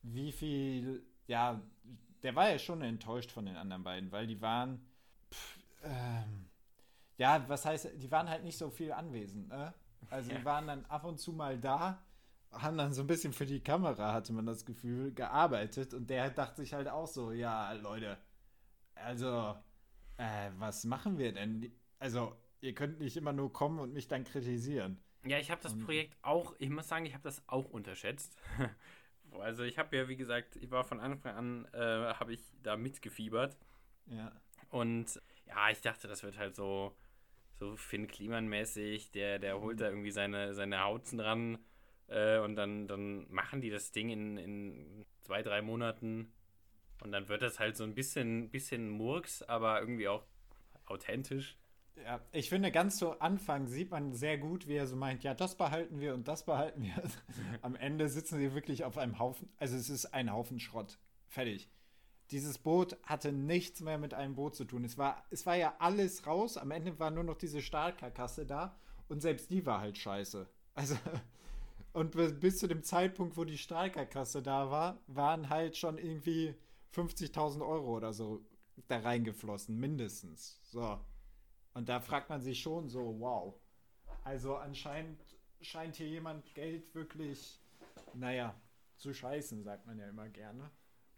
wie 0.03 0.32
viel, 0.32 1.05
ja, 1.28 1.61
der 2.23 2.36
war 2.36 2.49
ja 2.49 2.59
schon 2.59 2.82
enttäuscht 2.82 3.32
von 3.32 3.45
den 3.45 3.57
anderen 3.57 3.84
beiden, 3.84 4.11
weil 4.11 4.26
die 4.26 4.41
waren, 4.41 4.80
pff, 5.32 5.59
ähm, 5.84 6.49
ja, 7.17 7.43
was 7.47 7.65
heißt, 7.65 7.89
die 7.97 8.11
waren 8.11 8.30
halt 8.30 8.43
nicht 8.43 8.57
so 8.57 8.69
viel 8.69 8.91
anwesend, 8.91 9.49
ne? 9.49 9.73
Also 10.09 10.32
ja. 10.32 10.38
die 10.38 10.45
waren 10.45 10.67
dann 10.67 10.86
ab 10.86 11.03
und 11.03 11.19
zu 11.19 11.34
mal 11.34 11.59
da, 11.59 12.01
haben 12.62 12.78
dann 12.78 12.93
so 12.93 13.01
ein 13.01 13.08
bisschen 13.08 13.34
für 13.34 13.45
die 13.45 13.62
Kamera, 13.62 14.14
hatte 14.14 14.34
man 14.34 14.45
das 14.45 14.66
Gefühl, 14.66 15.14
gearbeitet. 15.14 15.93
Und 15.93 16.10
der 16.10 16.30
dachte 16.30 16.62
sich 16.62 16.74
halt 16.74 16.88
auch 16.88 17.08
so, 17.08 17.32
ja, 17.32 17.72
Leute, 17.74 18.18
also, 18.95 19.56
äh, 20.18 20.49
was 20.58 20.84
machen 20.86 21.18
wir 21.18 21.34
denn? 21.34 21.72
Also, 21.99 22.36
ihr 22.62 22.74
könnt 22.74 22.99
nicht 22.99 23.18
immer 23.18 23.34
nur 23.34 23.51
kommen 23.51 23.80
und 23.80 23.93
mich 23.93 24.08
dann 24.08 24.24
kritisieren. 24.24 24.99
Ja, 25.26 25.39
ich 25.39 25.49
habe 25.49 25.62
das 25.62 25.78
Projekt 25.78 26.16
auch, 26.22 26.56
ich 26.60 26.70
muss 26.70 26.88
sagen, 26.88 27.06
ich 27.06 27.14
habe 27.14 27.24
das 27.24 27.41
auch 27.47 27.66
unterschätzt. 27.72 28.38
also 29.39 29.64
ich 29.64 29.78
habe 29.78 29.95
ja, 29.97 30.08
wie 30.08 30.16
gesagt, 30.16 30.56
ich 30.58 30.70
war 30.70 30.84
von 30.84 30.99
Anfang 30.99 31.36
an, 31.36 31.66
äh, 31.74 32.14
habe 32.14 32.34
ich 32.34 32.41
da 32.62 32.78
mitgefiebert. 32.78 33.58
Ja. 34.06 34.32
Und 34.70 35.20
ja, 35.47 35.70
ich 35.72 35.82
dachte, 35.82 36.08
das 36.08 36.22
wird 36.22 36.38
halt 36.38 36.56
so, 36.56 36.95
so 37.60 37.76
Finn 37.76 38.08
Kliman-mäßig, 38.08 39.12
der, 39.12 39.39
der 39.39 39.60
holt 39.60 39.82
da 39.82 39.89
irgendwie 39.89 40.12
seine, 40.12 40.53
seine 40.53 40.82
Hautzen 40.82 41.20
ran 41.20 41.58
äh, 42.08 42.39
und 42.39 42.56
dann, 42.56 42.88
dann 42.88 43.32
machen 43.32 43.62
die 43.62 43.70
das 43.70 43.91
Ding 43.91 44.10
in, 44.10 44.38
in 44.38 45.06
zwei, 45.24 45.41
drei 45.41 45.62
Monaten 45.62 46.32
und 47.03 47.12
dann 47.12 47.28
wird 47.28 47.41
das 47.41 47.60
halt 47.60 47.76
so 47.76 47.84
ein 47.84 47.93
bisschen, 47.93 48.49
bisschen 48.49 48.89
Murks, 48.89 49.41
aber 49.43 49.80
irgendwie 49.80 50.08
auch 50.08 50.24
authentisch. 50.86 51.58
Ja, 52.03 52.20
ich 52.34 52.49
finde, 52.49 52.72
ganz 52.72 52.97
zu 52.97 53.22
Anfang 53.22 53.68
sieht 53.68 53.89
man 53.89 54.14
sehr 54.14 54.38
gut, 54.38 54.68
wie 54.68 54.76
er 54.76 54.86
so 54.86 54.95
meint, 54.95 55.24
ja, 55.24 55.34
das 55.34 55.56
behalten 55.56 56.01
wir 56.01 56.14
und 56.14 56.28
das 56.28 56.45
behalten 56.45 56.84
wir. 56.84 56.93
Am 57.62 57.76
Ende 57.76 58.10
sitzen 58.10 58.38
sie 58.38 58.53
wirklich 58.53 58.84
auf 58.84 58.97
einem 58.97 59.18
Haufen, 59.18 59.49
also 59.58 59.76
es 59.76 59.89
ist 59.89 60.08
ein 60.08 60.32
Haufen 60.32 60.60
Schrott. 60.60 60.99
Fertig. 61.28 61.70
Dieses 62.32 62.58
Boot 62.58 62.97
hatte 63.03 63.32
nichts 63.32 63.82
mehr 63.82 63.97
mit 63.97 64.14
einem 64.14 64.36
Boot 64.36 64.56
zu 64.56 64.66
tun. 64.66 64.84
Es 64.84 64.97
war, 64.97 65.24
es 65.30 65.45
war 65.45 65.56
ja 65.56 65.76
alles 65.80 66.26
raus. 66.26 66.58
Am 66.58 66.72
Ende 66.72 66.97
war 66.97 67.12
nur 67.12 67.24
noch 67.24 67.38
diese 67.38 67.62
Stahlkarkasse 67.62 68.45
da 68.45 68.76
und 69.08 69.22
selbst 69.22 69.51
die 69.51 69.66
war 69.66 69.80
halt 69.80 69.97
scheiße. 69.97 70.49
Also, 70.74 70.95
und 71.96 72.12
bis 72.41 72.58
zu 72.58 72.68
dem 72.68 72.84
Zeitpunkt, 72.84 73.38
wo 73.38 73.46
die 73.46 73.58
Stahlkarkasse 73.58 74.43
da 74.43 74.70
war, 74.70 75.02
waren 75.08 75.50
halt 75.50 75.78
schon 75.78 75.98
irgendwie 75.98 76.54
50.000 76.93 77.66
Euro 77.66 77.96
oder 77.96 78.12
so 78.12 78.46
da 78.89 79.00
reingeflossen, 79.00 79.80
mindestens. 79.80 80.60
So. 80.64 81.00
Und 81.74 81.88
da 81.88 82.02
fragt 82.02 82.30
man 82.30 82.41
sich 82.41 82.62
schon 82.62 82.89
so, 82.89 83.18
wow. 83.22 83.56
Also 84.26 84.58
anscheinend 84.58 85.22
scheint 85.62 85.96
hier 85.96 86.10
jemand 86.10 86.54
Geld 86.54 86.93
wirklich, 86.93 87.62
naja, 88.14 88.54
zu 88.98 89.14
scheißen, 89.14 89.64
sagt 89.64 89.88
man 89.88 89.98
ja 89.98 90.10
immer 90.10 90.28
gerne. 90.28 90.70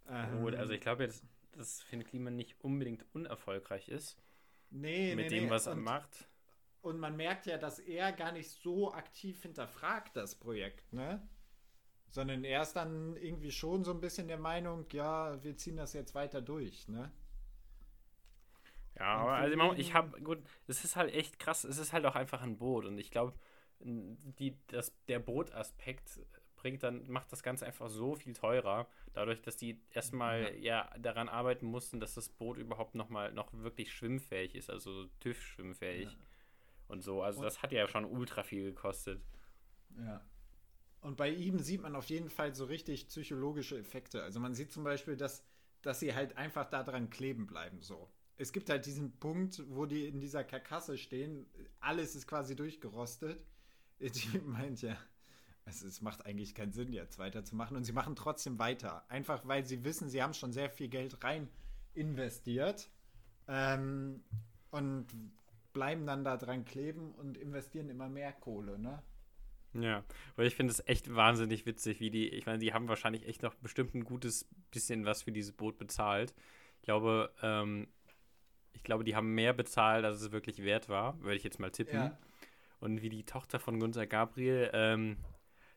Ähm, 0.08 0.42
Gut, 0.42 0.54
also 0.54 0.74
ich 0.74 0.82
glaube 0.82 1.06
jetzt, 1.06 1.24
dass 1.54 1.82
Finn 1.82 2.04
Kliman 2.04 2.36
nicht 2.36 2.56
unbedingt 2.64 3.04
unerfolgreich 3.16 3.90
ist. 3.90 4.22
Nee, 4.70 5.16
mit 5.16 5.32
nee, 5.32 5.38
dem, 5.38 5.46
nee. 5.46 5.50
was 5.50 5.66
er 5.66 5.74
und, 5.74 5.82
macht. 5.82 6.30
Und 6.82 7.00
man 7.00 7.16
merkt 7.16 7.46
ja, 7.46 7.58
dass 7.58 7.80
er 7.80 8.12
gar 8.12 8.32
nicht 8.32 8.50
so 8.50 8.94
aktiv 8.94 9.42
hinterfragt, 9.42 10.16
das 10.16 10.36
Projekt, 10.36 10.94
ne? 10.94 11.28
Sondern 12.10 12.44
er 12.44 12.62
ist 12.62 12.74
dann 12.74 13.18
irgendwie 13.18 13.52
schon 13.52 13.84
so 13.84 13.92
ein 13.92 14.00
bisschen 14.00 14.28
der 14.28 14.38
Meinung, 14.38 14.86
ja, 14.92 15.44
wir 15.44 15.58
ziehen 15.58 15.78
das 15.78 15.94
jetzt 15.94 16.16
weiter 16.16 16.42
durch, 16.42 16.88
ne? 16.88 17.12
Ja, 18.98 19.18
aber 19.18 19.34
also 19.34 19.74
ich 19.74 19.94
habe, 19.94 20.20
gut, 20.22 20.40
es 20.68 20.84
ist 20.84 20.96
halt 20.96 21.14
echt 21.14 21.40
krass, 21.40 21.64
es 21.64 21.78
ist 21.78 21.94
halt 21.94 22.06
auch 22.06 22.16
einfach 22.16 22.42
ein 22.42 22.58
Boot 22.58 22.86
und 22.86 22.98
ich 22.98 23.12
glaube, 23.12 23.34
die, 23.80 24.58
das, 24.68 24.92
der 25.08 25.20
Bootaspekt 25.20 26.20
bringt 26.56 26.82
dann, 26.82 27.08
macht 27.08 27.32
das 27.32 27.44
Ganze 27.44 27.66
einfach 27.68 27.90
so 27.90 28.16
viel 28.16 28.34
teurer, 28.34 28.88
dadurch, 29.14 29.42
dass 29.42 29.56
die 29.56 29.80
erstmal 29.92 30.56
ja. 30.56 30.88
ja 30.88 30.98
daran 30.98 31.30
arbeiten 31.30 31.68
mussten, 31.68 32.00
dass 32.00 32.16
das 32.16 32.30
Boot 32.30 32.58
überhaupt 32.58 32.96
noch 32.96 33.10
mal 33.10 33.32
noch 33.32 33.54
wirklich 33.54 33.94
schwimmfähig 33.94 34.56
ist, 34.56 34.70
also 34.70 35.06
TÜV 35.20 35.40
schwimmfähig 35.42 36.10
ja. 36.10 36.18
Und 36.88 37.02
so. 37.02 37.22
Also 37.22 37.40
und 37.40 37.46
das 37.46 37.62
hat 37.62 37.72
ja 37.72 37.88
schon 37.88 38.06
ultra 38.06 38.44
viel 38.44 38.64
gekostet. 38.64 39.22
Ja. 39.98 40.22
Und 41.02 41.18
bei 41.18 41.30
ihm 41.30 41.60
sieht 41.60 41.82
man 41.82 41.96
auf 41.96 42.06
jeden 42.06 42.30
Fall 42.30 42.54
so 42.56 42.66
richtig 42.66 43.08
psychologische 43.08 43.78
Effekte. 43.78 44.24
Also 44.24 44.40
man 44.40 44.54
sieht 44.54 44.72
zum 44.72 44.84
Beispiel, 44.84 45.16
dass, 45.16 45.44
dass 45.82 46.00
sie 46.00 46.14
halt 46.14 46.38
einfach 46.38 46.66
daran 46.70 47.10
kleben 47.10 47.48
bleiben, 47.48 47.82
so 47.82 48.10
es 48.38 48.52
gibt 48.54 48.70
halt 48.70 48.86
diesen 48.86 49.12
Punkt, 49.18 49.64
wo 49.70 49.86
die 49.86 50.08
in 50.08 50.20
dieser 50.20 50.44
Karkasse 50.44 50.98
stehen, 50.98 51.48
alles 51.80 52.16
ist 52.16 52.28
quasi 52.28 52.56
durchgerostet. 52.56 53.44
Die 54.00 54.40
meint 54.40 54.84
ja, 54.84 54.96
also 55.66 55.88
es 55.88 56.02
macht 56.02 56.26
eigentlich 56.26 56.54
keinen 56.54 56.72
Sinn, 56.72 56.94
jetzt 56.94 57.18
weiterzumachen. 57.18 57.76
Und 57.76 57.84
sie 57.84 57.94
machen 57.94 58.16
trotzdem 58.16 58.60
weiter. 58.60 59.04
Einfach 59.10 59.48
weil 59.48 59.66
sie 59.66 59.84
wissen, 59.84 60.08
sie 60.08 60.22
haben 60.22 60.36
schon 60.36 60.54
sehr 60.54 60.70
viel 60.70 60.88
Geld 60.88 61.24
rein 61.24 61.50
investiert. 61.96 62.90
Ähm, 63.48 64.24
und 64.70 65.08
bleiben 65.74 66.06
dann 66.06 66.24
da 66.24 66.38
dran 66.38 66.66
kleben 66.66 67.14
und 67.16 67.38
investieren 67.38 67.90
immer 67.90 68.10
mehr 68.10 68.34
Kohle, 68.34 68.80
ne? 68.80 69.02
Ja, 69.74 70.04
weil 70.36 70.48
ich 70.48 70.56
finde 70.56 70.72
es 70.72 70.86
echt 70.88 71.14
wahnsinnig 71.14 71.66
witzig, 71.66 72.00
wie 72.00 72.10
die, 72.10 72.30
ich 72.30 72.46
meine, 72.46 72.60
die 72.60 72.74
haben 72.74 72.88
wahrscheinlich 72.88 73.28
echt 73.28 73.44
noch 73.44 73.54
bestimmt 73.56 73.94
ein 73.94 74.04
gutes 74.04 74.48
bisschen 74.72 75.06
was 75.06 75.24
für 75.24 75.32
dieses 75.32 75.52
Boot 75.52 75.78
bezahlt. 75.78 76.34
Ich 76.78 76.84
glaube, 76.84 77.32
ähm, 77.44 77.88
ich 78.74 78.84
glaube, 78.84 79.04
die 79.04 79.16
haben 79.16 79.36
mehr 79.36 79.54
bezahlt, 79.54 80.06
als 80.06 80.22
es 80.22 80.32
wirklich 80.32 80.64
wert 80.64 80.90
war, 80.90 81.22
würde 81.22 81.36
ich 81.36 81.44
jetzt 81.44 81.60
mal 81.60 81.72
tippen. 81.72 81.96
Ja. 81.96 82.18
Und 82.80 83.02
wie 83.02 83.10
die 83.10 83.26
Tochter 83.26 83.60
von 83.60 83.80
Gunther 83.80 84.08
Gabriel 84.08 84.70
ähm, 84.74 85.18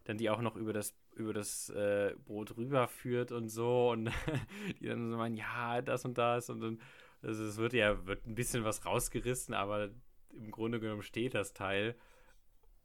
dann 0.05 0.18
die 0.18 0.30
auch 0.30 0.41
noch 0.41 0.57
über 0.57 0.72
das, 0.72 0.95
über 1.14 1.32
das 1.32 1.70
äh, 1.70 2.14
Brot 2.24 2.57
rüberführt 2.57 3.32
und 3.32 3.49
so 3.49 3.91
und 3.91 4.11
die 4.80 4.86
dann 4.86 5.11
so 5.11 5.16
meinen, 5.16 5.36
ja, 5.36 5.82
das 5.82 6.05
und 6.05 6.18
das 6.18 6.51
und 6.51 6.61
dann, 6.61 6.80
also 7.23 7.45
es 7.45 7.57
wird 7.57 7.73
ja 7.73 8.07
wird 8.07 8.27
ein 8.27 8.35
bisschen 8.35 8.64
was 8.64 8.85
rausgerissen, 8.85 9.55
aber 9.55 9.91
im 10.31 10.51
Grunde 10.51 10.81
genommen 10.81 11.03
steht 11.03 11.35
das 11.35 11.53
Teil. 11.53 11.97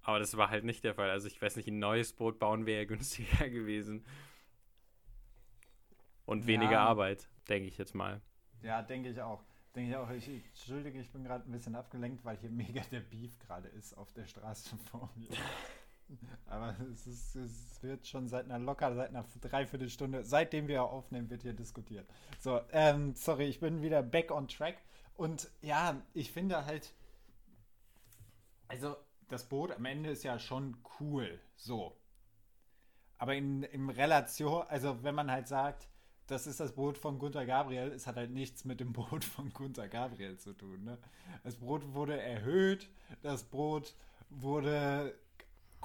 Aber 0.01 0.19
das 0.19 0.38
war 0.38 0.49
halt 0.49 0.65
nicht 0.65 0.83
der 0.83 0.93
Fall. 0.93 1.09
Also 1.09 1.27
ich 1.27 1.41
weiß 1.41 1.55
nicht, 1.55 1.67
ein 1.67 1.79
neues 1.79 2.13
Boot 2.13 2.38
bauen 2.38 2.65
wäre 2.65 2.81
ja 2.81 2.86
günstiger 2.88 3.49
gewesen. 3.49 4.05
Und 6.25 6.47
weniger 6.47 6.73
ja. 6.73 6.86
Arbeit, 6.86 7.29
denke 7.49 7.67
ich 7.67 7.77
jetzt 7.77 7.95
mal. 7.95 8.21
Ja, 8.61 8.81
denke 8.81 9.09
ich 9.09 9.21
auch. 9.21 9.43
Denke 9.75 9.91
ich 9.91 9.95
auch. 9.95 10.09
Ich, 10.09 10.27
entschuldige, 10.27 10.99
ich 10.99 11.11
bin 11.11 11.23
gerade 11.23 11.47
ein 11.47 11.51
bisschen 11.51 11.75
abgelenkt, 11.75 12.23
weil 12.23 12.38
hier 12.38 12.49
mega 12.49 12.81
der 12.91 13.01
Beef 13.01 13.38
gerade 13.39 13.67
ist 13.69 13.93
auf 13.93 14.11
der 14.13 14.25
Straße 14.25 14.77
vor 14.89 15.11
mir. 15.15 15.29
Aber 16.47 16.75
es, 16.91 17.07
ist, 17.07 17.35
es 17.35 17.83
wird 17.83 18.07
schon 18.07 18.27
seit 18.27 18.45
einer 18.45 18.59
locker, 18.59 18.93
seit 18.95 19.09
einer 19.09 19.25
Dreiviertelstunde, 19.41 20.23
seitdem 20.23 20.67
wir 20.67 20.83
aufnehmen, 20.83 21.29
wird 21.29 21.41
hier 21.41 21.53
diskutiert. 21.53 22.07
So, 22.39 22.61
ähm, 22.71 23.15
sorry, 23.15 23.45
ich 23.45 23.59
bin 23.59 23.81
wieder 23.81 24.03
back 24.03 24.31
on 24.31 24.47
track. 24.47 24.77
Und 25.17 25.49
ja, 25.61 26.01
ich 26.13 26.31
finde 26.31 26.65
halt, 26.65 26.93
also 28.67 28.95
das 29.29 29.45
Boot 29.45 29.71
am 29.71 29.85
Ende 29.85 30.09
ist 30.09 30.23
ja 30.23 30.39
schon 30.39 30.77
cool, 30.99 31.39
so. 31.55 31.95
Aber 33.17 33.33
in, 33.33 33.63
in 33.63 33.89
Relation, 33.89 34.63
also 34.67 35.03
wenn 35.03 35.15
man 35.15 35.31
halt 35.31 35.47
sagt, 35.47 35.87
das 36.27 36.47
ist 36.47 36.59
das 36.59 36.73
Boot 36.73 36.97
von 36.97 37.19
Gunther 37.19 37.45
Gabriel. 37.45 37.91
Es 37.91 38.07
hat 38.07 38.15
halt 38.15 38.31
nichts 38.31 38.65
mit 38.65 38.79
dem 38.79 38.93
Boot 38.93 39.23
von 39.23 39.51
Gunther 39.53 39.87
Gabriel 39.87 40.37
zu 40.37 40.53
tun. 40.53 40.83
Ne? 40.83 40.97
Das 41.43 41.55
Brot 41.55 41.93
wurde 41.93 42.19
erhöht, 42.19 42.89
das 43.21 43.43
Brot 43.43 43.95
wurde 44.29 45.15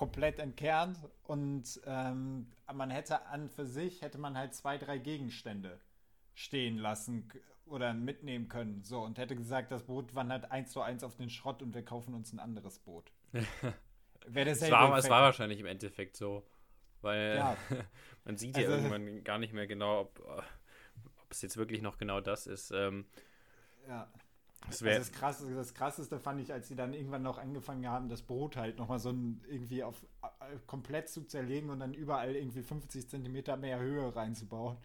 komplett 0.00 0.38
entkernt 0.38 0.98
und 1.24 1.78
ähm, 1.84 2.50
man 2.72 2.88
hätte 2.88 3.26
an 3.26 3.50
für 3.50 3.66
sich 3.66 4.00
hätte 4.00 4.16
man 4.16 4.34
halt 4.34 4.54
zwei, 4.54 4.78
drei 4.78 4.96
Gegenstände 4.96 5.78
stehen 6.32 6.78
lassen 6.78 7.30
oder 7.66 7.92
mitnehmen 7.92 8.48
können. 8.48 8.82
So 8.82 9.02
und 9.02 9.18
hätte 9.18 9.36
gesagt, 9.36 9.70
das 9.70 9.82
Boot 9.82 10.14
wandert 10.14 10.50
eins 10.50 10.72
zu 10.72 10.80
eins 10.80 11.04
auf 11.04 11.16
den 11.16 11.28
Schrott 11.28 11.60
und 11.60 11.74
wir 11.74 11.84
kaufen 11.84 12.14
uns 12.14 12.32
ein 12.32 12.38
anderes 12.38 12.78
Boot. 12.78 13.12
Wäre 14.26 14.48
es, 14.48 14.70
war, 14.70 14.96
es 14.96 15.10
war 15.10 15.20
wahrscheinlich 15.20 15.60
im 15.60 15.66
Endeffekt 15.66 16.16
so. 16.16 16.46
Weil 17.02 17.36
ja. 17.36 17.54
man 18.24 18.38
sieht 18.38 18.56
ja 18.56 18.62
also, 18.62 18.76
irgendwann 18.76 19.22
gar 19.22 19.38
nicht 19.38 19.52
mehr 19.52 19.66
genau, 19.66 20.00
ob, 20.00 20.18
ob 20.20 21.30
es 21.30 21.42
jetzt 21.42 21.58
wirklich 21.58 21.82
noch 21.82 21.98
genau 21.98 22.22
das 22.22 22.46
ist. 22.46 22.70
Ähm, 22.70 23.04
ja. 23.86 24.10
Das, 24.66 24.82
also 24.82 24.98
das, 24.98 25.12
Krasse, 25.12 25.54
das 25.54 25.74
Krasseste 25.74 26.18
fand 26.18 26.40
ich, 26.40 26.52
als 26.52 26.68
sie 26.68 26.76
dann 26.76 26.92
irgendwann 26.92 27.22
noch 27.22 27.38
angefangen 27.38 27.88
haben, 27.88 28.08
das 28.08 28.22
Brot 28.22 28.56
halt 28.56 28.78
nochmal 28.78 28.98
so 28.98 29.10
ein, 29.10 29.42
irgendwie 29.48 29.82
auf 29.82 30.04
komplett 30.66 31.08
zu 31.08 31.22
zerlegen 31.24 31.70
und 31.70 31.80
dann 31.80 31.94
überall 31.94 32.36
irgendwie 32.36 32.62
50 32.62 33.08
Zentimeter 33.08 33.56
mehr 33.56 33.80
Höhe 33.80 34.14
reinzubauen. 34.14 34.76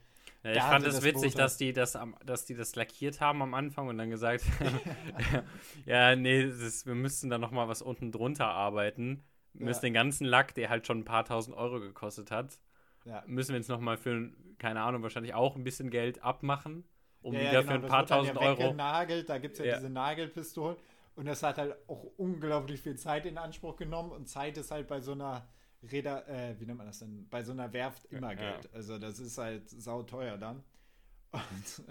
Ja, 0.43 0.51
ich 0.51 0.61
fand 0.61 0.85
es 0.87 1.03
witzig, 1.03 1.33
Brot 1.33 1.41
dass 1.41 1.57
die, 1.57 1.73
das, 1.73 1.97
dass 2.25 2.45
die 2.45 2.55
das 2.55 2.75
lackiert 2.75 3.19
haben 3.19 3.41
am 3.41 3.53
Anfang 3.53 3.87
und 3.87 3.97
dann 3.97 4.09
gesagt, 4.09 4.43
ja, 5.85 6.15
nee, 6.15 6.47
das, 6.47 6.85
wir 6.85 6.95
müssten 6.95 7.29
da 7.29 7.37
nochmal 7.37 7.67
was 7.67 7.81
unten 7.81 8.11
drunter 8.11 8.47
arbeiten 8.47 9.23
müssen 9.59 9.85
ja. 9.85 9.89
den 9.89 9.93
ganzen 9.93 10.25
Lack, 10.25 10.53
der 10.55 10.69
halt 10.69 10.85
schon 10.87 10.99
ein 10.99 11.05
paar 11.05 11.25
tausend 11.25 11.55
Euro 11.55 11.79
gekostet 11.79 12.31
hat, 12.31 12.59
ja. 13.05 13.23
müssen 13.27 13.51
wir 13.51 13.57
jetzt 13.57 13.69
nochmal 13.69 13.97
für, 13.97 14.31
keine 14.59 14.81
Ahnung, 14.81 15.03
wahrscheinlich 15.03 15.33
auch 15.33 15.55
ein 15.55 15.63
bisschen 15.63 15.89
Geld 15.89 16.23
abmachen, 16.23 16.83
um 17.25 17.33
ja, 17.33 17.41
wieder 17.41 17.63
genau, 17.63 17.65
für 17.65 17.73
ein 17.73 17.85
paar 17.87 18.05
tausend 18.05 18.37
Euro. 18.37 18.73
Nagelt, 18.73 19.29
da 19.29 19.37
gibt 19.39 19.59
es 19.59 19.65
ja, 19.65 19.75
diese 19.75 19.89
Nagelpistolen. 19.89 20.77
Und 21.15 21.25
das 21.25 21.41
hat 21.43 21.57
halt 21.57 21.75
auch 21.87 22.03
unglaublich 22.17 22.81
viel 22.81 22.97
Zeit 22.97 23.25
in 23.25 23.37
Anspruch 23.37 23.77
genommen. 23.77 24.11
Und 24.11 24.27
Zeit 24.27 24.57
ist 24.57 24.71
halt 24.71 24.87
bei 24.87 24.99
so 24.99 25.13
einer 25.13 25.47
Räder, 25.91 26.27
äh, 26.27 26.59
wie 26.59 26.65
nennt 26.65 26.77
man 26.77 26.87
das 26.87 26.99
denn? 26.99 27.27
Bei 27.29 27.43
so 27.43 27.51
einer 27.51 27.73
Werft 27.73 28.05
immer 28.05 28.35
Geld. 28.35 28.69
Also 28.73 28.99
das 28.99 29.19
ist 29.19 29.37
halt 29.37 29.69
sauteuer 29.69 30.37
dann. 30.37 30.63
Und 31.31 31.83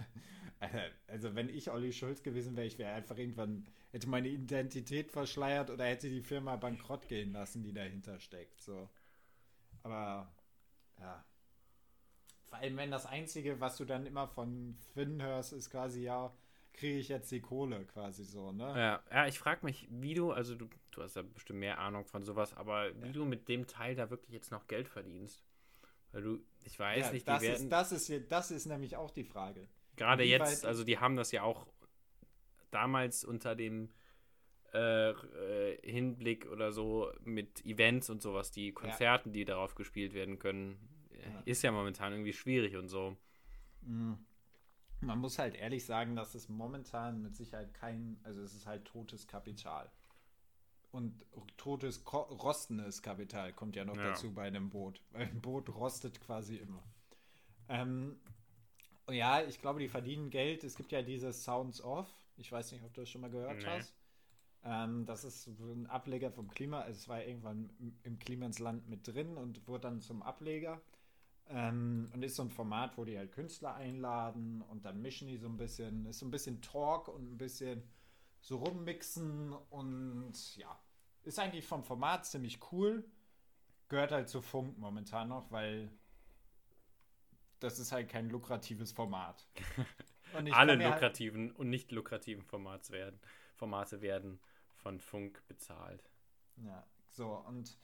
also 1.08 1.34
wenn 1.34 1.48
ich 1.48 1.70
Olli 1.70 1.92
Schulz 1.92 2.22
gewesen 2.22 2.56
wäre, 2.56 2.66
ich 2.66 2.78
wäre 2.78 2.92
einfach 2.92 3.18
irgendwann 3.18 3.66
hätte 3.90 4.08
meine 4.08 4.28
Identität 4.28 5.10
verschleiert 5.10 5.70
oder 5.70 5.84
hätte 5.84 6.08
die 6.08 6.22
Firma 6.22 6.56
bankrott 6.56 7.06
gehen 7.06 7.32
lassen, 7.32 7.62
die 7.62 7.72
dahinter 7.72 8.18
steckt. 8.18 8.60
So. 8.60 8.88
Aber 9.82 10.32
wenn 12.62 12.90
das 12.90 13.06
Einzige, 13.06 13.60
was 13.60 13.76
du 13.76 13.84
dann 13.84 14.06
immer 14.06 14.28
von 14.28 14.76
Finn 14.94 15.22
hörst, 15.22 15.52
ist 15.52 15.70
quasi, 15.70 16.02
ja, 16.02 16.32
kriege 16.72 16.98
ich 16.98 17.08
jetzt 17.08 17.30
die 17.30 17.40
Kohle 17.40 17.84
quasi 17.84 18.24
so, 18.24 18.52
ne? 18.52 18.74
Ja, 18.76 19.02
ja 19.10 19.26
ich 19.26 19.38
frage 19.38 19.64
mich, 19.64 19.86
wie 19.90 20.14
du, 20.14 20.32
also 20.32 20.54
du, 20.54 20.68
du 20.90 21.02
hast 21.02 21.16
ja 21.16 21.22
bestimmt 21.22 21.60
mehr 21.60 21.78
Ahnung 21.78 22.04
von 22.04 22.24
sowas, 22.24 22.54
aber 22.54 22.90
wie 23.02 23.12
du 23.12 23.24
mit 23.24 23.48
dem 23.48 23.66
Teil 23.66 23.94
da 23.94 24.10
wirklich 24.10 24.32
jetzt 24.32 24.50
noch 24.50 24.66
Geld 24.66 24.88
verdienst. 24.88 25.44
Weil 26.12 26.22
du, 26.22 26.38
ich 26.64 26.78
weiß 26.78 27.06
ja, 27.06 27.12
nicht, 27.12 27.26
das 27.26 27.40
die 27.40 27.46
werden. 27.48 27.62
Ist, 27.64 27.72
das, 27.72 27.92
ist, 27.92 28.30
das 28.30 28.50
ist 28.50 28.66
nämlich 28.66 28.96
auch 28.96 29.10
die 29.10 29.24
Frage. 29.24 29.68
Gerade 29.96 30.24
jetzt, 30.24 30.64
also 30.66 30.84
die 30.84 30.98
haben 30.98 31.16
das 31.16 31.32
ja 31.32 31.42
auch 31.42 31.66
damals 32.70 33.24
unter 33.24 33.54
dem 33.54 33.90
äh, 34.72 35.10
äh, 35.10 35.78
Hinblick 35.82 36.46
oder 36.50 36.72
so 36.72 37.10
mit 37.22 37.64
Events 37.64 38.10
und 38.10 38.22
sowas, 38.22 38.50
die 38.50 38.72
Konzerten, 38.72 39.28
ja. 39.28 39.32
die 39.32 39.44
darauf 39.44 39.76
gespielt 39.76 40.14
werden 40.14 40.38
können, 40.38 40.72
ja. 40.72 40.93
Ist 41.44 41.62
ja 41.62 41.72
momentan 41.72 42.12
irgendwie 42.12 42.32
schwierig 42.32 42.76
und 42.76 42.88
so. 42.88 43.16
Mhm. 43.82 44.18
Man 45.00 45.18
muss 45.18 45.38
halt 45.38 45.54
ehrlich 45.54 45.84
sagen, 45.84 46.16
dass 46.16 46.34
es 46.34 46.48
momentan 46.48 47.22
mit 47.22 47.36
Sicherheit 47.36 47.74
kein, 47.74 48.18
also 48.22 48.40
es 48.42 48.54
ist 48.54 48.66
halt 48.66 48.84
totes 48.86 49.26
Kapital. 49.26 49.90
Und 50.92 51.26
totes, 51.56 52.04
rostendes 52.12 53.02
Kapital 53.02 53.52
kommt 53.52 53.74
ja 53.74 53.84
noch 53.84 53.96
ja. 53.96 54.10
dazu 54.10 54.32
bei 54.32 54.46
einem 54.46 54.70
Boot, 54.70 55.00
weil 55.10 55.22
ein 55.26 55.40
Boot 55.40 55.68
rostet 55.74 56.20
quasi 56.20 56.56
immer. 56.56 56.82
Ähm, 57.68 58.16
ja, 59.10 59.42
ich 59.42 59.60
glaube, 59.60 59.80
die 59.80 59.88
verdienen 59.88 60.30
Geld. 60.30 60.64
Es 60.64 60.76
gibt 60.76 60.92
ja 60.92 61.02
diese 61.02 61.32
Sounds 61.32 61.82
Off. 61.82 62.08
Ich 62.36 62.50
weiß 62.50 62.72
nicht, 62.72 62.84
ob 62.84 62.94
du 62.94 63.02
das 63.02 63.10
schon 63.10 63.20
mal 63.20 63.30
gehört 63.30 63.58
nee. 63.58 63.66
hast. 63.66 63.94
Ähm, 64.64 65.04
das 65.04 65.24
ist 65.24 65.46
ein 65.46 65.86
Ableger 65.88 66.30
vom 66.30 66.48
Klima. 66.48 66.80
Also 66.80 66.98
es 66.98 67.08
war 67.08 67.22
irgendwann 67.22 67.70
im 68.02 68.18
Klimansland 68.18 68.88
mit 68.88 69.06
drin 69.06 69.36
und 69.36 69.66
wurde 69.68 69.82
dann 69.82 70.00
zum 70.00 70.22
Ableger. 70.22 70.80
Ähm, 71.48 72.10
und 72.12 72.22
ist 72.22 72.36
so 72.36 72.42
ein 72.42 72.50
Format, 72.50 72.96
wo 72.96 73.04
die 73.04 73.18
halt 73.18 73.32
Künstler 73.32 73.74
einladen 73.74 74.62
und 74.62 74.84
dann 74.84 75.02
mischen 75.02 75.28
die 75.28 75.36
so 75.36 75.46
ein 75.46 75.56
bisschen. 75.56 76.06
Ist 76.06 76.20
so 76.20 76.26
ein 76.26 76.30
bisschen 76.30 76.62
Talk 76.62 77.08
und 77.08 77.32
ein 77.32 77.38
bisschen 77.38 77.82
so 78.40 78.56
rummixen 78.58 79.52
und 79.70 80.56
ja. 80.56 80.78
Ist 81.22 81.38
eigentlich 81.38 81.66
vom 81.66 81.84
Format 81.84 82.26
ziemlich 82.26 82.60
cool. 82.72 83.04
Gehört 83.88 84.12
halt 84.12 84.28
zu 84.28 84.42
Funk 84.42 84.78
momentan 84.78 85.28
noch, 85.28 85.50
weil 85.50 85.90
das 87.60 87.78
ist 87.78 87.92
halt 87.92 88.08
kein 88.08 88.28
lukratives 88.28 88.92
Format. 88.92 89.46
Alle 90.52 90.74
lukrativen 90.74 91.48
halt 91.48 91.58
und 91.58 91.70
nicht 91.70 91.92
lukrativen 91.92 92.44
Formats 92.44 92.90
werden, 92.90 93.20
Formate 93.54 94.02
werden 94.02 94.40
von 94.74 94.98
Funk 94.98 95.42
bezahlt. 95.46 96.10
Ja, 96.56 96.86
so 97.10 97.32
und 97.46 97.78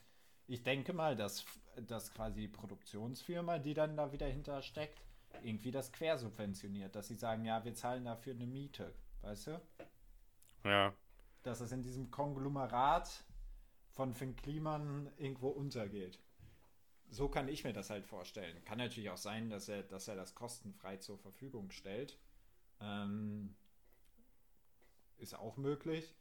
ich 0.50 0.64
denke 0.64 0.92
mal, 0.92 1.14
dass, 1.14 1.44
dass 1.86 2.12
quasi 2.12 2.40
die 2.40 2.48
Produktionsfirma, 2.48 3.58
die 3.58 3.72
dann 3.72 3.96
da 3.96 4.10
wieder 4.10 4.26
hinter 4.26 4.62
steckt, 4.62 5.00
irgendwie 5.44 5.70
das 5.70 5.92
quersubventioniert, 5.92 6.96
dass 6.96 7.06
sie 7.06 7.14
sagen, 7.14 7.44
ja, 7.44 7.64
wir 7.64 7.72
zahlen 7.74 8.04
dafür 8.04 8.34
eine 8.34 8.46
Miete, 8.46 8.92
weißt 9.22 9.46
du? 9.46 9.62
Ja. 10.64 10.92
Dass 11.44 11.60
es 11.60 11.70
in 11.70 11.82
diesem 11.82 12.10
Konglomerat 12.10 13.24
von 13.92 14.12
Finn 14.12 14.34
Kliman 14.34 15.08
irgendwo 15.18 15.50
untergeht. 15.50 16.18
So 17.10 17.28
kann 17.28 17.48
ich 17.48 17.62
mir 17.62 17.72
das 17.72 17.90
halt 17.90 18.04
vorstellen. 18.04 18.64
Kann 18.64 18.78
natürlich 18.78 19.10
auch 19.10 19.16
sein, 19.16 19.50
dass 19.50 19.68
er, 19.68 19.84
dass 19.84 20.08
er 20.08 20.16
das 20.16 20.34
kostenfrei 20.34 20.96
zur 20.96 21.18
Verfügung 21.18 21.70
stellt. 21.70 22.18
Ähm, 22.80 23.54
ist 25.18 25.38
auch 25.38 25.56
möglich. 25.56 26.12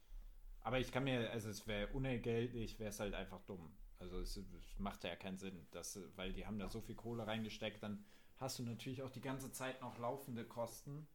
Aber 0.61 0.79
ich 0.79 0.91
kann 0.91 1.03
mir, 1.03 1.31
also 1.31 1.49
es 1.49 1.65
wäre 1.65 1.87
unentgeltlich, 1.93 2.77
wäre 2.77 2.89
es 2.89 2.99
halt 2.99 3.15
einfach 3.15 3.41
dumm. 3.41 3.71
Also 3.99 4.19
es, 4.19 4.37
es, 4.37 4.79
macht 4.79 5.03
ja 5.03 5.15
keinen 5.15 5.37
Sinn, 5.37 5.67
dass, 5.71 5.99
weil 6.15 6.33
die 6.33 6.45
haben 6.45 6.57
da 6.57 6.69
so 6.69 6.81
viel 6.81 6.95
Kohle 6.95 7.27
reingesteckt, 7.27 7.83
dann 7.83 8.05
hast 8.37 8.59
du 8.59 8.63
natürlich 8.63 9.01
auch 9.03 9.11
die 9.11 9.21
ganze 9.21 9.51
Zeit 9.51 9.81
noch 9.81 9.97
laufende 9.97 10.45
Kosten. 10.45 11.07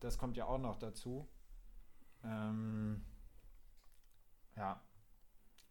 Das 0.00 0.18
kommt 0.18 0.36
ja 0.36 0.46
auch 0.46 0.58
noch 0.58 0.78
dazu. 0.78 1.28
Ähm, 2.24 3.04
ja, 4.56 4.82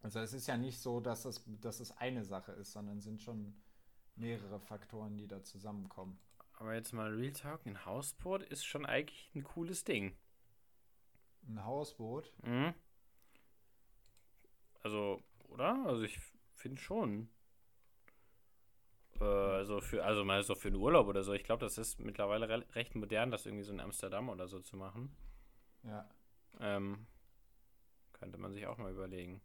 also 0.02 0.20
es 0.20 0.34
ist 0.34 0.48
ja 0.48 0.58
nicht 0.58 0.80
so, 0.80 1.00
dass 1.00 1.26
es, 1.26 1.44
dass 1.62 1.80
es 1.80 1.96
eine 1.98 2.24
Sache 2.24 2.52
ist, 2.54 2.72
sondern 2.72 3.02
sind 3.02 3.22
schon 3.22 3.56
mehrere 4.16 4.60
Faktoren, 4.60 5.18
die 5.18 5.28
da 5.28 5.44
zusammenkommen. 5.44 6.20
Aber 6.54 6.74
jetzt 6.76 6.94
mal 6.94 7.12
Real 7.14 7.34
Talk, 7.34 7.66
ein 7.66 7.86
Hausboot 7.86 8.44
ist 8.44 8.64
schon 8.64 8.86
eigentlich 8.86 9.32
ein 9.36 9.44
cooles 9.44 9.84
Ding. 9.84 10.16
Ein 11.48 11.64
Hausboot? 11.66 12.32
Mhm. 12.44 12.74
Also, 14.84 15.22
oder? 15.52 15.86
Also 15.86 16.04
ich 16.04 16.20
finde 16.56 16.82
schon. 16.82 17.30
Äh, 19.20 19.24
also 19.24 19.82
für, 19.82 20.04
also 20.04 20.26
mal 20.26 20.42
so 20.44 20.56
für 20.56 20.70
einen 20.70 20.78
Urlaub 20.78 21.08
oder 21.08 21.24
so. 21.24 21.34
Ich 21.34 21.44
glaube, 21.44 21.64
das 21.64 21.78
ist 21.78 22.00
mittlerweile 22.00 22.50
re 22.50 22.66
recht 22.74 22.96
modern, 22.96 23.32
das 23.32 23.46
irgendwie 23.46 23.64
so 23.64 23.72
in 23.74 23.80
Amsterdam 23.80 24.30
oder 24.30 24.48
so 24.48 24.60
zu 24.60 24.78
machen. 24.78 25.16
Ja. 25.84 26.10
Ähm, 26.60 27.08
könnte 28.14 28.38
man 28.38 28.52
sich 28.54 28.66
auch 28.68 28.78
mal 28.78 28.92
überlegen. 28.92 29.42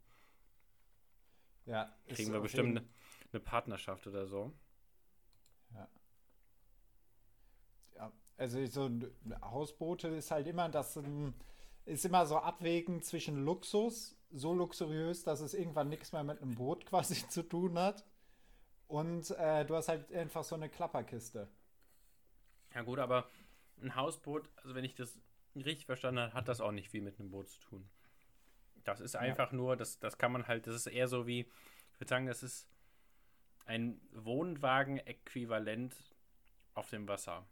Ja. 1.65 1.93
Kriegen 2.07 2.31
wir 2.31 2.39
bestimmt 2.39 2.77
eine, 2.77 2.87
eine 3.31 3.39
Partnerschaft 3.41 4.07
oder 4.07 4.25
so. 4.25 4.53
Ja. 5.73 5.87
Ja, 7.95 8.11
also 8.37 8.65
so 8.65 8.89
Hausboote 9.41 10.07
ist 10.09 10.31
halt 10.31 10.47
immer 10.47 10.69
das 10.69 10.97
ist 11.85 12.05
immer 12.05 12.25
so 12.25 12.37
abwägen 12.37 13.01
zwischen 13.01 13.43
Luxus, 13.43 14.16
so 14.31 14.53
luxuriös, 14.53 15.23
dass 15.23 15.39
es 15.39 15.53
irgendwann 15.53 15.89
nichts 15.89 16.11
mehr 16.11 16.23
mit 16.23 16.41
einem 16.41 16.55
Boot 16.55 16.85
quasi 16.85 17.15
zu 17.29 17.43
tun 17.43 17.77
hat. 17.77 18.05
Und 18.87 19.31
äh, 19.31 19.65
du 19.65 19.75
hast 19.75 19.89
halt 19.89 20.11
einfach 20.13 20.43
so 20.43 20.55
eine 20.55 20.69
Klapperkiste. 20.69 21.47
Ja 22.73 22.81
gut, 22.81 22.99
aber 22.99 23.27
ein 23.81 23.95
Hausboot, 23.95 24.49
also 24.57 24.75
wenn 24.75 24.85
ich 24.85 24.95
das 24.95 25.19
richtig 25.55 25.85
verstanden 25.85 26.21
habe, 26.21 26.33
hat 26.33 26.47
das 26.47 26.61
auch 26.61 26.71
nicht 26.71 26.89
viel 26.89 27.01
mit 27.01 27.19
einem 27.19 27.31
Boot 27.31 27.49
zu 27.49 27.59
tun. 27.59 27.89
Das 28.83 29.01
ist 29.01 29.15
einfach 29.15 29.51
ja. 29.51 29.57
nur, 29.57 29.75
das, 29.75 29.99
das 29.99 30.17
kann 30.17 30.31
man 30.31 30.47
halt, 30.47 30.67
das 30.67 30.75
ist 30.75 30.87
eher 30.87 31.07
so 31.07 31.27
wie, 31.27 31.41
ich 31.41 31.99
würde 31.99 32.09
sagen, 32.09 32.27
das 32.27 32.43
ist 32.43 32.69
ein 33.65 33.99
Wohnwagen-Äquivalent 34.13 35.95
auf 36.73 36.89
dem 36.89 37.07
Wasser. 37.07 37.45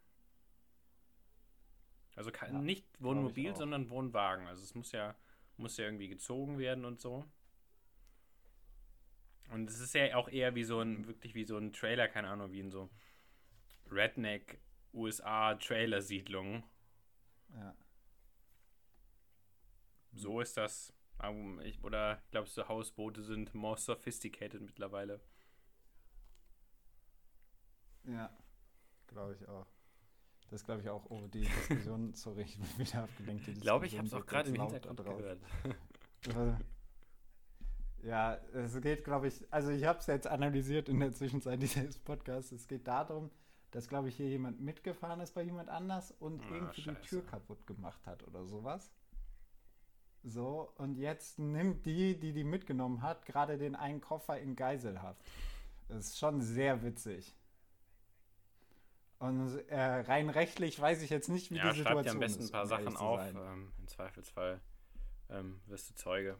Also 2.15 2.31
kann, 2.31 2.53
ja, 2.53 2.59
nicht 2.59 2.85
Wohnmobil, 3.01 3.55
sondern 3.55 3.89
Wohnwagen. 3.89 4.47
Also 4.47 4.63
es 4.63 4.73
muss 4.73 4.93
ja, 4.93 5.15
muss 5.57 5.77
ja 5.77 5.85
irgendwie 5.85 6.07
gezogen 6.07 6.57
werden 6.57 6.85
und 6.85 6.99
so. 6.99 7.25
Und 9.51 9.69
es 9.69 9.79
ist 9.79 9.93
ja 9.93 10.15
auch 10.15 10.27
eher 10.27 10.55
wie 10.55 10.63
so 10.63 10.79
ein, 10.79 11.07
wirklich 11.07 11.35
wie 11.35 11.45
so 11.45 11.57
ein 11.57 11.71
Trailer, 11.71 12.07
keine 12.07 12.29
Ahnung, 12.29 12.51
wie 12.51 12.59
in 12.59 12.71
so 12.71 12.89
Redneck 13.91 14.59
USA 14.93 15.55
Trailer-Siedlung. 15.55 16.63
Ja. 17.53 17.75
So 20.13 20.41
ist 20.41 20.57
das 20.57 20.93
ich, 21.63 21.83
oder 21.83 22.21
glaubst 22.31 22.57
du, 22.57 22.67
Hausboote 22.67 23.23
sind 23.23 23.53
more 23.53 23.77
sophisticated 23.77 24.61
mittlerweile? 24.61 25.21
Ja, 28.03 28.29
glaube 29.07 29.35
ich 29.35 29.47
auch. 29.47 29.74
Das 30.51 30.63
glaube 30.63 30.81
ich 30.81 30.89
auch. 30.89 31.05
Oh, 31.09 31.27
die 31.27 31.41
Diskussion, 31.41 32.13
sorry, 32.15 32.43
ich 32.43 32.57
bin 32.57 32.87
wieder 32.87 33.03
abgelenkt. 33.03 33.47
Ich 33.47 33.61
glaube, 33.61 33.87
ich 33.87 33.97
habe 33.97 34.07
es 34.07 34.13
auch 34.13 34.25
gerade 34.25 34.49
im 34.49 34.61
Hintergrund 34.61 34.99
drauf. 34.99 35.17
gehört. 35.17 35.39
ja, 38.03 38.35
es 38.53 38.79
geht, 38.81 39.03
glaube 39.03 39.27
ich, 39.27 39.45
also 39.51 39.71
ich 39.71 39.85
habe 39.85 39.99
es 39.99 40.07
jetzt 40.07 40.27
analysiert 40.27 40.89
in 40.89 40.99
der 40.99 41.11
Zwischenzeit 41.13 41.61
dieses 41.61 41.97
Podcasts. 41.97 42.51
Es 42.51 42.67
geht 42.67 42.87
darum, 42.87 43.31
dass, 43.71 43.89
glaube 43.89 44.09
ich, 44.09 44.15
hier 44.15 44.29
jemand 44.29 44.61
mitgefahren 44.61 45.19
ist 45.19 45.33
bei 45.33 45.43
jemand 45.43 45.69
anders 45.69 46.11
und 46.19 46.41
ah, 46.43 46.53
irgendwie 46.53 46.81
Scheiße. 46.81 46.99
die 47.01 47.07
Tür 47.07 47.25
kaputt 47.25 47.67
gemacht 47.67 48.05
hat 48.05 48.25
oder 48.27 48.45
sowas. 48.45 48.91
So, 50.23 50.71
und 50.77 50.97
jetzt 50.97 51.37
nimmt 51.37 51.85
die, 51.85 52.19
die 52.19 52.33
die 52.33 52.43
mitgenommen 52.43 53.01
hat, 53.01 53.25
gerade 53.25 53.57
den 53.57 53.75
einen 53.75 54.01
Koffer 54.01 54.39
in 54.39 54.55
Geiselhaft. 54.55 55.21
Das 55.87 56.07
ist 56.07 56.17
schon 56.17 56.41
sehr 56.41 56.81
witzig. 56.83 57.35
Und 59.25 59.57
äh, 59.69 59.79
rein 59.79 60.29
rechtlich 60.29 60.79
weiß 60.79 61.01
ich 61.01 61.09
jetzt 61.09 61.29
nicht, 61.29 61.51
wie 61.51 61.57
ja, 61.57 61.71
die 61.71 61.79
Situation 61.79 61.99
ist. 61.99 62.05
Ja, 62.05 62.11
am 62.11 62.19
besten 62.19 62.43
ein 62.43 62.51
paar 62.51 62.67
Sachen 62.67 62.95
auf. 62.95 63.21
Ähm, 63.21 63.71
Im 63.79 63.87
Zweifelsfall 63.87 64.61
ähm, 65.29 65.61
wirst 65.65 65.89
du 65.89 65.95
Zeuge. 65.95 66.37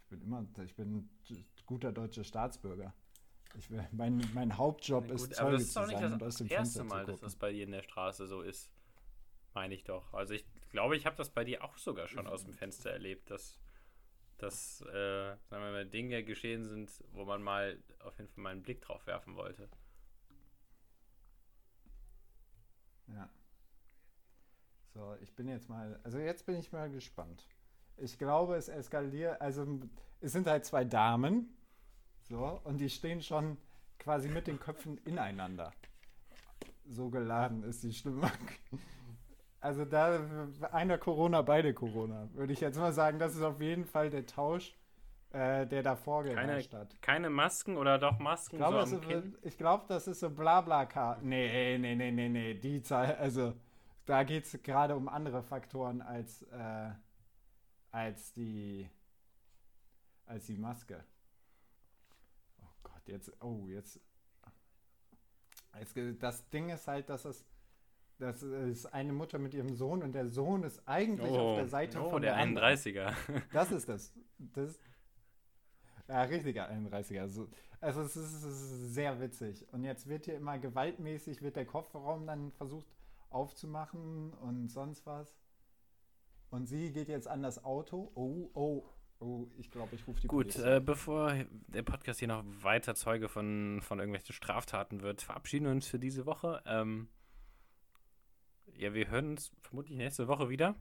Ich 0.00 0.06
bin 0.08 0.22
immer, 0.22 0.46
ich 0.64 0.74
bin 0.74 0.96
ein 1.28 1.46
guter 1.66 1.92
deutscher 1.92 2.24
Staatsbürger. 2.24 2.94
Ich 3.58 3.70
mein, 3.92 4.22
mein 4.34 4.56
Hauptjob 4.56 5.04
gut, 5.04 5.14
ist 5.14 5.34
Zeuge 5.34 5.58
zu 5.58 5.66
sein 5.66 6.12
und 6.12 6.22
aus 6.22 6.36
dem 6.36 6.48
Fenster 6.48 6.84
Mal, 6.84 6.88
zu 6.88 6.96
gucken. 6.98 7.12
dass 7.12 7.20
das 7.20 7.36
bei 7.36 7.52
dir 7.52 7.64
in 7.64 7.72
der 7.72 7.82
Straße 7.82 8.26
so 8.26 8.42
ist. 8.42 8.70
Meine 9.54 9.74
ich 9.74 9.84
doch. 9.84 10.12
Also 10.12 10.34
ich 10.34 10.44
glaube, 10.70 10.96
ich 10.96 11.06
habe 11.06 11.16
das 11.16 11.30
bei 11.30 11.44
dir 11.44 11.64
auch 11.64 11.76
sogar 11.78 12.08
schon 12.08 12.26
aus 12.26 12.44
dem 12.44 12.52
Fenster 12.52 12.90
erlebt, 12.90 13.30
dass, 13.30 13.58
dass 14.38 14.80
äh, 14.82 15.36
sagen 15.48 15.64
wir 15.64 15.72
mal, 15.72 15.86
Dinge 15.86 16.22
geschehen 16.24 16.64
sind, 16.64 16.90
wo 17.12 17.24
man 17.24 17.42
mal 17.42 17.78
auf 18.00 18.18
jeden 18.18 18.30
Fall 18.30 18.42
mal 18.42 18.50
einen 18.50 18.62
Blick 18.62 18.80
drauf 18.80 19.06
werfen 19.06 19.34
wollte. 19.36 19.68
Ja. 23.08 23.28
So, 24.94 25.14
ich 25.20 25.34
bin 25.34 25.48
jetzt 25.48 25.68
mal, 25.68 26.00
also 26.04 26.18
jetzt 26.18 26.46
bin 26.46 26.56
ich 26.56 26.72
mal 26.72 26.90
gespannt. 26.90 27.46
Ich 27.98 28.18
glaube, 28.18 28.56
es 28.56 28.68
eskaliert, 28.68 29.40
also 29.40 29.80
es 30.20 30.32
sind 30.32 30.46
halt 30.46 30.64
zwei 30.64 30.84
Damen, 30.84 31.56
so, 32.28 32.60
und 32.64 32.78
die 32.78 32.90
stehen 32.90 33.22
schon 33.22 33.56
quasi 33.98 34.28
mit 34.28 34.46
den 34.46 34.58
Köpfen 34.58 34.98
ineinander. 34.98 35.72
So 36.84 37.08
geladen 37.10 37.62
ist 37.62 37.82
die 37.82 37.92
Stimmung. 37.92 38.30
Also 39.60 39.84
da 39.84 40.20
einer 40.72 40.98
Corona, 40.98 41.42
beide 41.42 41.74
Corona, 41.74 42.28
würde 42.34 42.52
ich 42.52 42.60
jetzt 42.60 42.78
mal 42.78 42.92
sagen. 42.92 43.18
Das 43.18 43.34
ist 43.34 43.42
auf 43.42 43.60
jeden 43.60 43.84
Fall 43.84 44.10
der 44.10 44.26
Tausch, 44.26 44.76
äh, 45.32 45.66
der 45.66 45.82
da 45.82 45.96
vorgeherrscht 45.96 46.70
keine, 46.70 46.82
hat. 46.82 47.02
Keine 47.02 47.30
Masken 47.30 47.76
oder 47.76 47.98
doch 47.98 48.18
Masken 48.18 48.56
Ich 48.56 48.58
glaube, 48.58 48.86
so 48.86 48.98
das, 48.98 49.24
ich 49.42 49.58
glaub, 49.58 49.88
das 49.88 50.06
ist 50.06 50.20
so 50.20 50.30
blabla 50.30 51.18
Nee, 51.22 51.78
nee, 51.78 51.94
nee, 51.94 52.10
nee, 52.10 52.28
nee. 52.28 52.54
Die 52.54 52.82
Zahl, 52.82 53.16
also 53.16 53.54
da 54.04 54.22
geht 54.22 54.44
es 54.44 54.62
gerade 54.62 54.94
um 54.94 55.08
andere 55.08 55.42
Faktoren 55.42 56.00
als, 56.02 56.42
äh, 56.42 56.90
als 57.90 58.32
die 58.32 58.88
als 60.26 60.46
die 60.46 60.58
Maske. 60.58 61.04
Oh 62.60 62.74
Gott, 62.82 63.02
jetzt, 63.06 63.32
oh, 63.42 63.68
jetzt. 63.68 64.00
jetzt 65.78 66.22
das 66.22 66.48
Ding 66.50 66.70
ist 66.70 66.86
halt, 66.88 67.08
dass 67.08 67.24
es 67.24 67.44
das 68.18 68.42
ist 68.42 68.86
eine 68.86 69.12
Mutter 69.12 69.38
mit 69.38 69.54
ihrem 69.54 69.74
Sohn 69.74 70.02
und 70.02 70.12
der 70.12 70.26
Sohn 70.26 70.62
ist 70.62 70.82
eigentlich 70.86 71.30
auf 71.30 71.56
der 71.56 71.68
Seite 71.68 72.00
oh, 72.00 72.10
von 72.10 72.22
der 72.22 72.34
der 72.34 72.42
anderen. 72.42 72.76
31er. 72.76 73.12
Das 73.52 73.70
ist 73.70 73.88
das. 73.88 74.12
das 74.38 74.78
ja, 76.08 76.22
richtiger 76.22 76.70
31er. 76.70 77.20
Also, 77.20 77.48
also 77.80 78.02
es 78.02 78.16
ist, 78.16 78.42
es 78.42 78.44
ist 78.44 78.94
sehr 78.94 79.20
witzig. 79.20 79.66
Und 79.72 79.84
jetzt 79.84 80.08
wird 80.08 80.24
hier 80.24 80.36
immer 80.36 80.58
gewaltmäßig, 80.58 81.42
wird 81.42 81.56
der 81.56 81.66
Kofferraum 81.66 82.26
dann 82.26 82.52
versucht 82.52 82.86
aufzumachen 83.28 84.32
und 84.34 84.68
sonst 84.68 85.04
was. 85.04 85.36
Und 86.50 86.66
sie 86.66 86.92
geht 86.92 87.08
jetzt 87.08 87.28
an 87.28 87.42
das 87.42 87.64
Auto. 87.64 88.12
Oh, 88.14 88.50
oh, 88.54 88.84
oh, 89.18 89.48
ich 89.58 89.70
glaube, 89.70 89.94
ich 89.94 90.06
rufe 90.06 90.20
die 90.20 90.28
Gut, 90.28 90.52
Polizei. 90.52 90.76
äh, 90.76 90.80
bevor 90.80 91.34
der 91.66 91.82
Podcast 91.82 92.20
hier 92.20 92.28
noch 92.28 92.44
weiter 92.62 92.94
Zeuge 92.94 93.28
von, 93.28 93.80
von 93.82 93.98
irgendwelchen 93.98 94.32
Straftaten 94.32 95.02
wird, 95.02 95.22
verabschieden 95.22 95.66
wir 95.66 95.72
uns 95.72 95.86
für 95.86 95.98
diese 95.98 96.24
Woche. 96.24 96.62
Ähm, 96.66 97.08
ja, 98.78 98.94
wir 98.94 99.08
hören 99.08 99.30
uns 99.30 99.52
vermutlich 99.62 99.96
nächste 99.96 100.28
Woche 100.28 100.48
wieder. 100.48 100.74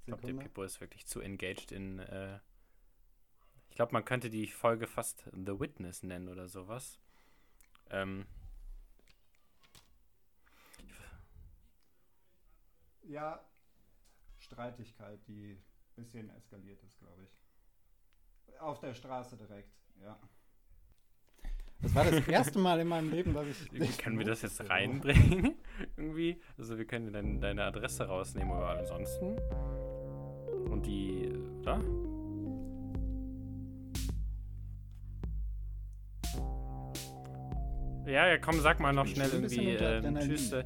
Ich 0.00 0.06
glaube, 0.06 0.26
der. 0.26 0.34
Pippo 0.34 0.62
ist 0.62 0.80
wirklich 0.80 1.06
zu 1.06 1.20
engaged 1.20 1.72
in. 1.72 1.98
Äh, 1.98 2.38
ich 3.70 3.76
glaube, 3.76 3.92
man 3.92 4.04
könnte 4.04 4.30
die 4.30 4.46
Folge 4.46 4.86
fast 4.86 5.24
The 5.32 5.58
Witness 5.58 6.02
nennen 6.02 6.28
oder 6.28 6.48
sowas. 6.48 7.00
Ähm, 7.90 8.26
Ja, 13.06 13.44
Streitigkeit, 14.38 15.20
die 15.28 15.52
ein 15.52 15.64
bisschen 15.94 16.30
eskaliert 16.30 16.82
ist, 16.82 16.98
glaube 16.98 17.24
ich. 17.24 18.60
Auf 18.60 18.80
der 18.80 18.94
Straße 18.94 19.36
direkt, 19.36 19.74
ja. 20.00 20.18
Das 21.84 21.94
war 21.94 22.04
das 22.04 22.26
erste 22.28 22.58
Mal 22.58 22.80
in 22.80 22.88
meinem 22.88 23.10
Leben, 23.10 23.34
dass 23.34 23.46
ich. 23.46 23.72
wie 23.72 23.86
können 24.02 24.18
wir 24.18 24.24
das 24.26 24.42
jetzt 24.42 24.68
reinbringen? 24.68 25.54
Irgendwie. 25.96 26.40
Also, 26.58 26.76
wir 26.78 26.86
können 26.86 27.12
dann 27.12 27.40
deine 27.40 27.62
Adresse 27.64 28.04
rausnehmen, 28.04 28.52
aber 28.52 28.70
ansonsten. 28.78 29.36
Und 30.70 30.84
die. 30.86 31.30
Da? 31.62 31.78
Ja, 38.06 38.28
ja, 38.28 38.38
komm, 38.38 38.60
sag 38.60 38.80
mal 38.80 38.92
noch 38.92 39.06
schnell 39.06 39.30
irgendwie. 39.32 39.70
Ähm, 39.70 40.18
tschüss. 40.20 40.52
Äh, 40.52 40.64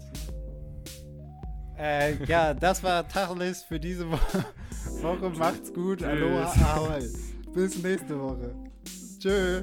Äh, 1.80 2.24
ja, 2.24 2.54
das 2.54 2.82
war 2.82 3.06
Tacheles 3.06 3.62
für 3.62 3.78
diese 3.78 4.10
Woche. 4.10 4.44
Woche. 5.00 5.30
Macht's 5.30 5.72
gut. 5.72 5.98
Tschüss. 6.00 6.08
Aloha, 6.08 6.74
ahoi. 6.74 7.02
Bis 7.54 7.80
nächste 7.80 8.18
Woche. 8.20 8.52
Tschö. 9.20 9.62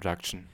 Production. 0.00 0.48